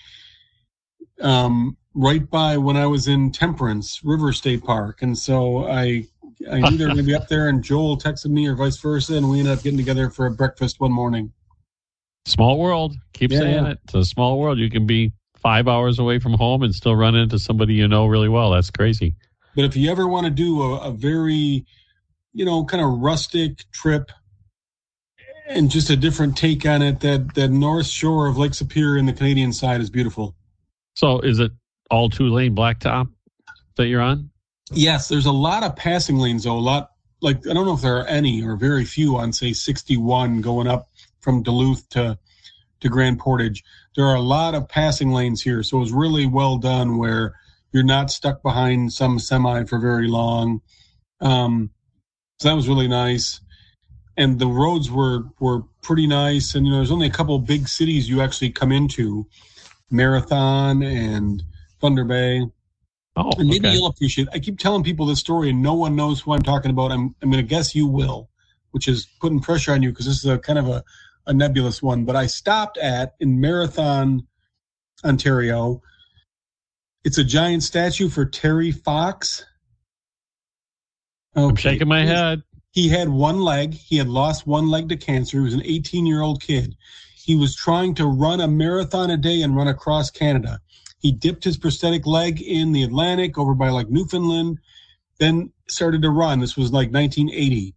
Um, 1.22 1.78
right 1.94 2.28
by 2.30 2.58
when 2.58 2.78
I 2.78 2.88
was 2.88 3.08
in 3.08 3.32
Temperance 3.32 4.02
River 4.04 4.34
State 4.34 4.64
Park, 4.64 5.02
and 5.02 5.18
so 5.18 5.68
I 5.68 6.08
I 6.52 6.70
knew 6.70 6.78
they 6.78 6.86
were 6.86 6.92
going 6.92 6.98
to 6.98 7.04
be 7.04 7.16
up 7.16 7.28
there. 7.28 7.50
And 7.50 7.64
Joel 7.64 7.98
texted 7.98 8.30
me, 8.30 8.48
or 8.48 8.56
vice 8.56 8.78
versa, 8.78 9.16
and 9.16 9.30
we 9.30 9.40
ended 9.40 9.58
up 9.58 9.64
getting 9.64 9.78
together 9.78 10.10
for 10.10 10.26
a 10.26 10.32
breakfast 10.32 10.80
one 10.80 10.92
morning. 10.92 11.32
Small 12.26 12.60
world. 12.60 12.96
Keep 13.14 13.32
Yeah, 13.32 13.40
saying 13.40 13.66
yeah. 13.66 13.72
it. 13.72 13.80
It's 13.86 13.94
a 13.94 14.06
small 14.06 14.40
world. 14.40 14.58
You 14.58 14.70
can 14.70 14.86
be 14.86 15.14
five 15.38 15.68
hours 15.68 16.00
away 16.00 16.20
from 16.20 16.34
home 16.34 16.64
and 16.64 16.74
still 16.74 16.96
run 16.96 17.16
into 17.16 17.38
somebody 17.38 17.76
you 17.76 17.88
know 17.88 18.08
really 18.08 18.30
well. 18.30 18.52
That's 18.52 18.72
crazy. 18.72 19.16
But 19.56 19.66
if 19.66 19.76
you 19.76 19.90
ever 19.92 20.08
want 20.08 20.26
to 20.26 20.32
do 20.32 20.62
a, 20.62 20.90
a 20.90 20.92
very, 20.92 21.66
you 22.34 22.46
know, 22.46 22.66
kind 22.66 22.84
of 22.84 23.00
rustic 23.00 23.64
trip 23.72 24.12
and 25.48 25.70
just 25.70 25.90
a 25.90 25.96
different 25.96 26.36
take 26.36 26.66
on 26.66 26.82
it, 26.82 27.00
that 27.02 27.36
that 27.36 27.50
North 27.50 27.88
Shore 27.88 28.28
of 28.28 28.38
Lake 28.38 28.54
Superior 28.54 28.98
in 28.98 29.06
the 29.06 29.14
Canadian 29.14 29.54
side 29.54 29.80
is 29.82 29.90
beautiful. 29.90 30.36
So 30.96 31.20
is 31.20 31.40
it 31.40 31.52
all 31.92 32.10
two 32.10 32.30
lane 32.30 32.56
blacktop 32.56 33.10
that 33.76 33.88
you're 33.88 34.02
on? 34.02 34.32
Yes, 34.72 35.08
there's 35.08 35.26
a 35.26 35.32
lot 35.32 35.64
of 35.64 35.76
passing 35.76 36.18
lanes 36.18 36.44
though. 36.44 36.58
A 36.58 36.60
lot 36.60 36.92
like 37.22 37.48
I 37.48 37.54
don't 37.54 37.66
know 37.66 37.74
if 37.74 37.82
there 37.82 37.98
are 37.98 38.08
any 38.08 38.44
or 38.44 38.56
very 38.56 38.86
few 38.86 39.18
on 39.18 39.32
say 39.32 39.54
61 39.54 40.42
going 40.42 40.68
up 40.68 40.90
from 41.20 41.44
Duluth 41.44 41.88
to 41.90 42.18
to 42.82 42.90
Grand 42.90 43.20
Portage. 43.20 43.64
There 43.96 44.06
are 44.06 44.16
a 44.16 44.22
lot 44.22 44.56
of 44.56 44.68
passing 44.68 45.12
lanes 45.12 45.42
here, 45.42 45.64
so 45.64 45.78
it 45.78 45.82
was 45.82 45.92
really 45.92 46.26
well 46.26 46.58
done 46.58 46.98
where 46.98 47.34
you're 47.72 47.84
not 47.84 48.12
stuck 48.12 48.42
behind 48.42 48.94
some 48.94 49.20
semi 49.20 49.64
for 49.66 49.80
very 49.80 50.08
long. 50.08 50.62
Um, 51.22 51.72
so 52.40 52.50
that 52.50 52.56
was 52.56 52.68
really 52.68 52.88
nice, 52.88 53.40
and 54.18 54.40
the 54.40 54.48
roads 54.48 54.90
were 54.92 55.26
were 55.40 55.64
pretty 55.82 56.08
nice. 56.08 56.56
And 56.56 56.66
you 56.66 56.72
know, 56.72 56.80
there's 56.80 56.92
only 56.92 57.08
a 57.08 57.12
couple 57.12 57.38
big 57.40 57.68
cities 57.68 58.10
you 58.10 58.22
actually 58.22 58.50
come 58.50 58.72
into, 58.72 59.28
Marathon 59.92 60.84
and 60.84 61.44
Thunder 61.80 62.04
Bay. 62.04 62.48
Oh, 63.16 63.32
And 63.38 63.48
maybe 63.48 63.68
okay. 63.68 63.78
you'll 63.78 63.88
appreciate. 63.88 64.28
I 64.34 64.40
keep 64.40 64.60
telling 64.60 64.84
people 64.84 65.06
this 65.06 65.20
story, 65.20 65.50
and 65.50 65.62
no 65.62 65.74
one 65.74 65.96
knows 65.96 66.20
who 66.20 66.34
I'm 66.34 66.42
talking 66.42 66.72
about. 66.72 66.92
I'm 66.92 67.16
I'm 67.22 67.32
going 67.32 67.44
to 67.44 67.48
guess 67.48 67.74
you 67.74 67.88
will, 67.88 68.30
which 68.72 68.88
is 68.88 69.08
putting 69.22 69.40
pressure 69.40 69.72
on 69.72 69.82
you 69.82 69.90
because 69.92 70.06
this 70.06 70.18
is 70.18 70.26
a 70.26 70.38
kind 70.38 70.60
of 70.60 70.68
a, 70.68 70.84
a 71.26 71.34
nebulous 71.34 71.82
one. 71.82 72.04
But 72.04 72.18
I 72.18 72.26
stopped 72.26 72.78
at 72.78 73.16
in 73.20 73.40
Marathon, 73.40 74.28
Ontario. 75.06 75.82
It's 77.06 77.18
a 77.18 77.24
giant 77.24 77.64
statue 77.64 78.10
for 78.10 78.26
Terry 78.26 78.72
Fox. 78.72 79.46
I'm 81.36 81.56
shaking 81.56 81.88
my 81.88 82.04
head. 82.04 82.44
He 82.72 82.90
had 82.90 83.08
one 83.08 83.40
leg. 83.40 83.74
He 83.74 83.98
had 83.98 84.10
lost 84.10 84.46
one 84.46 84.70
leg 84.70 84.90
to 84.90 84.98
cancer. 84.98 85.38
He 85.38 85.44
was 85.44 85.54
an 85.54 85.62
18 85.64 86.06
year 86.06 86.22
old 86.22 86.42
kid. 86.42 86.76
He 87.16 87.36
was 87.36 87.56
trying 87.56 87.96
to 87.96 88.06
run 88.06 88.42
a 88.42 88.48
marathon 88.48 89.10
a 89.10 89.18
day 89.18 89.42
and 89.42 89.56
run 89.56 89.70
across 89.70 90.12
Canada. 90.12 90.60
He 91.06 91.12
dipped 91.12 91.44
his 91.44 91.56
prosthetic 91.56 92.08
leg 92.08 92.42
in 92.42 92.72
the 92.72 92.82
Atlantic 92.82 93.38
over 93.38 93.54
by 93.54 93.70
like 93.70 93.92
Newfoundland, 93.92 94.58
then 95.20 95.52
started 95.68 96.02
to 96.02 96.10
run. 96.10 96.40
This 96.40 96.58
was 96.58 96.74
like 96.74 96.92
1980. 96.92 97.76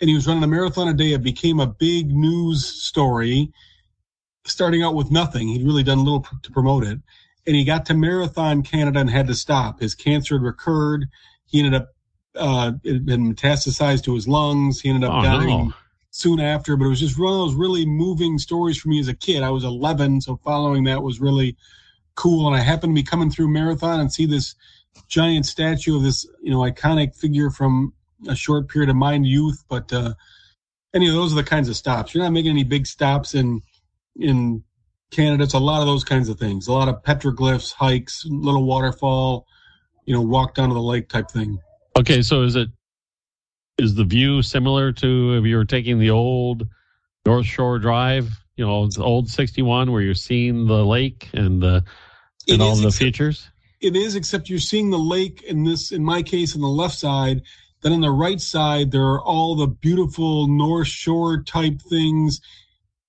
And 0.00 0.08
he 0.08 0.14
was 0.14 0.26
running 0.26 0.42
a 0.42 0.46
marathon 0.46 0.88
a 0.88 0.94
day. 0.94 1.12
It 1.12 1.22
became 1.22 1.60
a 1.60 1.66
big 1.66 2.10
news 2.10 2.64
story, 2.64 3.52
starting 4.46 4.82
out 4.82 4.94
with 4.94 5.10
nothing. 5.10 5.48
He'd 5.48 5.66
really 5.66 5.82
done 5.82 6.02
little 6.02 6.26
to 6.44 6.50
promote 6.50 6.84
it. 6.84 6.98
And 7.46 7.54
he 7.54 7.62
got 7.62 7.84
to 7.86 7.94
Marathon 7.94 8.62
Canada 8.62 9.00
and 9.00 9.10
had 9.10 9.26
to 9.26 9.34
stop. 9.34 9.80
His 9.80 9.94
cancer 9.94 10.36
had 10.36 10.42
recurred. 10.42 11.08
He 11.44 11.58
ended 11.58 11.74
up, 11.74 11.88
uh, 12.36 12.72
it 12.84 12.92
had 12.94 13.04
been 13.04 13.34
metastasized 13.34 14.04
to 14.04 14.14
his 14.14 14.26
lungs. 14.26 14.80
He 14.80 14.88
ended 14.88 15.04
up 15.10 15.18
Oh, 15.18 15.22
dying 15.22 15.46
no. 15.68 15.74
soon 16.10 16.40
after, 16.40 16.74
but 16.78 16.86
it 16.86 16.88
was 16.88 17.00
just 17.00 17.18
one 17.18 17.34
of 17.34 17.38
those 17.38 17.54
really 17.54 17.84
moving 17.84 18.38
stories 18.38 18.78
for 18.78 18.88
me 18.88 18.98
as 18.98 19.08
a 19.08 19.14
kid. 19.14 19.42
I 19.42 19.50
was 19.50 19.62
11, 19.64 20.22
so 20.22 20.40
following 20.42 20.84
that 20.84 21.02
was 21.02 21.20
really 21.20 21.54
cool. 22.16 22.46
And 22.46 22.56
I 22.56 22.60
happened 22.60 22.96
to 22.96 23.00
be 23.00 23.06
coming 23.06 23.30
through 23.30 23.48
Marathon 23.48 24.00
and 24.00 24.12
see 24.12 24.26
this 24.26 24.54
giant 25.08 25.46
statue 25.46 25.96
of 25.96 26.02
this, 26.02 26.26
you 26.42 26.50
know, 26.50 26.58
iconic 26.58 27.14
figure 27.14 27.50
from 27.50 27.92
a 28.28 28.34
short 28.34 28.68
period 28.68 28.90
of 28.90 28.96
my 28.96 29.14
youth. 29.14 29.62
But 29.68 29.92
uh, 29.92 30.14
of 30.94 31.02
those 31.02 31.32
are 31.32 31.36
the 31.36 31.44
kinds 31.44 31.68
of 31.68 31.76
stops. 31.76 32.14
You're 32.14 32.24
not 32.24 32.32
making 32.32 32.50
any 32.50 32.64
big 32.64 32.86
stops 32.86 33.34
in 33.34 33.62
in 34.18 34.64
Canada. 35.10 35.44
It's 35.44 35.54
a 35.54 35.58
lot 35.58 35.80
of 35.80 35.86
those 35.86 36.04
kinds 36.04 36.28
of 36.28 36.38
things. 36.38 36.66
A 36.66 36.72
lot 36.72 36.88
of 36.88 37.02
petroglyphs, 37.02 37.72
hikes, 37.72 38.24
little 38.26 38.64
waterfall, 38.64 39.46
you 40.04 40.14
know, 40.14 40.22
walk 40.22 40.54
down 40.54 40.68
to 40.70 40.74
the 40.74 40.80
lake 40.80 41.08
type 41.08 41.30
thing. 41.30 41.58
Okay, 41.98 42.22
so 42.22 42.42
is 42.42 42.56
it 42.56 42.68
is 43.78 43.94
the 43.94 44.04
view 44.04 44.40
similar 44.40 44.90
to 44.90 45.34
if 45.34 45.44
you 45.44 45.56
were 45.56 45.64
taking 45.64 45.98
the 45.98 46.10
old 46.10 46.66
North 47.26 47.44
Shore 47.44 47.78
Drive, 47.78 48.30
you 48.56 48.64
know, 48.64 48.88
old 48.98 49.28
61 49.28 49.92
where 49.92 50.00
you're 50.00 50.14
seeing 50.14 50.66
the 50.66 50.84
lake 50.84 51.28
and 51.34 51.60
the 51.60 51.84
and 52.48 52.62
all 52.62 52.76
the 52.76 52.86
except- 52.88 53.02
features? 53.02 53.48
it 53.80 53.94
is 53.94 54.16
except 54.16 54.48
you're 54.48 54.58
seeing 54.58 54.90
the 54.90 54.98
lake 54.98 55.42
in 55.42 55.64
this 55.64 55.92
in 55.92 56.02
my 56.02 56.22
case 56.22 56.54
on 56.54 56.62
the 56.62 56.68
left 56.68 56.94
side. 56.96 57.42
Then 57.82 57.92
on 57.92 58.00
the 58.00 58.10
right 58.10 58.40
side 58.40 58.90
there 58.90 59.04
are 59.04 59.20
all 59.20 59.54
the 59.54 59.66
beautiful 59.66 60.46
north 60.46 60.88
shore 60.88 61.42
type 61.42 61.80
things 61.82 62.40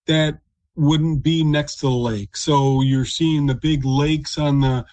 that 0.07 0.39
wouldn't 0.75 1.23
be 1.23 1.43
next 1.43 1.77
to 1.77 1.87
the 1.87 1.91
lake. 1.91 2.35
So 2.37 2.81
you're 2.81 3.05
seeing 3.05 3.45
the 3.45 3.55
big 3.55 3.85
lakes 3.85 4.37
on 4.37 4.59
the 4.59 4.85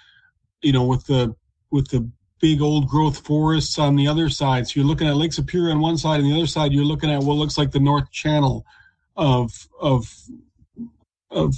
you 0.62 0.72
know 0.72 0.84
with 0.84 1.06
the 1.06 1.34
with 1.70 1.88
the 1.88 2.08
big 2.40 2.62
old 2.62 2.88
growth 2.88 3.18
forests 3.26 3.78
on 3.78 3.96
the 3.96 4.06
other 4.06 4.28
side. 4.28 4.68
So 4.68 4.78
you're 4.78 4.86
looking 4.88 5.08
at 5.08 5.16
lake 5.16 5.32
superior 5.32 5.72
on 5.72 5.80
one 5.80 5.98
side 5.98 6.20
and 6.20 6.30
the 6.30 6.36
other 6.36 6.46
side 6.46 6.72
you're 6.72 6.84
looking 6.84 7.10
at 7.10 7.22
what 7.22 7.36
looks 7.36 7.58
like 7.58 7.72
the 7.72 7.80
north 7.80 8.10
channel 8.12 8.64
of 9.16 9.68
of 9.80 10.14
of 11.30 11.54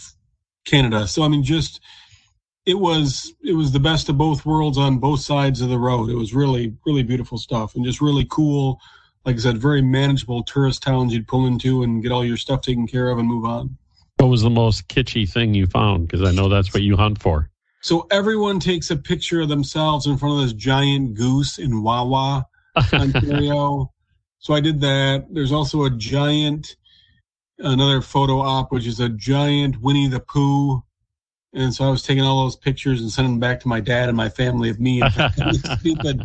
canada. 0.65 1.07
So 1.07 1.23
i 1.23 1.29
mean 1.29 1.43
just 1.45 1.81
it 2.67 2.79
was 2.79 3.33
it 3.43 3.53
was 3.55 3.73
the 3.73 3.81
best 3.81 4.09
of 4.09 4.19
both 4.19 4.45
worlds 4.45 4.77
on 4.77 4.99
both 4.99 5.21
sides 5.21 5.61
of 5.61 5.69
the 5.69 5.79
road. 5.79 6.11
It 6.11 6.17
was 6.17 6.35
really 6.35 6.75
really 6.85 7.05
beautiful 7.05 7.39
stuff 7.39 7.75
and 7.75 7.85
just 7.85 8.01
really 8.01 8.27
cool. 8.29 8.81
Like 9.25 9.37
I 9.37 9.39
said, 9.39 9.59
very 9.59 9.83
manageable 9.83 10.43
tourist 10.43 10.83
towns 10.83 11.13
you'd 11.13 11.27
pull 11.27 11.47
into 11.47 11.83
and 11.83 12.03
get 12.03 12.13
all 12.13 12.25
your 12.25 12.37
stuff 12.37 12.61
taken 12.61 12.87
care 12.87 13.09
of 13.09 13.19
and 13.19 13.27
move 13.27 13.45
on. 13.45 13.77
What 14.19 14.29
was 14.29 14.43
the 14.43 14.51
most 14.51 14.89
kitschy 14.89 15.29
thing 15.29 15.55
you 15.55 15.67
found? 15.67 16.09
Because 16.09 16.29
I 16.29 16.33
know 16.33 16.49
that's 16.49 16.73
what 16.73 16.83
you 16.83 16.97
hunt 16.97 17.21
for. 17.21 17.51
So 17.83 18.07
everyone 18.11 18.59
takes 18.61 18.91
a 18.91 18.97
picture 18.97 19.41
of 19.41 19.49
themselves 19.49 20.07
in 20.07 20.17
front 20.17 20.37
of 20.37 20.43
this 20.43 20.53
giant 20.53 21.15
goose 21.15 21.59
in 21.59 21.83
Wawa, 21.83 22.47
Ontario. 22.93 23.93
so 24.39 24.55
I 24.55 24.61
did 24.61 24.81
that. 24.81 25.27
There's 25.31 25.53
also 25.53 25.85
a 25.85 25.91
giant, 25.91 26.77
another 27.59 28.01
photo 28.01 28.41
op, 28.41 28.73
which 28.73 28.87
is 28.87 29.01
a 29.01 29.09
giant 29.09 29.81
Winnie 29.81 30.09
the 30.09 30.21
Pooh. 30.21 30.83
And 31.57 31.75
so 31.75 31.85
I 31.87 31.91
was 31.91 32.03
taking 32.03 32.23
all 32.23 32.43
those 32.45 32.57
pictures 32.57 33.01
and 33.01 33.11
sending 33.11 33.35
them 33.35 33.41
back 33.41 33.61
to 33.61 33.69
my 33.69 33.81
dad 33.81 34.09
and 34.09 34.17
my 34.17 34.29
family 34.29 34.69
of 34.69 34.79
me 34.79 35.01
and 35.01 35.13
stupid, 35.81 36.23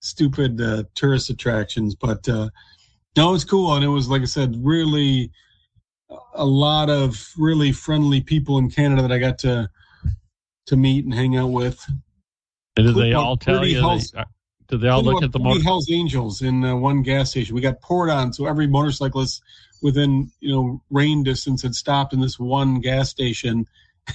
stupid 0.00 0.60
uh, 0.60 0.82
tourist 0.94 1.30
attractions. 1.30 1.94
But 1.94 2.28
uh, 2.28 2.50
no, 3.16 3.34
it's 3.34 3.44
cool. 3.44 3.74
And 3.74 3.84
it 3.84 3.88
was, 3.88 4.08
like 4.08 4.22
I 4.22 4.26
said, 4.26 4.56
really 4.58 5.30
a 6.34 6.44
lot 6.44 6.90
of 6.90 7.32
really 7.38 7.70
friendly 7.72 8.20
people 8.20 8.58
in 8.58 8.70
Canada 8.70 9.02
that 9.02 9.12
I 9.12 9.18
got 9.18 9.38
to 9.40 9.70
to 10.66 10.76
meet 10.76 11.04
and 11.04 11.14
hang 11.14 11.36
out 11.36 11.50
with. 11.50 11.82
And 12.76 12.86
did 12.86 12.94
they 12.96 13.12
all 13.14 13.36
tell 13.36 13.54
you? 13.70 13.80
Hells- 13.80 14.10
They, 14.10 14.20
uh, 14.20 14.24
did 14.68 14.80
they 14.82 14.88
all 14.88 15.02
look 15.02 15.22
at 15.22 15.32
the 15.32 15.38
motor? 15.38 15.62
Hell's 15.64 15.90
Angels 15.90 16.42
in 16.42 16.62
uh, 16.64 16.76
one 16.76 17.02
gas 17.02 17.30
station. 17.30 17.54
We 17.54 17.60
got 17.62 17.80
poured 17.80 18.10
on, 18.10 18.32
so 18.34 18.46
every 18.46 18.66
motorcyclist 18.66 19.42
within 19.82 20.30
you 20.40 20.52
know 20.52 20.82
rain 20.90 21.22
distance 21.22 21.62
had 21.62 21.74
stopped 21.74 22.12
in 22.12 22.20
this 22.20 22.38
one 22.38 22.80
gas 22.80 23.08
station. 23.08 23.66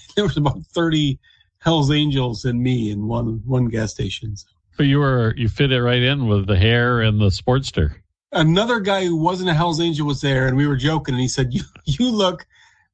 there 0.15 0.25
was 0.25 0.37
about 0.37 0.59
thirty 0.73 1.19
Hell's 1.59 1.91
Angels 1.91 2.45
and 2.45 2.61
me 2.61 2.91
in 2.91 3.07
one 3.07 3.41
one 3.45 3.65
gas 3.65 3.91
station. 3.91 4.35
But 4.77 4.87
you 4.87 4.99
were 4.99 5.33
you 5.37 5.47
fit 5.47 5.71
it 5.71 5.81
right 5.81 6.01
in 6.01 6.27
with 6.27 6.47
the 6.47 6.57
hair 6.57 7.01
and 7.01 7.19
the 7.19 7.27
Sportster. 7.27 7.95
Another 8.31 8.79
guy 8.79 9.05
who 9.05 9.15
wasn't 9.15 9.49
a 9.49 9.53
Hell's 9.53 9.79
Angel 9.79 10.07
was 10.07 10.21
there, 10.21 10.47
and 10.47 10.57
we 10.57 10.65
were 10.67 10.75
joking, 10.75 11.13
and 11.13 11.21
he 11.21 11.27
said, 11.27 11.53
"You 11.53 11.63
you 11.85 12.09
look 12.09 12.45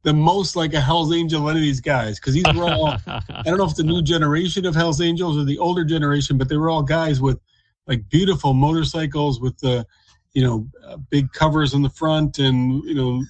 the 0.03 0.13
most 0.13 0.55
like 0.55 0.73
a 0.73 0.81
Hell's 0.81 1.13
Angel 1.13 1.41
of 1.41 1.49
any 1.49 1.59
of 1.59 1.63
these 1.63 1.81
guys 1.81 2.19
because 2.19 2.33
these 2.33 2.45
were 2.53 2.65
all." 2.65 2.97
I 3.07 3.43
don't 3.45 3.57
know 3.57 3.65
if 3.65 3.75
the 3.75 3.83
new 3.83 4.01
generation 4.01 4.65
of 4.65 4.75
Hell's 4.75 5.01
Angels 5.01 5.37
or 5.37 5.45
the 5.45 5.57
older 5.57 5.83
generation, 5.85 6.37
but 6.37 6.49
they 6.49 6.57
were 6.57 6.69
all 6.69 6.83
guys 6.83 7.21
with 7.21 7.39
like 7.87 8.07
beautiful 8.09 8.53
motorcycles 8.53 9.41
with 9.41 9.57
the, 9.59 9.85
you 10.33 10.43
know, 10.43 10.67
uh, 10.85 10.97
big 11.09 11.31
covers 11.33 11.73
in 11.73 11.81
the 11.81 11.89
front 11.89 12.37
and 12.37 12.83
you 12.83 12.93
know, 12.93 13.23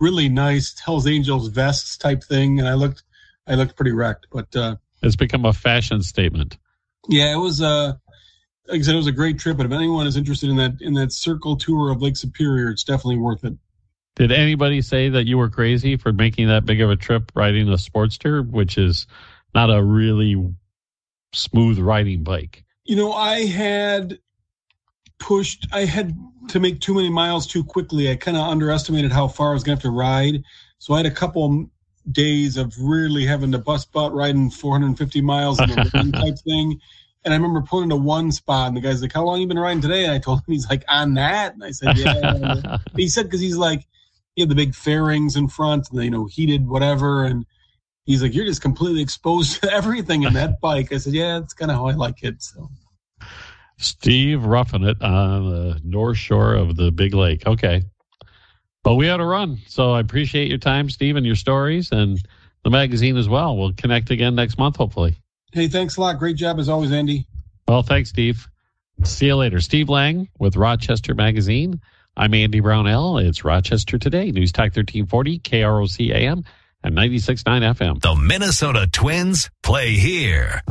really 0.00 0.28
nice 0.28 0.78
Hell's 0.78 1.06
Angels 1.06 1.48
vests 1.48 1.96
type 1.96 2.22
thing. 2.22 2.58
And 2.58 2.68
I 2.68 2.74
looked, 2.74 3.02
I 3.46 3.54
looked 3.54 3.76
pretty 3.76 3.92
wrecked, 3.92 4.26
but 4.32 4.54
uh, 4.54 4.76
it's 5.02 5.16
become 5.16 5.44
a 5.44 5.52
fashion 5.52 6.02
statement. 6.02 6.58
yeah, 7.08 7.32
it 7.32 7.38
was. 7.38 7.62
Uh, 7.62 7.94
like 8.66 8.80
I 8.80 8.82
said, 8.82 8.94
it 8.94 8.98
was 8.98 9.06
a 9.06 9.12
great 9.12 9.38
trip. 9.38 9.56
But 9.56 9.66
if 9.66 9.72
anyone 9.72 10.06
is 10.06 10.16
interested 10.16 10.50
in 10.50 10.56
that 10.56 10.80
in 10.80 10.94
that 10.94 11.12
circle 11.12 11.56
tour 11.56 11.90
of 11.90 12.02
Lake 12.02 12.16
Superior, 12.16 12.70
it's 12.70 12.84
definitely 12.84 13.18
worth 13.18 13.44
it. 13.44 13.54
Did 14.16 14.32
anybody 14.32 14.82
say 14.82 15.10
that 15.10 15.26
you 15.26 15.38
were 15.38 15.48
crazy 15.48 15.96
for 15.96 16.12
making 16.12 16.48
that 16.48 16.66
big 16.66 16.80
of 16.80 16.90
a 16.90 16.96
trip 16.96 17.30
riding 17.34 17.68
a 17.68 17.74
Sportster, 17.74 18.48
which 18.48 18.76
is 18.76 19.06
not 19.54 19.70
a 19.70 19.82
really 19.82 20.36
smooth 21.32 21.78
riding 21.78 22.24
bike? 22.24 22.64
You 22.84 22.96
know, 22.96 23.12
I 23.12 23.46
had 23.46 24.18
pushed, 25.18 25.66
I 25.72 25.84
had 25.84 26.16
to 26.48 26.60
make 26.60 26.80
too 26.80 26.94
many 26.94 27.10
miles 27.10 27.46
too 27.46 27.64
quickly. 27.64 28.10
I 28.10 28.16
kind 28.16 28.36
of 28.36 28.48
underestimated 28.48 29.12
how 29.12 29.28
far 29.28 29.50
I 29.50 29.54
was 29.54 29.62
going 29.62 29.78
to 29.78 29.82
have 29.82 29.92
to 29.92 29.96
ride. 29.96 30.42
So 30.78 30.94
I 30.94 30.98
had 30.98 31.06
a 31.06 31.10
couple 31.10 31.70
days 32.10 32.56
of 32.56 32.74
really 32.80 33.26
having 33.26 33.52
to 33.52 33.58
bust 33.58 33.92
butt 33.92 34.12
riding 34.14 34.50
450 34.50 35.20
miles 35.20 35.60
in 35.60 35.70
a 35.70 35.74
type 36.12 36.38
thing. 36.44 36.80
And 37.24 37.34
I 37.34 37.36
remember 37.36 37.62
pulling 37.62 37.84
into 37.84 37.96
one 37.96 38.32
spot, 38.32 38.68
and 38.68 38.76
the 38.76 38.80
guy's 38.80 39.02
like, 39.02 39.12
"How 39.12 39.24
long 39.24 39.40
you 39.40 39.46
been 39.46 39.58
riding 39.58 39.82
today?" 39.82 40.04
And 40.04 40.12
I 40.12 40.18
told 40.18 40.38
him, 40.38 40.44
"He's 40.46 40.70
like 40.70 40.84
on 40.88 41.14
that." 41.14 41.52
And 41.52 41.64
I 41.64 41.72
said, 41.72 41.98
"Yeah." 41.98 42.78
he 42.96 43.08
said 43.08 43.24
because 43.24 43.40
he's 43.40 43.56
like, 43.56 43.86
he 44.34 44.42
had 44.42 44.48
the 44.48 44.54
big 44.54 44.74
fairings 44.74 45.34
in 45.36 45.48
front, 45.48 45.88
the, 45.90 46.04
you 46.04 46.10
know, 46.10 46.26
heated 46.26 46.66
whatever, 46.66 47.24
and 47.24 47.44
he's 48.04 48.22
like, 48.22 48.34
"You're 48.34 48.46
just 48.46 48.62
completely 48.62 49.02
exposed 49.02 49.60
to 49.62 49.70
everything 49.70 50.22
in 50.22 50.32
that 50.34 50.60
bike." 50.60 50.92
I 50.92 50.98
said, 50.98 51.12
"Yeah, 51.12 51.40
that's 51.40 51.54
kind 51.54 51.70
of 51.70 51.76
how 51.76 51.88
I 51.88 51.92
like 51.92 52.22
it." 52.22 52.40
So. 52.42 52.70
Steve 53.78 54.44
roughing 54.44 54.84
it 54.84 55.00
on 55.00 55.50
the 55.50 55.80
north 55.84 56.18
shore 56.18 56.54
of 56.54 56.76
the 56.76 56.90
big 56.90 57.14
lake. 57.14 57.46
Okay. 57.46 57.82
But 58.84 58.94
we 58.94 59.06
had 59.06 59.20
a 59.20 59.24
run. 59.24 59.58
So 59.66 59.92
I 59.92 60.00
appreciate 60.00 60.48
your 60.48 60.58
time, 60.58 60.90
Steve, 60.90 61.16
and 61.16 61.26
your 61.26 61.36
stories 61.36 61.90
and 61.92 62.18
the 62.64 62.70
magazine 62.70 63.16
as 63.16 63.28
well. 63.28 63.56
We'll 63.56 63.72
connect 63.72 64.10
again 64.10 64.34
next 64.34 64.58
month, 64.58 64.76
hopefully. 64.76 65.16
Hey, 65.52 65.68
thanks 65.68 65.96
a 65.96 66.00
lot. 66.00 66.18
Great 66.18 66.36
job 66.36 66.58
as 66.58 66.68
always, 66.68 66.92
Andy. 66.92 67.26
Well, 67.66 67.82
thanks, 67.82 68.10
Steve. 68.10 68.48
See 69.04 69.26
you 69.26 69.36
later. 69.36 69.60
Steve 69.60 69.88
Lange 69.88 70.28
with 70.38 70.56
Rochester 70.56 71.14
Magazine. 71.14 71.80
I'm 72.16 72.34
Andy 72.34 72.60
Brownell. 72.60 73.18
It's 73.18 73.44
Rochester 73.44 73.96
Today, 73.98 74.32
News 74.32 74.50
Talk 74.50 74.74
1340, 74.74 75.38
KROC 75.38 76.10
AM, 76.12 76.44
and 76.82 76.96
96.9 76.96 77.44
FM. 77.76 78.00
The 78.00 78.14
Minnesota 78.16 78.88
Twins 78.90 79.50
play 79.62 79.92
here. 79.92 80.62